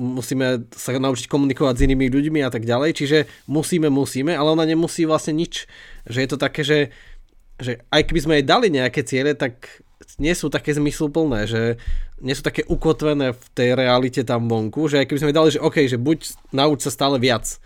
musíme 0.00 0.64
sa 0.72 0.96
naučiť 0.96 1.28
komunikovať 1.28 1.74
s 1.76 1.84
inými 1.84 2.08
ľuďmi 2.08 2.40
a 2.40 2.48
tak 2.48 2.64
ďalej. 2.64 2.96
Čiže 2.96 3.18
musíme, 3.44 3.92
musíme, 3.92 4.32
ale 4.32 4.56
ona 4.56 4.64
nemusí 4.64 5.04
vlastne 5.04 5.36
nič. 5.36 5.68
Že 6.08 6.18
je 6.24 6.28
to 6.32 6.38
také, 6.40 6.62
že, 6.64 6.78
že 7.60 7.84
aj 7.92 8.02
keby 8.08 8.20
sme 8.24 8.34
jej 8.40 8.46
dali 8.48 8.68
nejaké 8.72 9.04
ciele, 9.04 9.36
tak 9.36 9.84
nie 10.16 10.32
sú 10.32 10.48
také 10.48 10.72
zmysluplné, 10.72 11.44
že 11.44 11.62
nie 12.24 12.32
sú 12.32 12.40
také 12.40 12.64
ukotvené 12.64 13.36
v 13.36 13.46
tej 13.52 13.76
realite 13.76 14.24
tam 14.24 14.48
vonku, 14.48 14.88
že 14.88 15.04
aj 15.04 15.06
keby 15.12 15.20
sme 15.20 15.36
dali, 15.36 15.48
že 15.52 15.60
OK, 15.60 15.84
že 15.84 16.00
buď 16.00 16.18
nauč 16.56 16.88
sa 16.88 16.92
stále 16.92 17.20
viac, 17.20 17.60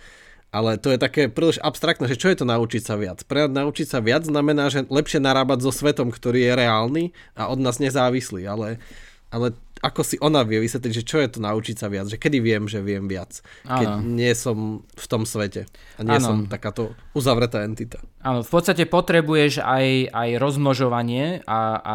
ale 0.50 0.82
to 0.82 0.90
je 0.90 0.98
také 0.98 1.30
príliš 1.30 1.62
abstraktné, 1.62 2.10
že 2.10 2.18
čo 2.18 2.30
je 2.30 2.42
to 2.42 2.46
naučiť 2.46 2.82
sa 2.82 2.98
viac? 2.98 3.22
Pre 3.22 3.46
naučiť 3.46 3.86
sa 3.86 4.02
viac 4.02 4.26
znamená, 4.26 4.66
že 4.66 4.82
lepšie 4.90 5.22
narábať 5.22 5.62
so 5.62 5.70
svetom, 5.70 6.10
ktorý 6.10 6.42
je 6.42 6.52
reálny 6.58 7.04
a 7.38 7.46
od 7.46 7.62
nás 7.62 7.78
nezávislý, 7.78 8.50
ale, 8.50 8.82
ale 9.30 9.54
ako 9.80 10.02
si 10.04 10.16
ona 10.20 10.44
vie 10.44 10.60
vysvetliť, 10.60 10.92
že 10.92 11.06
čo 11.08 11.22
je 11.24 11.28
to 11.32 11.40
naučiť 11.40 11.76
sa 11.78 11.88
viac, 11.88 12.10
že 12.10 12.20
kedy 12.20 12.38
viem, 12.42 12.68
že 12.68 12.84
viem 12.84 13.08
viac, 13.08 13.40
keď 13.64 13.88
ano. 13.88 14.04
nie 14.04 14.32
som 14.36 14.84
v 14.84 15.06
tom 15.08 15.24
svete 15.24 15.64
a 15.96 16.00
nie 16.04 16.18
ano. 16.20 16.26
som 16.26 16.36
takáto 16.50 16.92
uzavretá 17.16 17.64
entita. 17.64 18.02
Áno, 18.20 18.44
v 18.44 18.50
podstate 18.52 18.84
potrebuješ 18.84 19.64
aj, 19.64 20.12
aj 20.12 20.28
rozmnožovanie 20.36 21.40
a, 21.48 21.80
a 21.80 21.92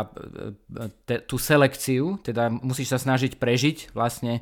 te, 1.06 1.22
tú 1.28 1.38
selekciu, 1.38 2.18
teda 2.26 2.49
musíš 2.49 2.95
sa 2.95 2.97
snažiť 2.97 3.38
prežiť 3.38 3.93
vlastne 3.93 4.41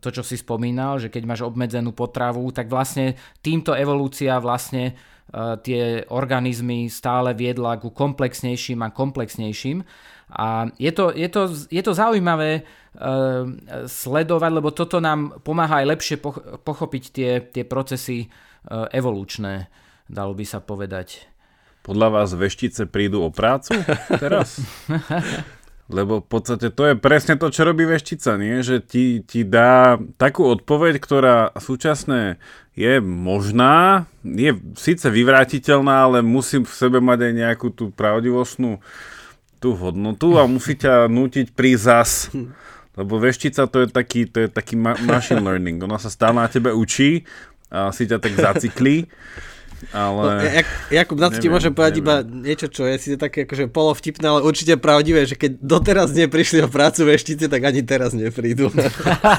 to, 0.00 0.08
čo 0.08 0.22
si 0.24 0.40
spomínal, 0.40 0.96
že 0.96 1.12
keď 1.12 1.22
máš 1.28 1.42
obmedzenú 1.44 1.92
potravu, 1.92 2.48
tak 2.48 2.72
vlastne 2.72 3.18
týmto 3.44 3.76
evolúcia 3.76 4.40
vlastne 4.40 4.96
uh, 4.96 5.60
tie 5.60 6.08
organizmy 6.08 6.88
stále 6.88 7.36
viedla 7.36 7.76
ku 7.76 7.92
komplexnejším 7.92 8.80
a 8.80 8.94
komplexnejším. 8.94 9.84
A 10.32 10.72
je 10.80 10.92
to, 10.96 11.12
je 11.12 11.28
to, 11.28 11.42
je 11.68 11.82
to 11.84 11.92
zaujímavé 11.92 12.64
uh, 12.64 13.44
sledovať, 13.84 14.50
lebo 14.56 14.72
toto 14.72 14.96
nám 14.96 15.44
pomáha 15.44 15.84
aj 15.84 15.90
lepšie 15.92 16.16
pochopiť 16.64 17.04
tie, 17.12 17.30
tie 17.52 17.64
procesy 17.68 18.24
uh, 18.24 18.88
evolučné, 18.88 19.68
dalo 20.08 20.32
by 20.32 20.44
sa 20.48 20.64
povedať. 20.64 21.28
Podľa 21.82 22.08
vás 22.14 22.30
veštice 22.32 22.86
prídu 22.88 23.26
o 23.26 23.28
prácu 23.28 23.74
teraz? 24.22 24.56
Lebo 25.90 26.22
v 26.22 26.26
podstate 26.26 26.70
to 26.70 26.88
je 26.88 26.94
presne 26.94 27.34
to, 27.34 27.50
čo 27.50 27.66
robí 27.66 27.82
veštica, 27.82 28.38
nie? 28.38 28.62
Že 28.62 28.76
ti, 28.86 29.04
ti 29.26 29.42
dá 29.42 29.98
takú 30.16 30.46
odpoveď, 30.46 31.02
ktorá 31.02 31.36
súčasne 31.58 32.38
je 32.72 33.02
možná, 33.04 34.08
je 34.24 34.56
síce 34.80 35.04
vyvrátiteľná, 35.04 36.08
ale 36.08 36.18
musí 36.24 36.62
v 36.64 36.72
sebe 36.72 37.04
mať 37.04 37.28
aj 37.28 37.32
nejakú 37.36 37.68
tú 37.68 37.92
pravdivostnú 37.92 38.80
tú 39.62 39.78
hodnotu 39.78 40.40
a 40.40 40.48
musí 40.50 40.74
ťa 40.74 41.06
nútiť 41.18 41.54
prísť 41.54 41.82
zas. 41.82 42.10
Lebo 42.92 43.16
veštica 43.16 43.64
to 43.68 43.84
je 43.84 43.88
taký, 43.88 44.28
to 44.28 44.44
je 44.44 44.48
taký 44.48 44.76
ma- 44.76 44.98
machine 45.04 45.40
learning. 45.40 45.80
Ona 45.80 45.96
sa 45.96 46.12
stále 46.12 46.36
na 46.36 46.48
tebe 46.50 46.74
učí 46.74 47.24
a 47.72 47.88
si 47.88 48.04
ťa 48.04 48.20
tak 48.20 48.36
zaciklí. 48.36 49.08
Ale... 49.90 50.22
No, 50.22 50.42
jak, 50.46 50.68
Jakub, 50.94 51.18
na 51.18 51.28
to 51.34 51.42
ti 51.42 51.50
môžem 51.50 51.74
povedať 51.74 51.98
neviem. 51.98 52.06
iba 52.06 52.14
niečo, 52.22 52.70
čo 52.70 52.86
je 52.86 52.94
síce 53.02 53.16
také 53.18 53.42
akože 53.42 53.66
polovtipné, 53.66 54.22
ale 54.30 54.46
určite 54.46 54.78
pravdivé, 54.78 55.26
že 55.26 55.34
keď 55.34 55.58
doteraz 55.58 56.14
neprišli 56.14 56.62
o 56.62 56.68
prácu 56.70 57.10
veštice, 57.10 57.50
tak 57.50 57.62
ani 57.66 57.82
teraz 57.82 58.14
neprídu. 58.14 58.70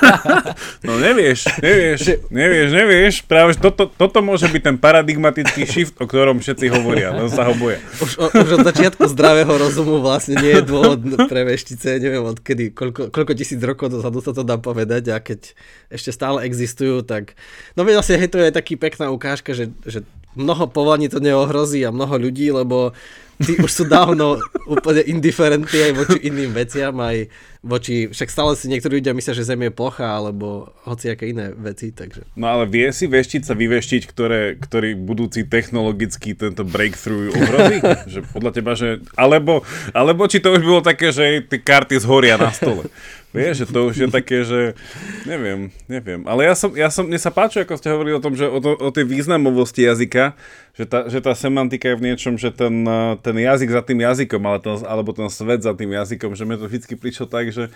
no 0.88 0.94
nevieš, 1.00 1.48
nevieš, 1.64 2.28
nevieš, 2.28 2.70
nevieš. 2.76 3.16
Práve 3.24 3.56
toto, 3.56 3.88
toto 3.88 4.20
môže 4.20 4.52
byť 4.52 4.62
ten 4.62 4.76
paradigmatický 4.76 5.64
shift, 5.64 5.96
o 6.04 6.06
ktorom 6.06 6.44
všetci 6.44 6.68
hovoria, 6.68 7.16
len 7.16 7.32
sa 7.32 7.48
ho 7.48 7.56
boja. 7.56 7.80
Už, 8.04 8.20
o, 8.20 8.28
už 8.28 8.50
od 8.60 8.68
začiatku 8.68 9.08
zdravého 9.08 9.56
rozumu 9.56 10.04
vlastne 10.04 10.36
nie 10.44 10.60
je 10.60 10.64
dôvod 10.68 11.00
pre 11.32 11.48
veštice, 11.48 12.04
neviem 12.04 12.26
odkedy, 12.28 12.76
koľko, 12.76 13.16
koľko 13.16 13.32
tisíc 13.38 13.62
rokov 13.64 13.96
dozadu 13.96 14.20
sa 14.20 14.36
to 14.36 14.44
dá 14.44 14.60
povedať 14.60 15.14
a 15.14 15.24
keď 15.24 15.56
ešte 15.94 16.12
stále 16.12 16.44
existujú, 16.44 17.06
tak 17.06 17.38
no 17.78 17.86
vlastne 17.86 18.18
hej, 18.18 18.30
to 18.34 18.42
je 18.42 18.50
taký 18.50 18.76
pekná 18.76 19.14
ukážka, 19.14 19.54
že, 19.54 19.70
že 19.86 20.02
mnoho 20.36 20.68
povolaní 20.68 21.10
to 21.10 21.20
neohrozí 21.20 21.86
a 21.86 21.92
mnoho 21.92 22.18
ľudí, 22.18 22.52
lebo 22.52 22.94
tí 23.42 23.58
už 23.58 23.72
sú 23.72 23.84
dávno 23.90 24.38
úplne 24.70 25.02
indiferentní 25.06 25.92
aj 25.92 25.94
voči 25.98 26.18
iným 26.30 26.54
veciam, 26.54 26.94
aj 27.02 27.32
voči, 27.64 28.12
však 28.12 28.28
stále 28.28 28.52
si 28.60 28.68
niektorí 28.68 29.00
ľudia 29.00 29.16
myslia, 29.16 29.40
že 29.40 29.48
Zem 29.48 29.64
je 29.64 29.72
plocha, 29.72 30.04
alebo 30.04 30.76
hociaké 30.84 31.32
iné 31.32 31.56
veci, 31.56 31.96
takže. 31.96 32.28
No 32.36 32.52
ale 32.52 32.68
vie 32.68 32.92
si 32.92 33.08
veštiť 33.08 33.48
sa 33.48 33.56
vyveštiť, 33.56 34.04
ktoré, 34.04 34.60
ktorý 34.60 35.00
budúci 35.00 35.48
technologický 35.48 36.36
tento 36.36 36.68
breakthrough 36.68 37.32
ohrozí? 37.32 37.80
že 38.14 38.20
podľa 38.36 38.52
teba, 38.52 38.76
že, 38.76 39.00
alebo, 39.16 39.64
alebo 39.96 40.28
či 40.28 40.44
to 40.44 40.52
už 40.52 40.62
bolo 40.62 40.82
také, 40.84 41.16
že 41.16 41.48
tie 41.48 41.60
karty 41.64 42.04
zhoria 42.04 42.36
na 42.36 42.52
stole. 42.52 42.92
Vieš, 43.34 43.66
že 43.66 43.68
to 43.74 43.90
už 43.90 43.96
je 43.98 44.08
také, 44.14 44.46
že 44.46 44.78
neviem, 45.26 45.74
neviem. 45.90 46.22
Ale 46.30 46.46
ja 46.46 46.54
som, 46.54 46.70
ja 46.78 46.94
som, 46.94 47.10
mne 47.10 47.18
sa 47.18 47.34
páči, 47.34 47.66
ako 47.66 47.82
ste 47.82 47.90
hovorili 47.90 48.14
o 48.14 48.22
tom, 48.22 48.38
že 48.38 48.46
o, 48.46 48.62
to, 48.62 48.78
o 48.78 48.90
tej 48.94 49.10
významovosti 49.10 49.90
jazyka, 49.90 50.38
že 50.74 50.90
tá, 50.90 51.06
že 51.06 51.22
tá 51.22 51.38
semantika 51.38 51.94
je 51.94 52.00
v 52.02 52.06
niečom, 52.10 52.34
že 52.38 52.50
ten, 52.50 52.86
ten 53.22 53.36
jazyk 53.38 53.70
za 53.70 53.82
tým 53.86 54.02
jazykom, 54.02 54.42
ale 54.42 54.58
ten, 54.58 54.76
alebo 54.86 55.14
ten 55.14 55.30
svet 55.30 55.62
za 55.62 55.78
tým 55.78 55.94
jazykom, 55.94 56.34
že 56.34 56.44
mi 56.50 56.58
to 56.58 56.66
vždy 56.66 56.98
prišlo 56.98 57.30
tak, 57.30 57.54
že, 57.54 57.70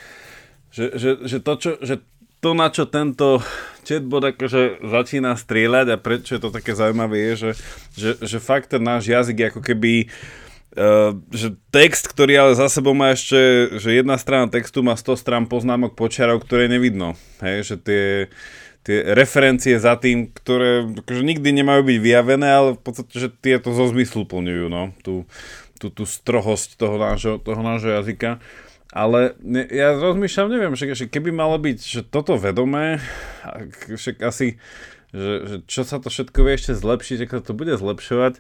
že, 0.74 0.98
že, 0.98 1.10
že 1.22 1.38
to, 1.38 1.54
čo, 1.62 1.72
že 1.78 2.02
to, 2.42 2.58
na 2.58 2.74
čo 2.74 2.90
tento 2.90 3.42
chatbot 3.86 4.34
akože 4.34 4.82
začína 4.82 5.38
strieľať 5.38 5.88
a 5.94 6.02
prečo 6.02 6.38
je 6.38 6.42
to 6.42 6.50
také 6.50 6.74
zaujímavé, 6.74 7.34
je, 7.34 7.34
že, 7.34 7.52
že, 7.98 8.12
že 8.22 8.38
fakt 8.42 8.74
ten 8.74 8.82
náš 8.82 9.10
jazyk 9.10 9.38
je 9.38 9.50
ako 9.54 9.62
keby 9.62 9.92
uh, 10.06 10.46
Uh, 10.78 11.18
že 11.34 11.58
text, 11.74 12.06
ktorý 12.06 12.38
ale 12.38 12.54
za 12.54 12.70
sebou 12.70 12.94
má 12.94 13.10
ešte, 13.10 13.40
že 13.82 13.98
jedna 13.98 14.14
strana 14.14 14.46
textu 14.46 14.86
má 14.86 14.94
100 14.94 15.18
strán 15.18 15.44
poznámok 15.50 15.98
počiarov, 15.98 16.46
ktoré 16.46 16.70
nevidno. 16.70 17.18
Hej, 17.42 17.74
že 17.74 17.76
tie, 17.82 18.04
tie 18.88 19.04
referencie 19.12 19.76
za 19.76 20.00
tým, 20.00 20.32
ktoré 20.32 20.88
akože 21.04 21.20
nikdy 21.28 21.60
nemajú 21.60 21.84
byť 21.84 21.98
vyjavené, 22.00 22.48
ale 22.48 22.70
v 22.80 22.82
podstate, 22.82 23.12
že 23.20 23.28
tie 23.28 23.60
to 23.60 23.76
zo 23.76 23.92
zmyslu 23.92 24.24
plňujú, 24.24 24.72
no, 24.72 24.96
tú, 25.04 25.28
tú, 25.76 25.92
tú 25.92 26.08
strohosť 26.08 26.80
toho 26.80 26.96
nášho, 26.96 27.36
toho 27.44 27.60
nášho 27.60 27.92
jazyka. 28.00 28.40
Ale 28.96 29.36
ne, 29.44 29.68
ja 29.68 29.92
rozmýšľam, 30.00 30.48
neviem, 30.48 30.74
že, 30.80 30.96
že 30.96 31.12
keby 31.12 31.36
malo 31.36 31.60
byť 31.60 31.78
že 31.84 32.02
toto 32.08 32.40
vedomé, 32.40 33.04
však 33.92 34.24
asi, 34.24 34.64
že, 35.12 35.34
že 35.44 35.56
čo 35.68 35.84
sa 35.84 36.00
to 36.00 36.08
všetko 36.08 36.40
vie 36.48 36.56
ešte 36.56 36.72
zlepšiť, 36.80 37.28
ako 37.28 37.36
to 37.44 37.52
bude 37.52 37.76
zlepšovať, 37.76 38.40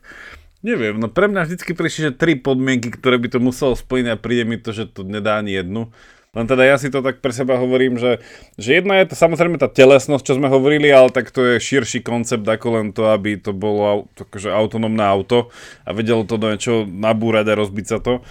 Neviem, 0.65 0.97
no 0.97 1.05
pre 1.05 1.29
mňa 1.29 1.45
vždycky 1.45 1.77
prišli, 1.77 2.09
že 2.09 2.17
tri 2.17 2.33
podmienky, 2.33 2.89
ktoré 2.89 3.21
by 3.21 3.29
to 3.29 3.37
muselo 3.37 3.77
splniť 3.77 4.07
a 4.09 4.17
príde 4.17 4.41
mi 4.41 4.57
to, 4.57 4.73
že 4.73 4.89
to 4.89 5.05
nedá 5.05 5.37
ani 5.37 5.53
jednu. 5.53 5.93
Len 6.35 6.45
teda 6.45 6.63
ja 6.67 6.75
si 6.75 6.91
to 6.91 6.99
tak 6.99 7.23
pre 7.23 7.31
seba 7.31 7.55
hovorím, 7.55 7.95
že, 7.95 8.19
že 8.59 8.77
jedna 8.83 8.99
je 8.99 9.09
to 9.09 9.15
samozrejme 9.15 9.55
tá 9.55 9.71
telesnosť, 9.71 10.23
čo 10.27 10.37
sme 10.37 10.51
hovorili, 10.51 10.91
ale 10.91 11.07
tak 11.09 11.31
to 11.31 11.55
je 11.55 11.63
širší 11.63 12.03
koncept 12.03 12.43
ako 12.43 12.67
len 12.77 12.87
to, 12.91 13.07
aby 13.09 13.39
to 13.39 13.55
bolo 13.55 14.11
akože 14.13 14.51
autonómne 14.51 15.01
auto 15.01 15.49
a 15.87 15.95
vedelo 15.95 16.27
to 16.27 16.35
do 16.35 16.51
niečo 16.51 16.83
nabúrať 16.83 17.45
a 17.47 17.57
rozbiť 17.57 17.85
sa 17.87 17.97
to. 18.03 18.21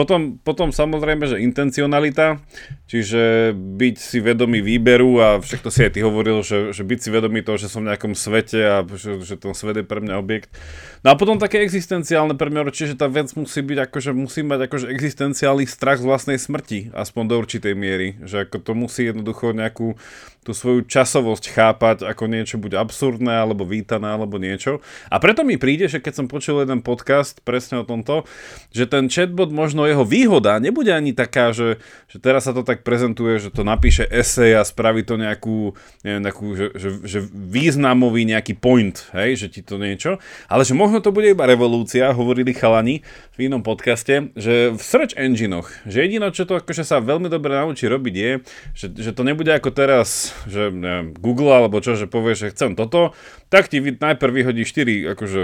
Potom, 0.00 0.40
potom 0.40 0.72
samozrejme, 0.72 1.28
že 1.28 1.44
intencionalita, 1.44 2.40
čiže 2.88 3.52
byť 3.52 3.96
si 4.00 4.24
vedomý 4.24 4.64
výberu 4.64 5.20
a 5.20 5.28
však 5.44 5.60
to 5.60 5.68
si 5.68 5.84
aj 5.84 5.92
ty 5.92 6.00
hovoril, 6.00 6.40
že, 6.40 6.72
že 6.72 6.88
byť 6.88 6.98
si 7.04 7.08
vedomý 7.12 7.44
toho, 7.44 7.60
že 7.60 7.68
som 7.68 7.84
v 7.84 7.92
nejakom 7.92 8.16
svete 8.16 8.64
a 8.64 8.76
že, 8.88 9.20
že 9.20 9.36
ten 9.36 9.52
svet 9.52 9.76
je 9.76 9.84
pre 9.84 10.00
mňa 10.00 10.16
objekt. 10.16 10.56
No 11.04 11.12
a 11.12 11.20
potom 11.20 11.36
také 11.36 11.60
existenciálne 11.60 12.32
pre 12.32 12.48
mňa 12.48 12.72
tá 12.96 13.12
vec 13.12 13.28
musí 13.36 13.60
byť 13.60 13.92
akože 13.92 14.10
musí 14.16 14.40
mať 14.40 14.72
akože 14.72 14.86
existenciálny 14.88 15.68
strach 15.68 16.00
z 16.00 16.08
vlastnej 16.08 16.38
smrti, 16.40 16.96
aspoň 16.96 17.24
do 17.28 17.34
určitej 17.36 17.76
miery, 17.76 18.16
že 18.24 18.48
ako 18.48 18.56
to 18.64 18.72
musí 18.72 19.04
jednoducho 19.04 19.52
nejakú 19.52 20.00
tú 20.40 20.56
svoju 20.56 20.88
časovosť 20.88 21.44
chápať 21.52 21.96
ako 22.08 22.24
niečo 22.24 22.56
buď 22.56 22.80
absurdné, 22.80 23.44
alebo 23.44 23.68
vítané, 23.68 24.08
alebo 24.08 24.40
niečo. 24.40 24.80
A 25.12 25.20
preto 25.20 25.44
mi 25.44 25.60
príde, 25.60 25.84
že 25.84 26.00
keď 26.00 26.24
som 26.24 26.26
počul 26.32 26.64
jeden 26.64 26.80
podcast 26.80 27.44
presne 27.44 27.84
o 27.84 27.84
tomto, 27.84 28.24
že 28.72 28.88
ten 28.88 29.12
chatbot, 29.12 29.52
možno 29.52 29.84
jeho 29.84 30.00
výhoda 30.00 30.56
nebude 30.56 30.96
ani 30.96 31.12
taká, 31.12 31.52
že, 31.52 31.76
že 32.08 32.16
teraz 32.24 32.48
sa 32.48 32.56
to 32.56 32.64
tak 32.64 32.80
prezentuje, 32.88 33.36
že 33.36 33.52
to 33.52 33.68
napíše 33.68 34.08
esej 34.08 34.56
a 34.56 34.64
spraví 34.64 35.04
to 35.04 35.20
nejakú, 35.20 35.76
neviem, 36.00 36.24
nejakú 36.24 36.46
že, 36.56 36.66
že, 36.72 36.88
že 37.04 37.18
významový 37.28 38.24
nejaký 38.24 38.56
point, 38.56 38.96
hej, 39.12 39.44
že 39.44 39.46
ti 39.52 39.60
to 39.60 39.76
niečo, 39.76 40.16
ale 40.48 40.64
že 40.64 40.72
možno 40.72 41.04
to 41.04 41.12
bude 41.12 41.28
iba 41.28 41.44
revolúcia, 41.44 42.16
hovorili 42.16 42.56
chalani 42.56 43.04
v 43.36 43.52
inom 43.52 43.60
podcaste, 43.60 44.32
že 44.40 44.72
v 44.72 44.80
search 44.80 45.20
enginoch, 45.20 45.68
že 45.84 46.08
jedino, 46.08 46.32
čo 46.32 46.48
to 46.48 46.56
akože 46.56 46.80
sa 46.80 46.96
veľmi 47.04 47.28
dobre 47.28 47.52
naučí 47.52 47.84
robiť 47.84 48.14
je, 48.16 48.30
že, 48.72 48.86
že 48.96 49.10
to 49.12 49.20
nebude 49.20 49.52
ako 49.52 49.68
teraz 49.68 50.29
že 50.46 50.70
neviem, 50.70 51.12
Google 51.16 51.52
alebo 51.52 51.82
čo, 51.82 51.98
že 51.98 52.10
povie, 52.10 52.34
že 52.34 52.50
chcem 52.54 52.78
toto, 52.78 53.12
tak 53.50 53.66
ti 53.68 53.82
najprv 53.82 54.32
vyhodí 54.32 54.62
4 54.62 55.14
akože 55.16 55.42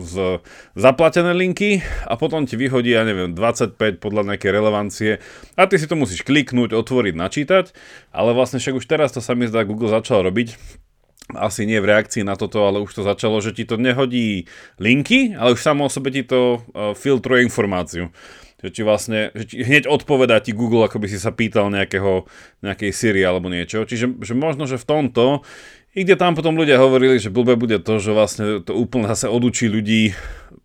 z 0.00 0.14
zaplatené 0.74 1.32
linky 1.36 1.84
a 2.08 2.16
potom 2.16 2.48
ti 2.48 2.56
vyhodí, 2.56 2.92
ja 2.92 3.04
neviem, 3.04 3.36
25 3.36 3.76
podľa 4.00 4.34
nejakej 4.34 4.50
relevancie 4.50 5.10
a 5.54 5.68
ty 5.68 5.76
si 5.76 5.86
to 5.86 5.94
musíš 5.94 6.24
kliknúť, 6.24 6.72
otvoriť, 6.72 7.14
načítať, 7.14 7.64
ale 8.10 8.32
vlastne 8.32 8.58
však 8.58 8.78
už 8.78 8.86
teraz 8.88 9.12
to 9.12 9.20
sa 9.20 9.36
mi 9.36 9.46
zdá 9.46 9.64
Google 9.64 9.92
začal 9.92 10.24
robiť, 10.24 10.56
asi 11.32 11.64
nie 11.64 11.80
v 11.80 11.88
reakcii 11.88 12.26
na 12.26 12.36
toto, 12.36 12.66
ale 12.66 12.82
už 12.82 12.92
to 12.92 13.02
začalo, 13.06 13.40
že 13.40 13.56
ti 13.56 13.64
to 13.64 13.80
nehodí 13.80 14.50
linky, 14.76 15.32
ale 15.38 15.56
už 15.56 15.62
samo 15.62 15.88
o 15.88 15.92
sebe 15.92 16.12
ti 16.12 16.26
to 16.26 16.60
uh, 16.60 16.92
filtruje 16.92 17.46
informáciu 17.46 18.12
že 18.62 18.68
ti 18.70 18.80
vlastne, 18.86 19.34
že 19.34 19.44
ti 19.44 19.56
hneď 19.60 19.90
odpovedá 19.90 20.38
ti 20.38 20.54
Google, 20.54 20.86
ako 20.86 21.02
by 21.02 21.06
si 21.10 21.18
sa 21.18 21.34
pýtal 21.34 21.68
nejakého, 21.68 22.24
nejakej 22.62 22.90
Siri 22.94 23.22
alebo 23.26 23.50
niečo. 23.50 23.82
Čiže 23.82 24.22
že 24.22 24.34
možno, 24.38 24.70
že 24.70 24.78
v 24.78 24.86
tomto, 24.86 25.42
i 25.92 26.08
kde 26.08 26.16
tam 26.16 26.32
potom 26.32 26.56
ľudia 26.56 26.80
hovorili, 26.80 27.20
že 27.20 27.28
blbé 27.28 27.58
bude 27.58 27.76
to, 27.82 28.00
že 28.00 28.16
vlastne 28.16 28.64
to 28.64 28.72
úplne 28.72 29.04
zase 29.10 29.28
odučí 29.28 29.68
ľudí 29.68 30.16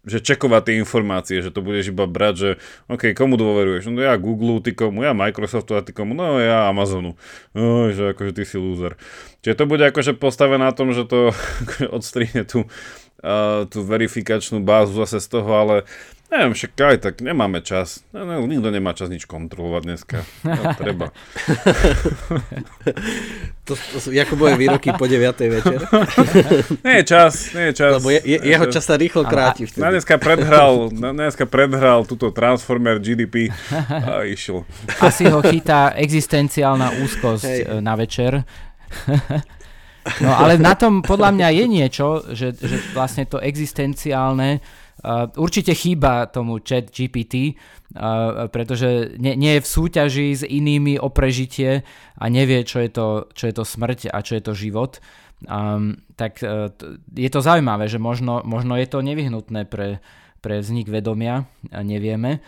že 0.07 0.23
čekovať 0.23 0.71
tie 0.71 0.75
informácie, 0.79 1.43
že 1.43 1.51
to 1.51 1.59
budeš 1.59 1.91
iba 1.91 2.07
brať, 2.07 2.35
že 2.39 2.49
OK, 2.87 3.11
komu 3.11 3.35
dôveruješ? 3.35 3.91
No 3.91 3.99
ja 3.99 4.15
Google, 4.15 4.63
ty 4.63 4.71
komu, 4.71 5.03
ja 5.03 5.11
Microsoftu 5.11 5.75
a 5.75 5.83
ty 5.83 5.91
komu, 5.91 6.15
no 6.15 6.39
ja 6.39 6.71
Amazonu. 6.71 7.19
No, 7.51 7.91
že 7.91 8.15
akože 8.15 8.31
ty 8.31 8.47
si 8.47 8.55
loser. 8.55 8.95
Čiže 9.43 9.59
to 9.59 9.65
bude 9.67 9.83
akože 9.83 10.15
postavené 10.15 10.63
na 10.63 10.71
tom, 10.71 10.95
že 10.95 11.03
to 11.03 11.35
akože 11.67 11.85
odstrihne 11.91 12.47
tú, 12.47 12.63
uh, 13.19 13.67
tú 13.67 13.83
verifikačnú 13.83 14.63
bázu 14.63 14.95
zase 15.03 15.19
z 15.19 15.27
toho, 15.27 15.51
ale 15.51 15.75
Neviem, 16.27 16.51
však 16.51 16.71
aj 16.75 16.97
tak 16.99 17.15
nemáme 17.23 17.63
čas. 17.63 18.03
No, 18.11 18.27
no, 18.27 18.43
nikto 18.43 18.67
nemá 18.67 18.91
čas 18.91 19.07
nič 19.07 19.23
kontrolovať 19.23 19.81
dneska. 19.87 20.17
No, 20.43 20.75
treba. 20.75 21.15
to, 23.67 23.71
to 23.71 23.97
sú 24.03 24.11
Jakubové 24.11 24.59
výroky 24.59 24.91
po 24.91 25.07
9. 25.07 25.23
večer. 25.47 25.79
nie 26.85 26.95
je 26.99 27.05
čas, 27.07 27.55
nie 27.55 27.71
je 27.71 27.73
čas. 27.79 27.91
Lebo 28.03 28.11
je, 28.11 28.19
je, 28.27 28.37
jeho 28.43 28.65
čas 28.67 28.83
sa 28.83 28.99
rýchlo 28.99 29.23
kráti 29.23 29.71
vtedy. 29.71 29.79
Na 29.79 29.95
dneska 29.95 30.19
predhral, 30.19 30.91
na 30.91 31.15
dneska 31.15 31.47
predhral 31.47 32.03
túto 32.03 32.27
Transformer 32.35 32.99
GDP 32.99 33.47
a 33.87 34.27
išiel. 34.35 34.67
Asi 34.99 35.31
ho 35.31 35.39
chytá 35.39 35.95
existenciálna 35.95 37.07
úzkosť 37.07 37.47
Hej. 37.47 37.61
E, 37.63 37.79
na 37.79 37.95
večer. 37.95 38.43
No 40.19 40.31
ale 40.35 40.59
na 40.59 40.75
tom 40.75 40.99
podľa 40.99 41.31
mňa 41.31 41.47
je 41.55 41.65
niečo, 41.71 42.07
že, 42.35 42.51
že 42.51 42.83
vlastne 42.91 43.23
to 43.23 43.39
existenciálne 43.39 44.59
Určite 45.37 45.77
chýba 45.77 46.25
tomu 46.25 46.57
chat 46.57 46.89
GPT, 46.89 47.53
uh, 47.53 48.49
pretože 48.49 49.13
nie, 49.21 49.37
nie 49.37 49.57
je 49.57 49.61
v 49.61 49.69
súťaži 49.69 50.27
s 50.33 50.41
inými 50.41 50.97
o 50.97 51.13
prežitie 51.13 51.85
a 52.17 52.25
nevie, 52.33 52.65
čo 52.65 52.81
je 52.81 52.89
to, 52.89 53.07
čo 53.37 53.45
je 53.45 53.53
to 53.53 53.63
smrť 53.63 54.09
a 54.09 54.17
čo 54.25 54.41
je 54.41 54.43
to 54.43 54.57
život. 54.57 54.97
Um, 55.45 56.01
tak 56.17 56.41
uh, 56.41 56.73
je 57.13 57.29
to 57.29 57.45
zaujímavé, 57.45 57.85
že 57.85 58.01
možno, 58.01 58.41
možno 58.41 58.73
je 58.73 58.89
to 58.89 59.05
nevyhnutné 59.05 59.69
pre, 59.69 60.01
pre 60.41 60.65
vznik 60.65 60.89
vedomia, 60.89 61.45
nevieme. 61.69 62.41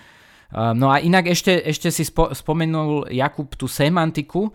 No 0.50 0.90
a 0.90 0.98
inak 0.98 1.30
ešte, 1.30 1.62
ešte 1.62 1.94
si 1.94 2.02
spo, 2.02 2.34
spomenul 2.34 3.14
Jakub 3.14 3.54
tú 3.54 3.70
semantiku, 3.70 4.50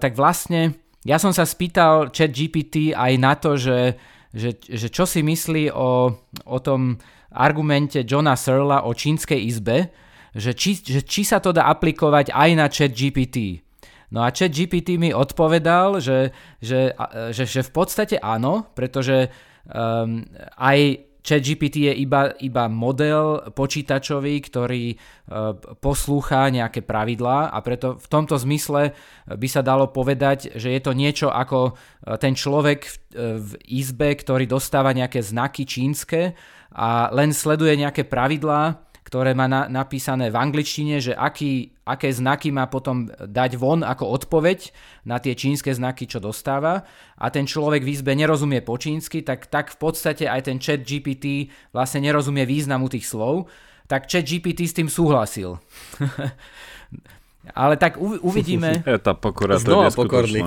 tak 0.00 0.16
vlastne 0.16 0.80
ja 1.04 1.20
som 1.20 1.28
sa 1.28 1.44
spýtal 1.44 2.08
chat 2.08 2.32
GPT 2.32 2.96
aj 2.96 3.12
na 3.20 3.36
to, 3.36 3.60
že 3.60 4.00
že, 4.30 4.56
že 4.62 4.88
čo 4.88 5.04
si 5.06 5.20
myslí 5.26 5.74
o, 5.74 6.14
o 6.46 6.58
tom 6.62 6.98
argumente 7.34 8.02
Johna 8.06 8.34
Searla 8.34 8.86
o 8.86 8.94
čínskej 8.94 9.40
izbe, 9.42 9.90
že 10.34 10.54
či, 10.54 10.78
že 10.78 11.02
či 11.02 11.26
sa 11.26 11.42
to 11.42 11.50
dá 11.50 11.66
aplikovať 11.70 12.30
aj 12.30 12.50
na 12.54 12.66
chat 12.70 12.94
GPT. 12.94 13.66
No 14.14 14.22
a 14.22 14.30
chat 14.30 14.50
GPT 14.50 14.98
mi 14.98 15.10
odpovedal, 15.10 15.98
že, 16.02 16.34
že, 16.62 16.94
že, 17.30 17.44
že 17.46 17.60
v 17.66 17.70
podstate 17.74 18.16
áno, 18.18 18.70
pretože 18.74 19.30
um, 19.66 20.22
aj 20.58 21.09
ChatGPT 21.20 21.88
je 21.88 21.92
iba, 22.00 22.32
iba 22.40 22.66
model 22.66 23.52
počítačový, 23.52 24.40
ktorý 24.44 24.96
uh, 24.96 25.54
poslúcha 25.78 26.48
nejaké 26.48 26.80
pravidlá 26.84 27.52
a 27.52 27.58
preto 27.60 28.00
v 28.00 28.06
tomto 28.08 28.36
zmysle 28.40 28.96
by 29.28 29.48
sa 29.48 29.60
dalo 29.60 29.88
povedať, 29.92 30.56
že 30.56 30.72
je 30.72 30.80
to 30.80 30.92
niečo 30.96 31.28
ako 31.28 31.72
uh, 31.72 32.16
ten 32.16 32.32
človek 32.32 32.80
v, 32.88 32.96
uh, 32.96 33.36
v 33.38 33.50
izbe, 33.68 34.16
ktorý 34.16 34.48
dostáva 34.48 34.96
nejaké 34.96 35.20
znaky 35.20 35.68
čínske 35.68 36.34
a 36.70 37.10
len 37.10 37.34
sleduje 37.34 37.74
nejaké 37.78 38.06
pravidlá, 38.06 38.89
ktoré 39.10 39.34
má 39.34 39.50
na, 39.50 39.66
napísané 39.66 40.30
v 40.30 40.38
angličtine, 40.38 41.02
že 41.02 41.18
aký, 41.18 41.74
aké 41.82 42.14
znaky 42.14 42.54
má 42.54 42.70
potom 42.70 43.10
dať 43.10 43.58
von 43.58 43.82
ako 43.82 44.06
odpoveď 44.06 44.70
na 45.02 45.18
tie 45.18 45.34
čínske 45.34 45.74
znaky, 45.74 46.06
čo 46.06 46.22
dostáva. 46.22 46.86
A 47.18 47.26
ten 47.34 47.42
človek 47.42 47.82
v 47.82 47.90
izbe 47.90 48.14
nerozumie 48.14 48.62
po 48.62 48.78
čínsky, 48.78 49.26
tak, 49.26 49.50
tak 49.50 49.74
v 49.74 49.82
podstate 49.82 50.30
aj 50.30 50.46
ten 50.46 50.62
chat 50.62 50.86
GPT 50.86 51.50
vlastne 51.74 52.06
nerozumie 52.06 52.46
významu 52.46 52.86
tých 52.86 53.10
slov. 53.10 53.50
Tak 53.90 54.06
chat 54.06 54.22
GPT 54.22 54.70
s 54.70 54.78
tým 54.78 54.86
súhlasil. 54.86 55.58
Ale 57.54 57.74
tak 57.76 57.98
uvidíme. 58.00 58.82
Je 58.86 58.98
tá 59.00 59.14
pokora, 59.14 59.58
to 59.58 59.66
Znova 59.66 59.90
je 59.90 59.96
pokorný. 60.00 60.40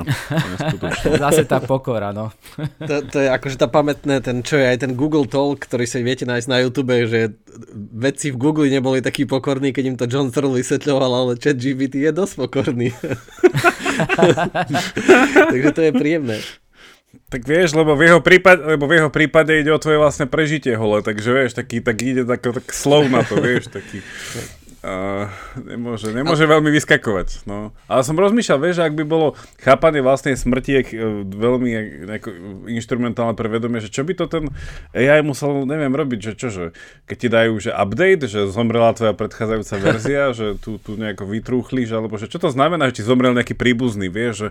Zase 1.19 1.43
tá 1.45 1.59
pokora, 1.63 2.15
no. 2.15 2.31
To, 2.89 2.99
to 2.99 3.17
je 3.23 3.29
akože 3.31 3.55
tá 3.55 3.71
pamätné, 3.71 4.19
ten, 4.19 4.43
čo 4.43 4.59
je 4.59 4.65
aj 4.67 4.83
ten 4.83 4.91
Google 4.93 5.23
Talk, 5.23 5.63
ktorý 5.63 5.87
si 5.87 6.03
viete 6.03 6.27
nájsť 6.27 6.47
na 6.51 6.59
YouTube, 6.59 6.91
že 7.07 7.31
vedci 7.95 8.35
v 8.35 8.37
Google 8.37 8.67
neboli 8.67 8.99
takí 8.99 9.23
pokorní, 9.23 9.71
keď 9.71 9.83
im 9.87 9.95
to 9.95 10.05
John 10.05 10.27
Searle 10.29 10.59
vysvetľoval, 10.59 11.11
ale 11.11 11.31
chat 11.39 11.55
GPT 11.55 12.03
je 12.03 12.11
dosť 12.11 12.33
pokorný. 12.43 12.91
Takže 15.47 15.69
to 15.71 15.81
je 15.81 15.91
príjemné. 15.95 16.37
Tak 17.29 17.45
vieš, 17.45 17.77
lebo 17.77 17.93
v 17.93 18.09
jeho 18.09 18.21
prípade, 18.21 18.61
lebo 18.61 18.85
v 18.89 18.93
jeho 18.97 19.09
prípade 19.13 19.53
ide 19.53 19.69
o 19.73 19.81
tvoje 19.81 20.01
vlastné 20.01 20.25
prežitie 20.25 20.73
hole, 20.73 21.05
takže 21.05 21.29
vieš, 21.29 21.57
taký, 21.57 21.81
tak 21.81 21.97
ide 22.01 22.25
tak, 22.25 22.41
tak 22.41 22.65
slov 22.73 23.09
na 23.09 23.21
to, 23.21 23.37
vieš, 23.37 23.69
taký. 23.69 24.01
Uh, 24.83 25.31
nemôže, 25.63 26.11
nemôže 26.11 26.43
a... 26.43 26.59
veľmi 26.59 26.67
vyskakovať. 26.75 27.47
No. 27.47 27.71
Ale 27.87 28.03
som 28.03 28.19
rozmýšľal, 28.19 28.59
vieš, 28.59 28.83
ak 28.83 28.99
by 28.99 29.07
bolo 29.07 29.31
chápanie 29.63 30.03
vlastnej 30.03 30.35
smrti 30.35 30.75
uh, 30.75 31.23
veľmi 31.23 31.69
nejako, 32.03 32.29
instrumentálne 32.67 33.31
pre 33.31 33.47
vedomie, 33.47 33.79
že 33.79 33.87
čo 33.87 34.03
by 34.03 34.11
to 34.11 34.27
ten 34.27 34.51
AI 34.91 35.23
musel, 35.23 35.63
neviem, 35.63 35.95
robiť, 35.95 36.19
že 36.19 36.31
čože, 36.35 36.65
keď 37.07 37.15
ti 37.15 37.27
dajú, 37.31 37.53
že 37.63 37.71
update, 37.71 38.27
že 38.27 38.51
zomrela 38.51 38.91
tvoja 38.91 39.15
predchádzajúca 39.15 39.75
verzia, 39.79 40.23
že 40.43 40.59
tu, 40.59 40.75
tu 40.83 40.99
nejako 40.99 41.31
vytrúchlíš, 41.31 41.95
alebo 41.95 42.19
že 42.19 42.27
čo 42.27 42.43
to 42.43 42.51
znamená, 42.51 42.91
že 42.91 42.99
ti 42.99 43.03
zomrel 43.07 43.31
nejaký 43.31 43.55
príbuzný, 43.55 44.11
vieš, 44.11 44.35
že 44.35 44.47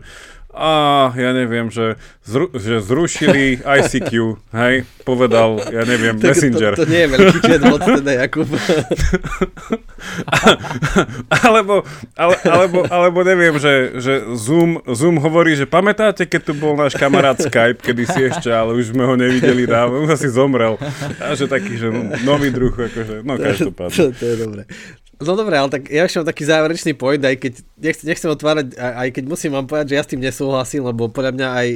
a 0.53 1.09
ja 1.17 1.33
neviem, 1.33 1.73
že, 1.73 1.97
zru, 2.29 2.53
že 2.53 2.85
zrušili 2.85 3.61
ICQ, 3.81 4.37
hej, 4.53 4.85
povedal, 5.05 5.57
ja 5.73 5.85
neviem, 5.89 6.21
tak 6.21 6.37
Messenger. 6.37 6.73
To, 6.77 6.85
to 6.85 6.93
nie 6.93 7.05
je 7.05 7.09
veľký 7.09 7.39
chatbot 7.41 7.81
teda, 8.01 8.13
Jakub. 8.25 8.49
alebo, 11.47 11.83
ale, 12.15 12.35
alebo, 12.47 12.79
alebo 12.87 13.19
neviem, 13.27 13.57
že, 13.59 13.99
že 13.99 14.15
Zoom, 14.35 14.81
Zoom 14.89 15.19
hovorí, 15.19 15.55
že 15.59 15.67
pamätáte, 15.69 16.27
keď 16.27 16.41
tu 16.51 16.53
bol 16.57 16.75
náš 16.79 16.95
kamarát 16.97 17.37
Skype, 17.39 17.83
kedy 17.83 18.03
si 18.09 18.21
ešte, 18.31 18.51
ale 18.51 18.77
už 18.79 18.95
sme 18.95 19.05
ho 19.07 19.15
nevideli 19.19 19.67
dávno, 19.67 20.05
už 20.07 20.17
asi 20.17 20.29
zomrel. 20.31 20.79
A 21.19 21.35
že 21.35 21.47
taký, 21.51 21.79
že 21.79 21.89
nový 22.23 22.51
druh, 22.55 22.73
akože, 22.73 23.27
no 23.27 23.39
každopádne. 23.39 23.97
To, 23.97 24.05
to, 24.15 24.25
je 24.25 24.37
dobré. 24.39 24.63
No 25.23 25.39
dobre, 25.39 25.55
ale 25.55 25.71
tak 25.71 25.87
ja 25.87 26.03
ešte 26.03 26.19
mám 26.19 26.31
taký 26.35 26.45
záverečný 26.51 26.93
point, 26.99 27.23
aj 27.23 27.37
keď 27.39 27.53
nechcem, 27.79 28.07
nechcem 28.11 28.31
otvárať, 28.35 28.75
aj 28.75 29.09
keď 29.15 29.25
musím 29.31 29.55
vám 29.55 29.71
povedať, 29.71 29.95
že 29.95 29.97
ja 29.99 30.03
s 30.03 30.11
tým 30.11 30.23
nesúhlasím, 30.23 30.83
lebo 30.83 31.07
podľa 31.15 31.33
mňa 31.39 31.49
aj 31.63 31.69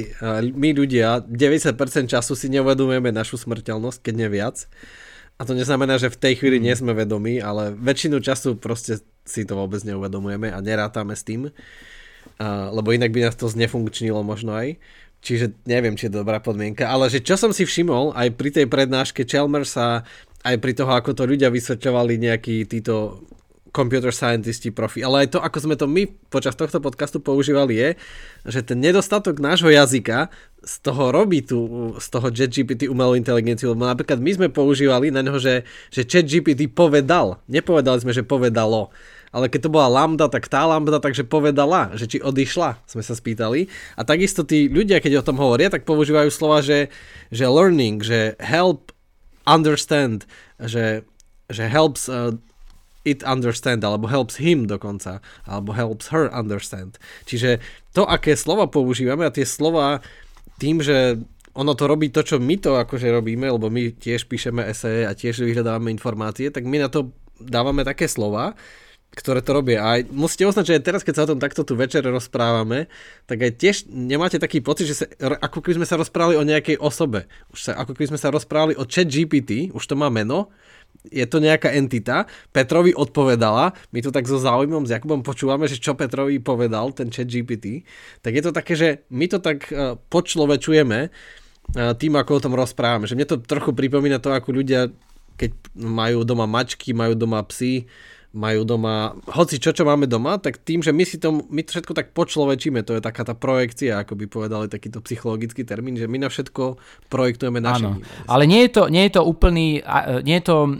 my 0.51 0.69
ľudia 0.75 1.23
90% 1.23 2.11
času 2.11 2.35
si 2.35 2.47
neuvedomujeme 2.51 3.07
našu 3.15 3.39
smrteľnosť, 3.39 4.03
keď 4.03 4.13
nie 4.19 4.29
viac. 4.29 4.67
A 5.37 5.45
to 5.45 5.53
neznamená, 5.53 6.01
že 6.01 6.09
v 6.09 6.17
tej 6.17 6.33
chvíli 6.41 6.57
nie 6.57 6.73
sme 6.73 6.97
vedomí, 6.97 7.37
ale 7.37 7.69
väčšinu 7.77 8.17
času 8.17 8.57
proste 8.57 9.05
si 9.21 9.45
to 9.45 9.53
vôbec 9.53 9.85
neuvedomujeme 9.85 10.49
a 10.49 10.57
nerátame 10.65 11.13
s 11.13 11.21
tým, 11.21 11.53
lebo 12.73 12.89
inak 12.89 13.13
by 13.13 13.29
nás 13.29 13.37
to 13.37 13.45
znefunkčnilo 13.45 14.25
možno 14.25 14.57
aj. 14.57 14.81
Čiže 15.21 15.53
neviem, 15.69 15.97
či 15.97 16.09
je 16.09 16.17
dobrá 16.17 16.41
podmienka, 16.41 16.89
ale 16.89 17.09
že 17.09 17.21
čo 17.21 17.37
som 17.37 17.53
si 17.53 17.65
všimol 17.65 18.17
aj 18.17 18.33
pri 18.33 18.49
tej 18.49 18.65
prednáške 18.69 19.25
Chalmers 19.25 19.77
sa 19.77 20.05
aj 20.45 20.57
pri 20.61 20.73
toho, 20.77 20.93
ako 20.93 21.13
to 21.13 21.23
ľudia 21.25 21.53
vysvetľovali 21.53 22.17
nejakí 22.21 22.65
títo 22.69 23.21
computer 23.77 24.09
scientisti 24.09 24.73
profi, 24.73 25.05
ale 25.05 25.29
aj 25.29 25.37
to, 25.37 25.39
ako 25.39 25.57
sme 25.61 25.75
to 25.77 25.85
my 25.85 26.09
počas 26.33 26.57
tohto 26.57 26.81
podcastu 26.81 27.21
používali 27.21 27.77
je, 27.77 27.89
že 28.49 28.65
ten 28.65 28.81
nedostatok 28.81 29.37
nášho 29.37 29.69
jazyka 29.69 30.33
z 30.65 30.73
toho 30.81 31.13
robí 31.13 31.45
tu, 31.45 31.93
z 32.01 32.07
toho 32.09 32.33
ChatGPT 32.33 32.89
umelú 32.89 33.13
inteligenciu, 33.13 33.77
lebo 33.77 33.85
napríklad 33.85 34.17
my 34.17 34.31
sme 34.33 34.47
používali 34.49 35.13
na 35.13 35.21
neho, 35.21 35.37
že, 35.37 35.61
že 35.93 36.01
ChatGPT 36.01 36.73
povedal, 36.73 37.37
nepovedali 37.45 38.01
sme, 38.01 38.17
že 38.17 38.25
povedalo, 38.25 38.89
ale 39.29 39.51
keď 39.51 39.67
to 39.67 39.73
bola 39.73 39.91
lambda, 39.91 40.31
tak 40.31 40.49
tá 40.49 40.65
lambda 40.65 40.97
takže 40.97 41.27
povedala, 41.27 41.93
že 41.93 42.09
či 42.09 42.17
odišla, 42.17 42.81
sme 42.89 43.03
sa 43.03 43.13
spýtali. 43.13 43.67
A 43.99 44.01
takisto 44.07 44.47
tí 44.47 44.71
ľudia, 44.71 45.03
keď 45.03 45.21
o 45.21 45.27
tom 45.27 45.37
hovoria, 45.37 45.69
tak 45.69 45.83
používajú 45.83 46.31
slova, 46.31 46.63
že, 46.63 46.89
že 47.29 47.45
learning, 47.45 48.01
že 48.01 48.33
help 48.39 48.95
understand, 49.43 50.23
že, 50.57 51.03
že 51.51 51.63
helps 51.67 52.07
uh, 52.07 52.33
it 53.07 53.23
understand, 53.23 53.87
alebo 53.87 54.11
helps 54.11 54.35
him 54.35 54.67
dokonca, 54.67 55.23
alebo 55.47 55.71
helps 55.71 56.11
her 56.11 56.27
understand. 56.35 56.99
Čiže 57.23 57.63
to, 57.95 58.03
aké 58.03 58.35
slova 58.35 58.67
používame 58.67 59.23
a 59.23 59.31
tie 59.31 59.47
slova 59.47 60.03
tým, 60.59 60.83
že 60.83 61.15
ono 61.57 61.73
to 61.73 61.89
robí 61.89 62.13
to, 62.13 62.21
čo 62.21 62.37
my 62.37 62.59
to 62.61 62.77
akože 62.77 63.09
robíme, 63.09 63.49
lebo 63.49 63.71
my 63.71 63.97
tiež 63.97 64.29
píšeme 64.29 64.61
eseje 64.69 65.09
a 65.09 65.17
tiež 65.17 65.41
vyhľadávame 65.41 65.89
informácie, 65.89 66.53
tak 66.53 66.67
my 66.67 66.85
na 66.85 66.89
to 66.91 67.09
dávame 67.41 67.81
také 67.81 68.05
slova, 68.05 68.53
ktoré 69.17 69.41
to 69.41 69.57
robia. 69.57 69.81
A 69.81 70.05
musíte 70.05 70.45
uznať, 70.45 70.65
že 70.69 70.75
aj 70.77 70.83
teraz, 70.85 71.01
keď 71.01 71.13
sa 71.17 71.25
o 71.25 71.31
tom 71.33 71.41
takto 71.41 71.65
tu 71.65 71.73
večer 71.73 72.05
rozprávame, 72.05 72.85
tak 73.25 73.41
aj 73.41 73.51
tiež 73.57 73.75
nemáte 73.89 74.37
taký 74.37 74.61
pocit, 74.61 74.85
že 74.85 74.95
sa, 75.01 75.05
ako 75.41 75.65
keby 75.65 75.81
sme 75.81 75.87
sa 75.89 75.97
rozprávali 75.97 76.37
o 76.37 76.45
nejakej 76.45 76.77
osobe. 76.77 77.25
Už 77.49 77.65
sa, 77.65 77.71
ako 77.81 77.97
keby 77.97 78.13
sme 78.13 78.19
sa 78.21 78.29
rozprávali 78.29 78.77
o 78.77 78.85
chat 78.85 79.09
GPT, 79.09 79.73
už 79.73 79.81
to 79.81 79.97
má 79.97 80.13
meno, 80.13 80.53
je 81.09 81.25
to 81.25 81.37
nejaká 81.41 81.73
entita, 81.73 82.29
Petrovi 82.51 82.93
odpovedala, 82.93 83.73
my 83.91 83.99
tu 83.99 84.09
tak 84.11 84.27
so 84.27 84.37
záujmom 84.37 84.85
s 84.85 84.93
Jakubom 84.93 85.23
počúvame, 85.23 85.65
že 85.65 85.79
čo 85.79 85.97
Petrovi 85.97 86.39
povedal 86.39 86.93
ten 86.93 87.09
chat 87.09 87.27
GPT, 87.27 87.87
tak 88.21 88.35
je 88.37 88.43
to 88.43 88.51
také, 88.51 88.73
že 88.75 88.87
my 89.11 89.25
to 89.27 89.39
tak 89.39 89.67
uh, 89.71 89.95
počlovečujeme 90.11 91.09
uh, 91.09 91.93
tým, 91.95 92.13
ako 92.15 92.31
o 92.37 92.43
tom 92.43 92.53
rozprávame. 92.53 93.09
Že 93.09 93.15
mne 93.17 93.27
to 93.27 93.37
trochu 93.43 93.71
pripomína 93.73 94.19
to, 94.21 94.31
ako 94.31 94.51
ľudia 94.51 94.91
keď 95.37 95.53
majú 95.77 96.25
doma 96.25 96.49
mačky, 96.49 96.97
majú 96.97 97.13
doma 97.13 97.39
psy, 97.45 97.85
majú 98.37 98.61
doma, 98.61 99.17
hoci 99.33 99.57
čo, 99.57 99.73
čo 99.73 99.81
máme 99.81 100.05
doma, 100.05 100.37
tak 100.37 100.61
tým, 100.61 100.85
že 100.85 100.93
my 100.93 101.03
si 101.03 101.17
to, 101.17 101.33
my 101.49 101.65
to 101.65 101.73
všetko 101.73 101.93
tak 101.97 102.13
počlovečíme, 102.13 102.85
to 102.85 102.93
je 102.93 103.01
taká 103.01 103.25
tá 103.25 103.33
projekcia, 103.33 104.05
ako 104.05 104.13
by 104.13 104.25
povedali 104.29 104.65
takýto 104.69 105.01
psychologický 105.01 105.65
termín, 105.65 105.97
že 105.97 106.05
my 106.05 106.21
na 106.21 106.29
všetko 106.29 106.77
projektujeme 107.09 107.57
naše 107.57 107.89
Áno, 107.89 107.97
ale 108.29 108.45
nie 108.45 108.69
je 108.69 108.71
to, 108.77 108.83
nie 108.93 109.09
je 109.09 109.17
to 109.17 109.21
úplný, 109.25 109.81
nie 110.21 110.37
je 110.37 110.45
to 110.45 110.57
um, 110.69 110.77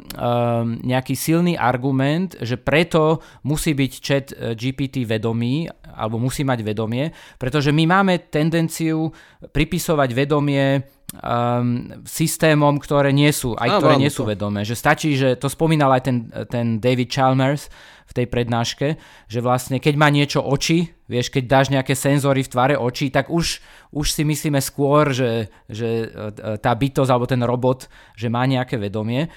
nejaký 0.86 1.18
silný 1.18 1.58
argument, 1.58 2.38
že 2.38 2.62
preto 2.62 3.26
musí 3.42 3.74
byť 3.74 3.92
chat 3.98 4.26
eh, 4.32 4.54
GPT 4.54 5.10
vedomý, 5.10 5.66
alebo 5.98 6.22
musí 6.22 6.46
mať 6.46 6.62
vedomie, 6.62 7.10
pretože 7.42 7.74
my 7.74 7.90
máme 7.90 8.30
tendenciu 8.30 9.10
pripisovať 9.50 10.10
vedomie 10.14 10.86
um, 11.16 12.04
systémom, 12.04 12.76
ktoré 12.80 13.16
nie 13.16 13.32
sú, 13.32 13.56
aj 13.56 13.80
ktoré 13.80 13.96
nie 13.96 14.12
sú 14.12 14.28
vedomé. 14.28 14.68
Že 14.68 14.76
stačí, 14.76 15.10
že 15.16 15.40
to 15.40 15.48
spomínal 15.48 15.96
aj 15.96 16.04
ten, 16.04 16.18
ten 16.52 16.66
David 16.84 17.08
Chalmers 17.08 17.72
v 18.08 18.12
tej 18.24 18.26
prednáške, 18.28 18.88
že 19.28 19.40
vlastne 19.44 19.80
keď 19.80 19.96
má 20.00 20.08
niečo 20.08 20.40
oči, 20.44 20.92
vieš, 21.08 21.32
keď 21.32 21.44
dáš 21.48 21.68
nejaké 21.72 21.96
senzory 21.96 22.44
v 22.44 22.52
tvare 22.52 22.76
očí, 22.80 23.12
tak 23.12 23.28
už, 23.32 23.60
už 23.92 24.08
si 24.08 24.24
myslíme 24.24 24.60
skôr, 24.64 25.12
že, 25.12 25.52
že 25.68 26.08
e, 26.08 26.56
tá 26.60 26.72
bytosť 26.72 27.12
alebo 27.12 27.28
ten 27.28 27.44
robot, 27.44 27.92
že 28.16 28.32
má 28.32 28.48
nejaké 28.48 28.80
vedomie. 28.80 29.28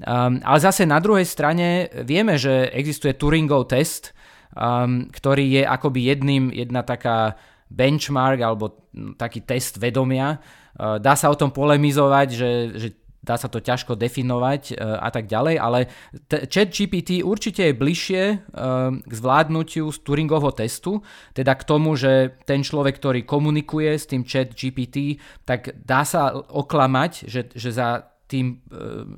Um, 0.00 0.40
ale 0.46 0.58
zase 0.64 0.88
na 0.88 0.96
druhej 0.96 1.28
strane 1.28 1.92
vieme, 2.06 2.40
že 2.40 2.72
existuje 2.72 3.18
Turingov 3.18 3.68
test, 3.68 4.16
um, 4.56 5.10
ktorý 5.12 5.60
je 5.60 5.62
akoby 5.66 6.00
jedným, 6.14 6.54
jedna 6.54 6.86
taká 6.86 7.36
benchmark 7.68 8.40
alebo 8.40 8.80
taký 9.20 9.44
test 9.44 9.76
vedomia, 9.76 10.40
dá 10.80 11.12
sa 11.12 11.28
o 11.28 11.36
tom 11.36 11.52
polemizovať, 11.52 12.28
že, 12.32 12.50
že 12.76 12.88
dá 13.20 13.36
sa 13.36 13.52
to 13.52 13.60
ťažko 13.60 13.94
definovať 14.00 14.62
eh, 14.72 14.76
a 14.80 15.08
tak 15.12 15.28
ďalej, 15.28 15.54
ale 15.60 15.78
t- 16.26 16.44
chat 16.48 16.72
GPT 16.72 17.20
určite 17.20 17.68
je 17.68 17.74
bližšie 17.76 18.22
eh, 18.24 18.38
k 18.96 19.12
zvládnutiu 19.12 19.92
z 19.92 19.98
Turingovho 20.00 20.50
testu, 20.56 21.04
teda 21.36 21.52
k 21.54 21.66
tomu, 21.68 21.94
že 21.94 22.40
ten 22.48 22.64
človek, 22.64 22.96
ktorý 22.96 23.20
komunikuje 23.28 23.92
s 23.92 24.08
tým 24.08 24.24
chat 24.24 24.56
GPT, 24.56 25.20
tak 25.44 25.76
dá 25.84 26.02
sa 26.08 26.32
oklamať, 26.32 27.28
že, 27.28 27.52
že 27.52 27.70
za 27.70 28.08
tým, 28.30 28.62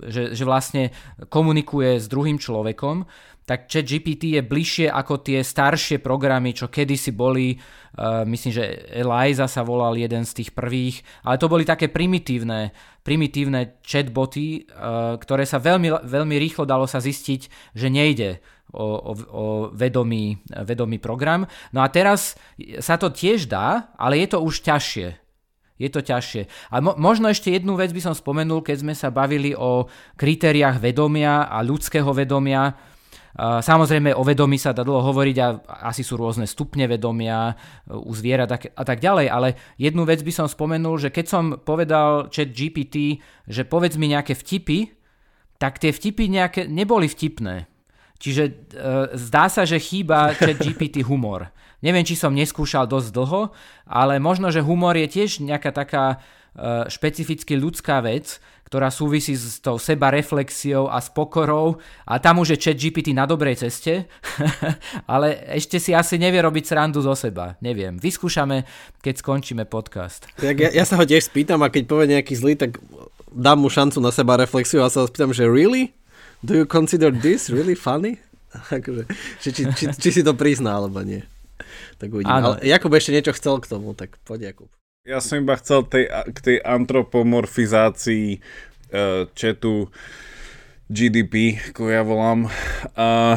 že, 0.09 0.33
že 0.33 0.45
vlastne 0.49 0.89
komunikuje 1.29 2.01
s 2.01 2.09
druhým 2.09 2.41
človekom, 2.41 3.05
tak 3.43 3.67
chat 3.67 3.83
GPT 3.83 4.39
je 4.39 4.43
bližšie 4.43 4.87
ako 4.87 5.23
tie 5.23 5.43
staršie 5.43 5.99
programy, 5.99 6.55
čo 6.55 6.71
kedysi 6.71 7.11
boli, 7.11 7.59
uh, 7.59 8.23
myslím, 8.23 8.53
že 8.55 8.65
Eliza 8.95 9.51
sa 9.51 9.67
volal 9.67 9.99
jeden 9.99 10.23
z 10.23 10.43
tých 10.43 10.51
prvých, 10.55 11.03
ale 11.27 11.43
to 11.43 11.51
boli 11.51 11.67
také 11.67 11.91
primitívne, 11.91 12.71
primitívne 13.03 13.83
chatboty, 13.83 14.63
uh, 14.71 15.19
ktoré 15.19 15.43
sa 15.43 15.59
veľmi, 15.59 16.07
veľmi 16.07 16.37
rýchlo 16.39 16.63
dalo 16.63 16.87
sa 16.87 17.03
zistiť, 17.03 17.75
že 17.75 17.89
nejde 17.91 18.39
o, 18.73 18.87
o, 18.87 19.13
o 19.13 19.45
vedomý, 19.75 20.41
vedomý 20.65 21.03
program. 21.03 21.45
No 21.75 21.85
a 21.85 21.91
teraz 21.93 22.39
sa 22.81 22.97
to 22.97 23.13
tiež 23.13 23.47
dá, 23.47 23.93
ale 24.01 24.23
je 24.23 24.29
to 24.33 24.39
už 24.41 24.65
ťažšie. 24.65 25.09
Je 25.83 25.89
to 25.91 25.99
ťažšie. 25.99 26.47
A 26.71 26.79
mo- 26.79 26.95
možno 26.95 27.27
ešte 27.27 27.51
jednu 27.51 27.75
vec 27.75 27.91
by 27.91 27.99
som 27.99 28.15
spomenul, 28.15 28.63
keď 28.63 28.87
sme 28.87 28.95
sa 28.95 29.11
bavili 29.11 29.51
o 29.53 29.91
kritériách 30.15 30.79
vedomia 30.79 31.51
a 31.51 31.59
ľudského 31.61 32.07
vedomia, 32.15 32.92
Samozrejme 33.41 34.13
o 34.13 34.21
vedomí 34.29 34.61
sa 34.61 34.77
dá 34.77 34.85
dlho 34.85 35.09
hovoriť 35.09 35.37
a 35.41 35.47
asi 35.89 36.05
sú 36.05 36.21
rôzne 36.21 36.45
stupne 36.45 36.85
vedomia 36.85 37.53
e, 37.53 37.55
u 37.97 38.13
zvierat 38.13 38.53
a 38.53 38.85
tak 38.85 39.01
ďalej, 39.01 39.27
ale 39.33 39.49
jednu 39.81 40.05
vec 40.05 40.21
by 40.21 40.33
som 40.37 40.47
spomenul, 40.53 41.01
že 41.01 41.09
keď 41.09 41.27
som 41.27 41.45
povedal 41.57 42.29
chat 42.29 42.53
GPT, 42.53 43.25
že 43.49 43.65
povedz 43.65 43.97
mi 43.97 44.13
nejaké 44.13 44.37
vtipy, 44.37 44.93
tak 45.57 45.81
tie 45.81 45.97
vtipy 45.97 46.29
nejaké 46.29 46.69
neboli 46.69 47.09
vtipné. 47.09 47.73
Čiže 48.21 48.45
e, 48.45 48.53
zdá 49.17 49.49
sa, 49.49 49.65
že 49.65 49.81
chýba 49.81 50.37
chat 50.37 50.61
GPT 50.61 51.01
humor. 51.01 51.49
Neviem, 51.81 52.05
či 52.05 52.15
som 52.15 52.37
neskúšal 52.37 52.85
dosť 52.85 53.17
dlho, 53.17 53.43
ale 53.89 54.21
možno, 54.21 54.53
že 54.53 54.61
humor 54.61 54.95
je 54.95 55.09
tiež 55.09 55.41
nejaká 55.41 55.73
taká 55.73 56.21
špecificky 56.89 57.57
ľudská 57.57 58.05
vec, 58.05 58.41
ktorá 58.73 58.89
súvisí 58.89 59.37
s 59.37 59.61
tou 59.61 59.77
sebareflexiou 59.77 60.89
a 60.89 60.97
s 60.97 61.13
pokorou 61.13 61.77
a 62.09 62.17
tam 62.17 62.41
už 62.41 62.57
je 62.57 62.59
chat 62.61 62.77
GPT 62.81 63.13
na 63.13 63.29
dobrej 63.29 63.61
ceste, 63.61 64.09
ale 65.13 65.45
ešte 65.53 65.77
si 65.77 65.93
asi 65.93 66.17
nevie 66.17 66.41
robiť 66.41 66.73
srandu 66.73 67.05
zo 67.05 67.13
seba. 67.13 67.61
Neviem. 67.61 68.01
Vyskúšame, 68.01 68.65
keď 69.05 69.21
skončíme 69.21 69.69
podcast. 69.69 70.25
Tak 70.41 70.57
ja, 70.57 70.73
ja 70.73 70.85
sa 70.89 70.97
ho 70.97 71.05
tiež 71.05 71.29
spýtam 71.29 71.61
a 71.61 71.69
keď 71.69 71.85
povie 71.85 72.17
nejaký 72.17 72.33
zlý, 72.33 72.57
tak 72.57 72.81
dám 73.29 73.61
mu 73.61 73.69
šancu 73.69 74.01
na 74.01 74.09
seba 74.09 74.41
reflexiu 74.41 74.81
a 74.81 74.89
sa 74.89 75.05
ho 75.05 75.07
spýtam, 75.09 75.37
že 75.37 75.45
really? 75.45 75.93
Do 76.41 76.57
you 76.57 76.65
consider 76.65 77.13
this 77.13 77.53
really 77.53 77.77
funny? 77.77 78.25
Akože, 78.73 79.05
či, 79.45 79.49
či, 79.53 79.63
či, 79.77 79.85
či 79.93 80.09
si 80.09 80.25
to 80.25 80.33
prizná, 80.33 80.81
alebo 80.81 81.05
nie. 81.05 81.21
Tak 82.01 82.09
uvidím. 82.09 82.33
Ale 82.33 82.57
Jakub 82.65 82.93
ešte 82.97 83.13
niečo 83.13 83.37
chcel 83.37 83.61
k 83.61 83.69
tomu, 83.69 83.93
tak 83.93 84.17
poď 84.25 84.57
Jakub. 84.57 84.73
Ja 85.03 85.19
som 85.19 85.43
iba 85.43 85.59
chcel 85.59 85.83
tej, 85.91 86.07
k 86.31 86.39
tej 86.39 86.59
antropomorfizácii 86.63 88.39
uh, 88.39 89.27
chatu 89.35 89.91
GDP, 90.87 91.59
ako 91.59 91.91
ja 91.91 92.07
volám, 92.07 92.47
uh, 92.95 93.35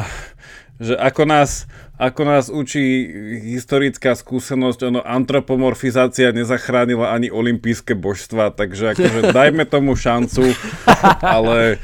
že 0.78 0.94
ako 0.94 1.26
nás, 1.26 1.66
ako 1.96 2.20
nás 2.28 2.52
učí 2.52 3.08
historická 3.56 4.12
skúsenosť, 4.12 4.80
ono 4.92 5.00
antropomorfizácia 5.00 6.32
nezachránila 6.32 7.16
ani 7.16 7.32
olympijské 7.32 7.96
božstva, 7.96 8.52
takže 8.52 8.92
akože 8.96 9.20
dajme 9.36 9.64
tomu 9.64 9.96
šancu, 9.96 10.52
ale 11.24 11.80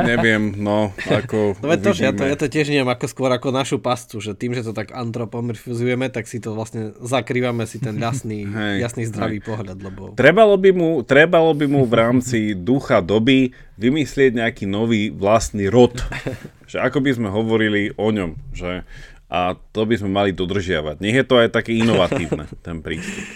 Neviem, 0.00 0.56
no, 0.56 0.96
ako 1.04 1.60
no, 1.60 1.76
to, 1.76 1.92
ja, 2.00 2.12
to, 2.16 2.24
ja 2.24 2.36
to 2.36 2.48
tiež 2.48 2.72
neviem 2.72 2.88
ako 2.88 3.06
skôr 3.12 3.28
ako 3.28 3.52
našu 3.52 3.76
pastu, 3.76 4.24
že 4.24 4.32
tým, 4.32 4.56
že 4.56 4.64
to 4.64 4.72
tak 4.72 4.92
antropomorfizujeme, 4.92 6.08
tak 6.08 6.24
si 6.24 6.40
to 6.40 6.56
vlastne 6.56 6.96
zakrývame 6.96 7.68
si 7.68 7.76
ten 7.76 7.96
jasný, 8.00 8.48
hej, 8.56 8.80
jasný 8.80 9.04
zdravý 9.08 9.44
hej. 9.44 9.44
pohľad. 9.44 9.76
Lebo... 9.76 10.16
Trebalo, 10.16 10.56
by 10.56 10.70
mu, 10.72 10.90
trebalo 11.04 11.52
by 11.52 11.66
mu 11.68 11.84
v 11.84 11.94
rámci 11.94 12.38
ducha 12.56 13.04
doby 13.04 13.52
vymyslieť 13.76 14.40
nejaký 14.40 14.64
nový 14.64 15.12
vlastný 15.12 15.68
rod. 15.68 16.00
že 16.70 16.80
ako 16.80 16.98
by 17.04 17.10
sme 17.12 17.28
hovorili 17.28 17.92
o 18.00 18.08
ňom, 18.08 18.32
že 18.56 18.82
a 19.26 19.58
to 19.74 19.82
by 19.86 19.94
sme 19.98 20.10
mali 20.10 20.30
dodržiavať. 20.30 21.02
Nech 21.02 21.16
je 21.18 21.26
to 21.26 21.42
aj 21.42 21.50
také 21.50 21.74
inovatívne, 21.74 22.46
ten 22.66 22.78
prístup. 22.82 23.26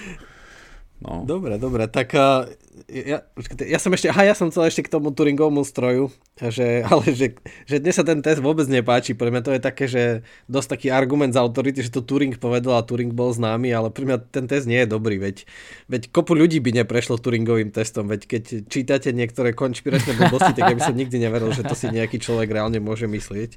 No. 1.00 1.24
Dobre, 1.24 1.56
dobre, 1.56 1.88
tak 1.88 2.12
uh, 2.12 2.44
ja, 2.84 3.24
ja 3.56 3.78
som 3.80 3.88
ešte, 3.96 4.12
aha, 4.12 4.28
ja 4.28 4.36
som 4.36 4.52
chcel 4.52 4.68
ešte 4.68 4.84
k 4.84 4.92
tomu 4.92 5.16
Turingovmu 5.16 5.64
stroju, 5.64 6.12
že, 6.36 6.80
ale 6.90 7.08
že, 7.16 7.40
že 7.64 7.80
dnes 7.80 7.96
sa 7.96 8.04
ten 8.04 8.20
test 8.20 8.44
vôbec 8.44 8.68
nepáči, 8.68 9.16
pre 9.16 9.32
mňa 9.32 9.40
to 9.40 9.56
je 9.56 9.60
také, 9.64 9.84
že 9.88 10.02
dosť 10.52 10.76
taký 10.76 10.88
argument 10.92 11.32
z 11.32 11.40
autority, 11.40 11.80
že 11.80 11.88
to 11.88 12.04
Turing 12.04 12.36
povedal 12.36 12.76
a 12.76 12.84
Turing 12.84 13.16
bol 13.16 13.32
známy, 13.32 13.72
ale 13.72 13.88
pre 13.88 14.04
mňa 14.04 14.28
ten 14.28 14.44
test 14.44 14.68
nie 14.68 14.84
je 14.84 14.92
dobrý, 14.92 15.16
veď, 15.16 15.48
veď 15.88 16.12
kopu 16.12 16.36
ľudí 16.36 16.60
by 16.60 16.84
neprešlo 16.84 17.16
Turingovým 17.16 17.72
testom, 17.72 18.04
veď 18.04 18.20
keď 18.28 18.42
čítate 18.68 19.08
niektoré 19.16 19.56
konšpiračné 19.56 20.20
blbosti, 20.20 20.52
tak 20.52 20.68
ja 20.68 20.76
by 20.76 20.84
som 20.84 20.96
nikdy 21.00 21.16
neveril, 21.16 21.48
že 21.56 21.64
to 21.64 21.72
si 21.72 21.88
nejaký 21.88 22.20
človek 22.20 22.52
reálne 22.52 22.76
môže 22.76 23.08
myslieť. 23.08 23.56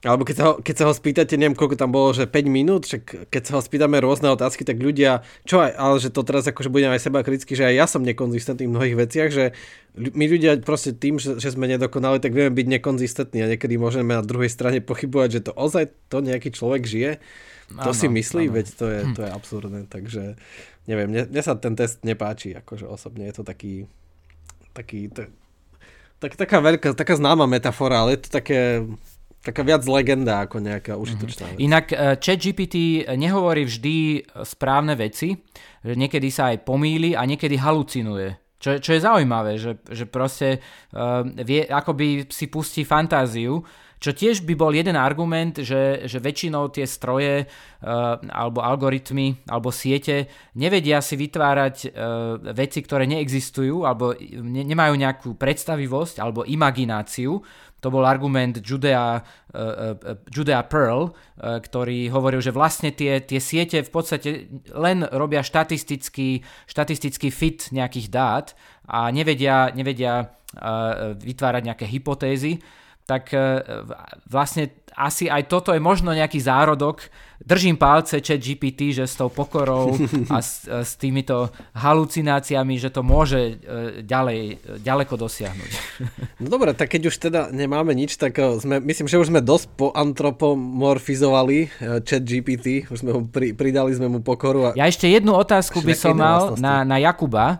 Alebo 0.00 0.24
keď 0.24 0.36
sa, 0.36 0.44
ho, 0.48 0.52
keď 0.64 0.74
sa 0.80 0.84
ho 0.88 0.96
spýtate, 0.96 1.36
neviem 1.36 1.52
koľko 1.52 1.76
tam 1.76 1.92
bolo, 1.92 2.16
že 2.16 2.24
5 2.24 2.48
minút, 2.48 2.88
však 2.88 3.28
keď 3.28 3.42
sa 3.44 3.52
ho 3.56 3.60
spýtame 3.60 4.00
rôzne 4.00 4.32
otázky, 4.32 4.64
tak 4.64 4.80
ľudia, 4.80 5.20
čo 5.44 5.60
aj, 5.60 5.76
ale 5.76 5.96
že 6.00 6.08
to 6.08 6.24
teraz 6.24 6.48
akože 6.48 6.72
budem 6.72 6.88
aj 6.88 7.04
seba 7.04 7.20
kriticky, 7.20 7.52
že 7.52 7.68
aj 7.68 7.74
ja 7.76 7.84
som 7.84 8.00
nekonzistentný 8.00 8.64
v 8.64 8.72
mnohých 8.72 8.96
veciach, 8.96 9.28
že 9.28 9.52
my 9.92 10.24
ľudia 10.24 10.56
proste 10.64 10.96
tým, 10.96 11.20
že, 11.20 11.36
že 11.36 11.52
sme 11.52 11.68
nedokonali, 11.68 12.16
tak 12.16 12.32
vieme 12.32 12.48
byť 12.48 12.66
nekonzistentní 12.80 13.44
a 13.44 13.50
niekedy 13.52 13.76
môžeme 13.76 14.16
na 14.16 14.24
druhej 14.24 14.48
strane 14.48 14.80
pochybovať, 14.80 15.28
že 15.36 15.40
to 15.44 15.52
ozaj 15.52 15.92
to 16.08 16.24
nejaký 16.24 16.48
človek 16.48 16.88
žije. 16.88 17.20
To 17.84 17.92
ano, 17.92 17.94
si 17.94 18.08
myslí, 18.08 18.48
ano. 18.48 18.54
veď 18.56 18.66
to 18.72 18.84
je, 18.88 19.00
to 19.14 19.20
je 19.20 19.30
absurdné, 19.30 19.80
takže 19.84 20.40
neviem, 20.88 21.12
mne, 21.12 21.28
mne 21.28 21.42
sa 21.44 21.60
ten 21.60 21.76
test 21.76 22.00
nepáči, 22.08 22.56
akože 22.56 22.88
osobne 22.88 23.28
je 23.28 23.36
to 23.36 23.44
taký, 23.44 23.84
taký, 24.72 25.12
tak, 26.18 26.40
taká 26.40 26.58
veľká, 26.64 26.96
taká 26.96 27.14
známa 27.20 27.44
metafora, 27.44 28.00
ale 28.00 28.16
je 28.16 28.26
to 28.26 28.30
také 28.32 28.88
taká 29.40 29.64
viac 29.64 29.82
legenda 29.88 30.44
ako 30.44 30.60
nejaká 30.60 30.94
užitočná 31.00 31.56
vec. 31.56 31.58
Inak 31.60 31.86
eh, 31.92 32.16
ChatGPT 32.20 33.08
nehovorí 33.16 33.64
vždy 33.64 33.96
správne 34.44 34.94
veci, 34.96 35.36
že 35.80 35.96
niekedy 35.96 36.28
sa 36.28 36.52
aj 36.52 36.64
pomýli 36.68 37.16
a 37.16 37.24
niekedy 37.24 37.56
halucinuje. 37.56 38.36
Čo, 38.60 38.76
čo 38.76 38.92
je 38.92 39.00
zaujímavé, 39.00 39.56
že, 39.56 39.80
že 39.88 40.04
proste 40.04 40.60
uh, 40.92 41.24
vie, 41.24 41.64
akoby 41.64 42.28
si 42.28 42.52
pustí 42.52 42.84
fantáziu, 42.84 43.64
Čo 44.00 44.16
tiež 44.16 44.48
by 44.48 44.56
bol 44.56 44.72
jeden 44.72 44.96
argument, 44.96 45.60
že, 45.60 46.08
že 46.08 46.24
väčšinou 46.24 46.72
tie 46.72 46.88
stroje 46.88 47.44
uh, 47.44 48.16
alebo 48.32 48.64
algoritmy 48.64 49.44
alebo 49.44 49.68
siete 49.68 50.24
nevedia 50.56 51.04
si 51.04 51.20
vytvárať 51.20 51.76
uh, 51.84 52.40
veci, 52.56 52.80
ktoré 52.80 53.04
neexistujú 53.04 53.84
alebo 53.84 54.16
ne, 54.16 54.64
nemajú 54.64 54.96
nejakú 54.96 55.28
predstavivosť 55.36 56.16
alebo 56.16 56.48
imagináciu. 56.48 57.44
To 57.84 57.88
bol 57.92 58.08
argument 58.08 58.64
Judea, 58.64 59.20
uh, 59.20 59.92
Judea 60.32 60.64
Pearl, 60.64 61.12
ktorý 61.36 62.08
hovoril, 62.08 62.40
že 62.40 62.56
vlastne 62.56 62.96
tie, 62.96 63.20
tie 63.20 63.40
siete 63.40 63.84
v 63.84 63.90
podstate 63.92 64.48
len 64.80 65.04
robia 65.12 65.44
štatistický, 65.44 66.40
štatistický 66.64 67.28
fit 67.28 67.68
nejakých 67.68 68.08
dát 68.08 68.46
a 68.88 69.12
nevedia, 69.12 69.68
nevedia 69.76 70.32
vytvárať 71.20 71.62
nejaké 71.62 71.86
hypotézy 71.86 72.60
tak 73.10 73.34
e, 73.34 73.58
vlastne 74.30 74.70
asi 74.94 75.26
aj 75.26 75.50
toto 75.50 75.74
je 75.74 75.82
možno 75.82 76.14
nejaký 76.14 76.38
zárodok. 76.38 77.02
Držím 77.40 77.74
palce 77.74 78.20
chat 78.22 78.38
GPT, 78.38 78.92
že 78.94 79.08
s 79.08 79.16
tou 79.18 79.32
pokorou 79.32 79.96
a 80.30 80.38
s, 80.38 80.70
e, 80.70 80.86
s 80.86 80.94
týmito 80.94 81.50
halucináciami, 81.74 82.78
že 82.78 82.94
to 82.94 83.02
môže 83.02 83.58
e, 83.58 84.06
ďalej, 84.06 84.62
ďaleko 84.78 85.18
dosiahnuť. 85.18 85.72
No 86.38 86.46
dobre, 86.46 86.70
tak 86.78 86.94
keď 86.94 87.10
už 87.10 87.16
teda 87.18 87.40
nemáme 87.50 87.90
nič, 87.98 88.14
tak 88.14 88.38
sme, 88.62 88.78
myslím, 88.78 89.10
že 89.10 89.18
už 89.18 89.34
sme 89.34 89.42
dosť 89.42 89.74
poantropomorfizovali 89.74 91.58
chat 92.06 92.22
GPT, 92.22 92.86
už 92.86 93.02
sme 93.02 93.10
ho 93.10 93.26
pri, 93.26 93.58
pridali 93.58 93.90
sme 93.90 94.06
mu 94.06 94.22
pokoru. 94.22 94.70
A... 94.70 94.78
Ja 94.78 94.86
ešte 94.86 95.10
jednu 95.10 95.34
otázku 95.34 95.82
by 95.82 95.94
som 95.98 96.14
mal 96.14 96.54
na, 96.62 96.86
na 96.86 97.02
Jakuba 97.02 97.58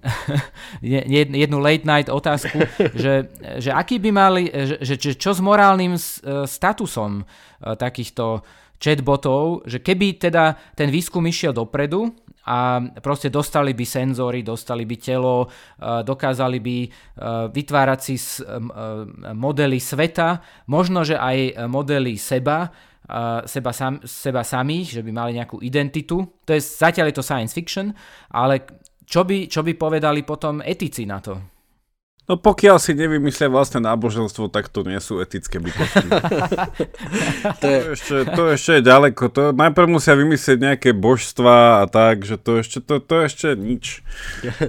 jednu 1.32 1.58
late 1.60 1.84
night 1.84 2.08
otázku, 2.08 2.58
že, 3.02 3.28
že 3.60 3.70
aký 3.72 4.00
by 4.00 4.10
mali, 4.12 4.48
že, 4.80 4.96
že 4.96 5.12
čo 5.14 5.36
s 5.36 5.40
morálnym 5.40 5.94
e, 5.96 6.00
statusom 6.48 7.22
e, 7.22 7.24
takýchto 7.76 8.40
chatbotov, 8.82 9.68
že 9.68 9.78
keby 9.78 10.18
teda 10.18 10.58
ten 10.74 10.90
výskum 10.90 11.22
išiel 11.22 11.54
dopredu 11.54 12.10
a 12.42 12.82
proste 12.98 13.30
dostali 13.30 13.78
by 13.78 13.84
senzory, 13.86 14.42
dostali 14.42 14.82
by 14.82 14.96
telo, 14.98 15.46
e, 15.46 15.48
dokázali 16.02 16.58
by 16.58 16.76
vytvárať 17.52 18.00
si 18.02 18.16
modely 19.36 19.78
sveta, 19.78 20.42
možno, 20.66 21.06
že 21.06 21.14
aj 21.14 21.68
modely 21.70 22.18
seba, 22.18 22.74
seba, 23.46 23.70
sam, 23.70 24.00
seba 24.02 24.42
samých, 24.42 24.98
že 24.98 25.02
by 25.04 25.10
mali 25.14 25.38
nejakú 25.38 25.60
identitu. 25.62 26.22
To 26.42 26.50
je, 26.50 26.58
zatiaľ 26.62 27.12
je 27.12 27.16
to 27.18 27.24
science 27.26 27.52
fiction, 27.54 27.94
ale 28.32 28.81
čo 29.12 29.28
by, 29.28 29.44
čo 29.44 29.60
by 29.60 29.76
povedali 29.76 30.24
potom 30.24 30.64
etici 30.64 31.04
na 31.04 31.20
to? 31.20 31.51
No 32.30 32.38
pokiaľ 32.38 32.78
si 32.78 32.94
nevymyslia 32.94 33.50
vlastné 33.50 33.82
náboženstvo, 33.82 34.46
tak 34.46 34.70
to 34.70 34.86
nie 34.86 35.02
sú 35.02 35.18
etické 35.18 35.58
bytosti. 35.58 36.06
to, 37.62 37.66
je... 37.66 37.80
to, 37.82 37.90
ešte, 37.98 38.14
to 38.30 38.42
ešte 38.54 38.72
je 38.78 38.82
ďaleko. 38.86 39.22
To, 39.34 39.42
najprv 39.50 39.90
musia 39.90 40.14
vymyslieť 40.14 40.58
nejaké 40.62 40.90
božstva 40.94 41.82
a 41.82 41.84
tak, 41.90 42.22
že 42.22 42.38
to 42.38 42.62
ešte, 42.62 42.78
to, 42.78 43.02
to 43.02 43.26
ešte 43.26 43.58
nič. 43.58 44.06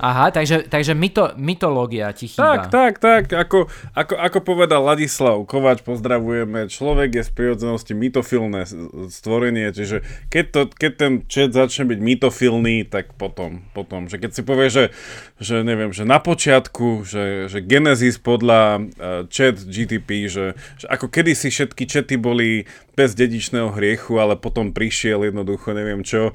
Aha, 0.02 0.34
takže, 0.34 0.66
takže 0.66 0.98
myto, 0.98 1.38
mytológia 1.38 2.10
ti 2.18 2.26
chýba. 2.26 2.66
Tak, 2.66 2.74
tak, 2.74 2.94
tak. 2.98 3.24
Ako, 3.30 3.70
ako, 3.94 4.14
ako 4.18 4.38
povedal 4.42 4.82
Ladislav 4.82 5.38
Kovač, 5.46 5.86
pozdravujeme, 5.86 6.66
človek 6.74 7.22
je 7.22 7.24
z 7.24 7.32
prirodzenosti 7.38 7.94
mytofilné 7.94 8.66
stvorenie, 9.14 9.70
čiže 9.70 10.02
keď, 10.34 10.46
to, 10.50 10.62
keď 10.74 10.92
ten 10.98 11.14
chat 11.30 11.54
začne 11.54 11.86
byť 11.86 12.00
mytofilný, 12.02 12.90
tak 12.90 13.14
potom, 13.14 13.62
potom, 13.78 14.10
že 14.10 14.18
keď 14.18 14.32
si 14.34 14.42
povie, 14.42 14.74
že, 14.74 14.90
že 15.38 15.62
neviem, 15.62 15.94
že 15.94 16.02
na 16.02 16.18
počiatku, 16.18 17.06
že 17.06 17.43
že, 17.48 17.60
Genesis 17.64 18.20
podľa 18.20 18.80
uh, 18.80 19.24
chat 19.28 19.58
GTP, 19.60 20.28
že, 20.28 20.46
že 20.80 20.86
ako 20.88 21.10
kedysi 21.10 21.50
všetky 21.50 21.84
chaty 21.88 22.16
boli 22.20 22.68
bez 22.94 23.18
dedičného 23.18 23.74
hriechu, 23.74 24.22
ale 24.22 24.38
potom 24.38 24.72
prišiel 24.72 25.26
jednoducho 25.28 25.74
neviem 25.74 26.06
čo 26.06 26.32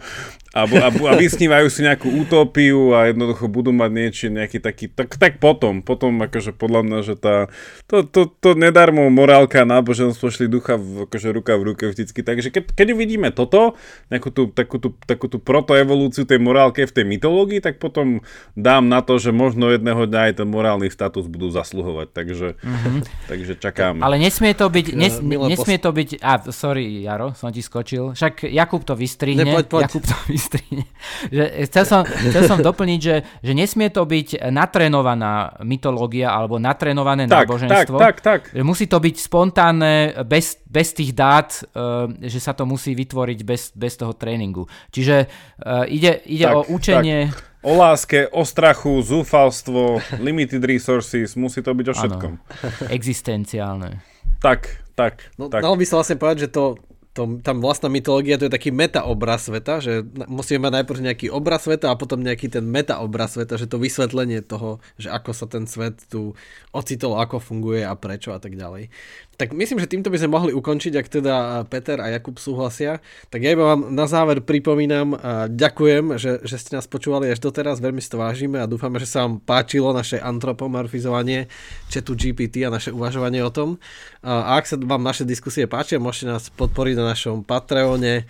a, 0.56 0.64
a, 0.64 0.88
a 0.88 1.12
vysnívajú 1.14 1.68
si 1.68 1.84
nejakú 1.84 2.08
utópiu 2.24 2.96
a 2.96 3.12
jednoducho 3.12 3.52
budú 3.52 3.68
mať 3.70 3.90
niečo, 3.92 4.26
nejaký 4.32 4.58
taký, 4.58 4.88
tak, 4.88 5.14
tak 5.20 5.36
potom, 5.38 5.84
potom 5.84 6.16
akože 6.24 6.56
podľa 6.56 6.80
mňa, 6.88 6.98
že 7.04 7.14
tá, 7.20 7.52
to, 7.84 8.00
to, 8.02 8.32
to 8.32 8.56
nedarmo 8.56 9.06
morálka 9.12 9.62
a 9.62 9.68
náboženstvo 9.68 10.32
šli 10.32 10.48
ducha 10.48 10.80
v, 10.80 11.04
akože 11.04 11.28
ruka 11.36 11.52
v 11.60 11.62
ruke 11.72 11.84
vždycky, 11.92 12.24
takže 12.24 12.48
keď, 12.48 12.64
keď 12.72 12.86
uvidíme 12.96 13.28
toto, 13.28 13.76
nejakú 14.08 14.32
tú, 14.32 14.48
takú, 14.48 14.80
tú, 14.80 14.96
takú 15.04 15.28
tú 15.28 15.36
protoevolúciu 15.36 16.24
tej 16.24 16.40
morálke 16.40 16.88
v 16.88 16.94
tej 16.96 17.04
mytológii, 17.04 17.60
tak 17.60 17.76
potom 17.76 18.24
dám 18.56 18.88
na 18.88 19.04
to, 19.04 19.20
že 19.20 19.30
možno 19.36 19.68
jedného 19.68 20.08
dňa 20.08 20.32
aj 20.32 20.34
ten 20.40 20.48
morálny 20.48 20.88
status 20.88 21.28
budú 21.28 21.52
zasluhovať, 21.52 22.08
takže, 22.16 22.48
mm-hmm. 22.56 22.98
takže 23.28 23.52
čakám. 23.60 24.00
Ale 24.00 24.16
nesmie 24.16 24.56
to 24.56 24.64
byť, 24.72 24.86
nes, 24.96 25.20
nesmie 25.20 25.76
to 25.76 25.92
byť, 25.92 26.24
a 26.24 26.47
sorry 26.50 27.04
Jaro, 27.04 27.32
som 27.34 27.52
ti 27.52 27.62
skočil. 27.64 28.12
Však 28.12 28.48
Jakub 28.48 28.82
to 28.84 28.94
vystrihne. 28.98 29.44
Ne, 29.44 29.54
poď, 29.54 29.66
poď. 29.68 29.82
Jakub 29.88 30.04
to 30.04 30.16
vystrihne. 30.32 30.84
že 31.28 31.44
chcel, 31.68 31.84
som, 31.84 32.00
chcel 32.04 32.42
som 32.48 32.58
doplniť, 32.58 33.00
že, 33.00 33.16
že 33.44 33.52
nesmie 33.54 33.88
to 33.88 34.04
byť 34.04 34.50
natrénovaná 34.50 35.58
mytológia 35.62 36.32
alebo 36.32 36.60
natrénované 36.60 37.30
tak, 37.30 37.48
náboženstvo. 37.48 37.96
Tak, 37.96 38.20
tak, 38.20 38.50
tak. 38.50 38.56
Že 38.56 38.62
musí 38.64 38.84
to 38.90 38.98
byť 38.98 39.16
spontánne, 39.18 39.94
bez, 40.24 40.58
bez 40.66 40.92
tých 40.92 41.12
dát, 41.14 41.50
uh, 41.74 42.10
že 42.20 42.40
sa 42.40 42.52
to 42.52 42.66
musí 42.66 42.92
vytvoriť 42.92 43.38
bez, 43.44 43.72
bez 43.76 43.94
toho 43.96 44.12
tréningu. 44.14 44.66
Čiže 44.90 45.26
uh, 45.26 45.84
ide, 45.88 46.20
ide 46.26 46.46
tak, 46.46 46.56
o 46.56 46.60
učenie... 46.72 47.30
Tak. 47.30 47.46
O 47.58 47.74
láske, 47.74 48.30
o 48.30 48.46
strachu, 48.46 49.02
zúfalstvo, 49.02 49.98
limited 50.22 50.62
resources, 50.62 51.34
musí 51.34 51.58
to 51.58 51.74
byť 51.74 51.86
o 51.90 51.94
všetkom. 51.94 52.32
Ano, 52.38 52.86
existenciálne. 52.86 53.98
Tak, 54.38 54.60
tak. 54.94 55.32
No, 55.40 55.50
tak. 55.50 55.64
Dalo 55.64 55.76
by 55.78 55.84
sa 55.88 55.98
vlastne 55.98 56.20
povedať, 56.20 56.46
že 56.46 56.50
to, 56.52 56.78
to, 57.18 57.42
tam 57.42 57.58
vlastná 57.58 57.90
mytológia 57.90 58.38
to 58.38 58.46
je 58.46 58.54
taký 58.54 58.70
meta 58.70 59.02
obraz 59.02 59.50
sveta, 59.50 59.82
že 59.82 60.06
musíme 60.30 60.70
mať 60.70 60.72
najprv 60.82 61.00
nejaký 61.10 61.26
obraz 61.34 61.66
sveta 61.66 61.90
a 61.90 61.98
potom 61.98 62.22
nejaký 62.22 62.46
ten 62.46 62.62
meta 62.62 63.02
obraz 63.02 63.34
sveta, 63.34 63.58
že 63.58 63.66
to 63.66 63.82
vysvetlenie 63.82 64.38
toho, 64.46 64.78
že 65.02 65.10
ako 65.10 65.34
sa 65.34 65.50
ten 65.50 65.66
svet 65.66 65.98
tu 66.06 66.38
ocitol, 66.70 67.18
ako 67.18 67.42
funguje 67.42 67.82
a 67.82 67.98
prečo 67.98 68.30
a 68.30 68.38
tak 68.38 68.54
ďalej. 68.54 68.94
Tak 69.38 69.54
myslím, 69.54 69.78
že 69.78 69.86
týmto 69.86 70.10
by 70.10 70.18
sme 70.18 70.34
mohli 70.34 70.50
ukončiť, 70.50 70.98
ak 70.98 71.06
teda 71.06 71.62
Peter 71.70 72.02
a 72.02 72.10
Jakub 72.10 72.42
súhlasia. 72.42 72.98
Tak 73.30 73.38
ja 73.38 73.54
iba 73.54 73.70
vám 73.70 73.94
na 73.94 74.10
záver 74.10 74.42
pripomínam 74.42 75.14
a 75.14 75.46
ďakujem, 75.46 76.18
že, 76.18 76.42
že 76.42 76.58
ste 76.58 76.74
nás 76.74 76.90
počúvali 76.90 77.30
až 77.30 77.38
doteraz, 77.38 77.78
veľmi 77.78 78.02
si 78.02 78.10
to 78.10 78.18
vážime 78.18 78.58
a 78.58 78.66
dúfame, 78.66 78.98
že 78.98 79.06
sa 79.06 79.22
vám 79.22 79.38
páčilo 79.38 79.94
naše 79.94 80.18
antropomorfizovanie 80.18 81.46
chatu 81.86 82.18
GPT 82.18 82.66
a 82.66 82.74
naše 82.74 82.90
uvažovanie 82.90 83.38
o 83.46 83.54
tom. 83.54 83.78
A 84.26 84.58
ak 84.58 84.66
sa 84.66 84.74
vám 84.74 85.06
naše 85.06 85.22
diskusie 85.22 85.70
páčia, 85.70 86.02
môžete 86.02 86.26
nás 86.26 86.50
podporiť 86.50 86.98
na 86.98 87.14
našom 87.14 87.46
Patreone 87.46 88.26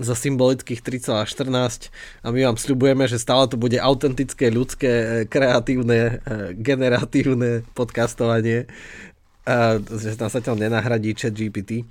za 0.00 0.16
symbolických 0.16 0.80
3,14 0.80 1.92
a 2.24 2.26
my 2.32 2.52
vám 2.52 2.56
sľubujeme, 2.56 3.04
že 3.04 3.20
stále 3.20 3.48
to 3.48 3.60
bude 3.60 3.76
autentické, 3.76 4.48
ľudské, 4.48 5.24
kreatívne, 5.28 6.24
generatívne 6.56 7.64
podcastovanie 7.76 8.68
že 9.90 10.14
nás 10.20 10.30
zatiaľ 10.30 10.56
nenahradí 10.66 11.14
chat 11.18 11.34
GPT. 11.34 11.84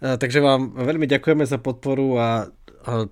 Takže 0.00 0.40
vám 0.40 0.72
veľmi 0.78 1.04
ďakujeme 1.04 1.44
za 1.44 1.60
podporu 1.60 2.16
a 2.16 2.28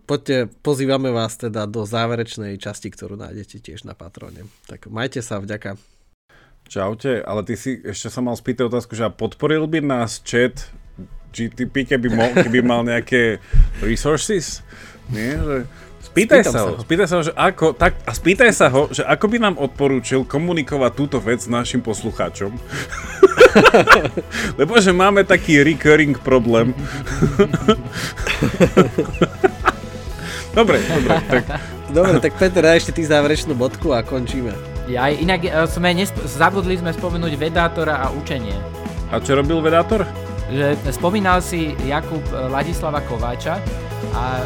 poďte, 0.05 0.53
pozývame 0.61 1.09
vás 1.12 1.36
teda 1.40 1.64
do 1.64 1.88
záverečnej 1.88 2.61
časti, 2.61 2.93
ktorú 2.93 3.16
nájdete 3.16 3.61
tiež 3.61 3.88
na 3.88 3.97
Patrone. 3.97 4.49
Tak 4.68 4.93
majte 4.93 5.24
sa, 5.24 5.40
vďaka. 5.40 5.80
Čaute, 6.68 7.20
ale 7.20 7.45
ty 7.45 7.57
si 7.59 7.80
ešte 7.84 8.09
sa 8.09 8.20
mal 8.24 8.38
spýtať 8.38 8.68
otázku, 8.68 8.97
že 8.97 9.09
podporil 9.12 9.68
by 9.68 9.80
nás 9.84 10.20
chat 10.24 10.72
GTP, 11.32 11.88
keby, 11.88 12.09
mo, 12.12 12.28
keby 12.36 12.61
mal 12.61 12.84
nejaké 12.84 13.40
resources? 13.80 14.61
Nie, 15.09 15.36
že 15.40 15.57
Spýtaj 16.12 16.44
sa, 16.44 16.60
ho, 16.68 16.76
spýtaj 16.76 17.06
sa 17.08 17.14
ho, 17.16 17.22
že 17.24 17.32
ako, 17.32 17.72
tak, 17.72 17.96
a 18.04 18.12
spýtaj 18.12 18.52
sa 18.52 18.68
ho, 18.68 18.92
že 18.92 19.00
ako 19.00 19.32
by 19.32 19.36
nám 19.40 19.56
odporúčil 19.56 20.28
komunikovať 20.28 20.92
túto 20.92 21.16
vec 21.16 21.40
s 21.40 21.48
našim 21.48 21.80
poslucháčom. 21.80 22.52
Lebo 24.60 24.76
že 24.76 24.92
máme 24.92 25.24
taký 25.24 25.64
recurring 25.64 26.12
problém. 26.20 26.76
dobre, 30.58 30.84
dobre, 30.84 31.16
tak... 31.32 31.44
Dobre, 31.92 32.16
tak 32.24 32.32
Peter, 32.40 32.64
daj 32.64 32.80
ešte 32.80 32.92
ty 32.96 33.02
záverečnú 33.04 33.52
bodku 33.52 33.92
a 33.92 34.00
končíme. 34.00 34.52
Ja, 34.88 35.12
inak 35.12 35.44
e, 35.44 35.52
sme 35.68 35.92
nesp- 35.92 36.24
zabudli 36.24 36.80
sme 36.80 36.88
spomenúť 36.92 37.36
vedátora 37.36 38.00
a 38.00 38.08
učenie. 38.12 38.56
A 39.12 39.20
čo 39.20 39.36
robil 39.36 39.60
vedátor? 39.60 40.08
Že 40.48 40.72
spomínal 40.88 41.44
si 41.44 41.76
Jakub 41.84 42.24
e, 42.32 42.48
Ladislava 42.48 43.04
Kováča 43.04 43.60
a 44.16 44.40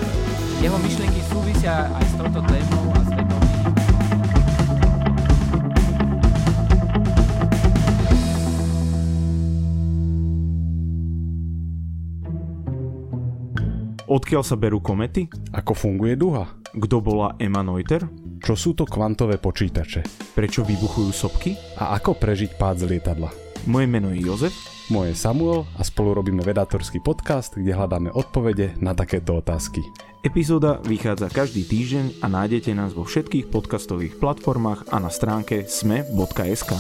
jeho 0.61 0.77
myšlienky 0.81 1.21
súvisia 1.29 1.91
aj 1.93 2.05
s 2.05 2.15
touto 2.17 2.41
témou 2.45 2.85
a 2.95 3.01
s 3.05 3.11
Odkiaľ 14.07 14.43
sa 14.47 14.55
berú 14.55 14.79
komety? 14.79 15.27
Ako 15.51 15.75
funguje 15.75 16.15
duha? 16.15 16.47
Kto 16.73 17.03
bola 17.03 17.35
Emma 17.43 17.61
Noether? 17.61 18.07
Čo 18.39 18.55
sú 18.55 18.71
to 18.79 18.87
kvantové 18.87 19.37
počítače? 19.37 20.07
Prečo 20.33 20.63
vybuchujú 20.63 21.11
sopky? 21.11 21.59
A 21.83 21.99
ako 21.99 22.15
prežiť 22.15 22.55
pád 22.55 22.87
z 22.87 22.97
lietadla? 22.97 23.29
Moje 23.67 23.87
meno 23.91 24.15
je 24.15 24.23
Jozef 24.23 24.77
Moje 24.87 25.19
je 25.19 25.19
Samuel 25.19 25.67
a 25.75 25.83
spolu 25.83 26.15
robíme 26.15 26.47
vedátorský 26.47 27.03
podcast, 27.03 27.59
kde 27.59 27.75
hľadáme 27.75 28.15
odpovede 28.15 28.79
na 28.79 28.95
takéto 28.95 29.43
otázky. 29.43 29.83
Epizóda 30.27 30.83
vychádza 30.83 31.31
každý 31.31 31.63
týždeň 31.63 32.19
a 32.19 32.27
nájdete 32.27 32.75
nás 32.75 32.91
vo 32.91 33.07
všetkých 33.07 33.47
podcastových 33.47 34.19
platformách 34.19 34.91
a 34.91 34.99
na 34.99 35.07
stránke 35.07 35.71
sme.sk. 35.71 36.75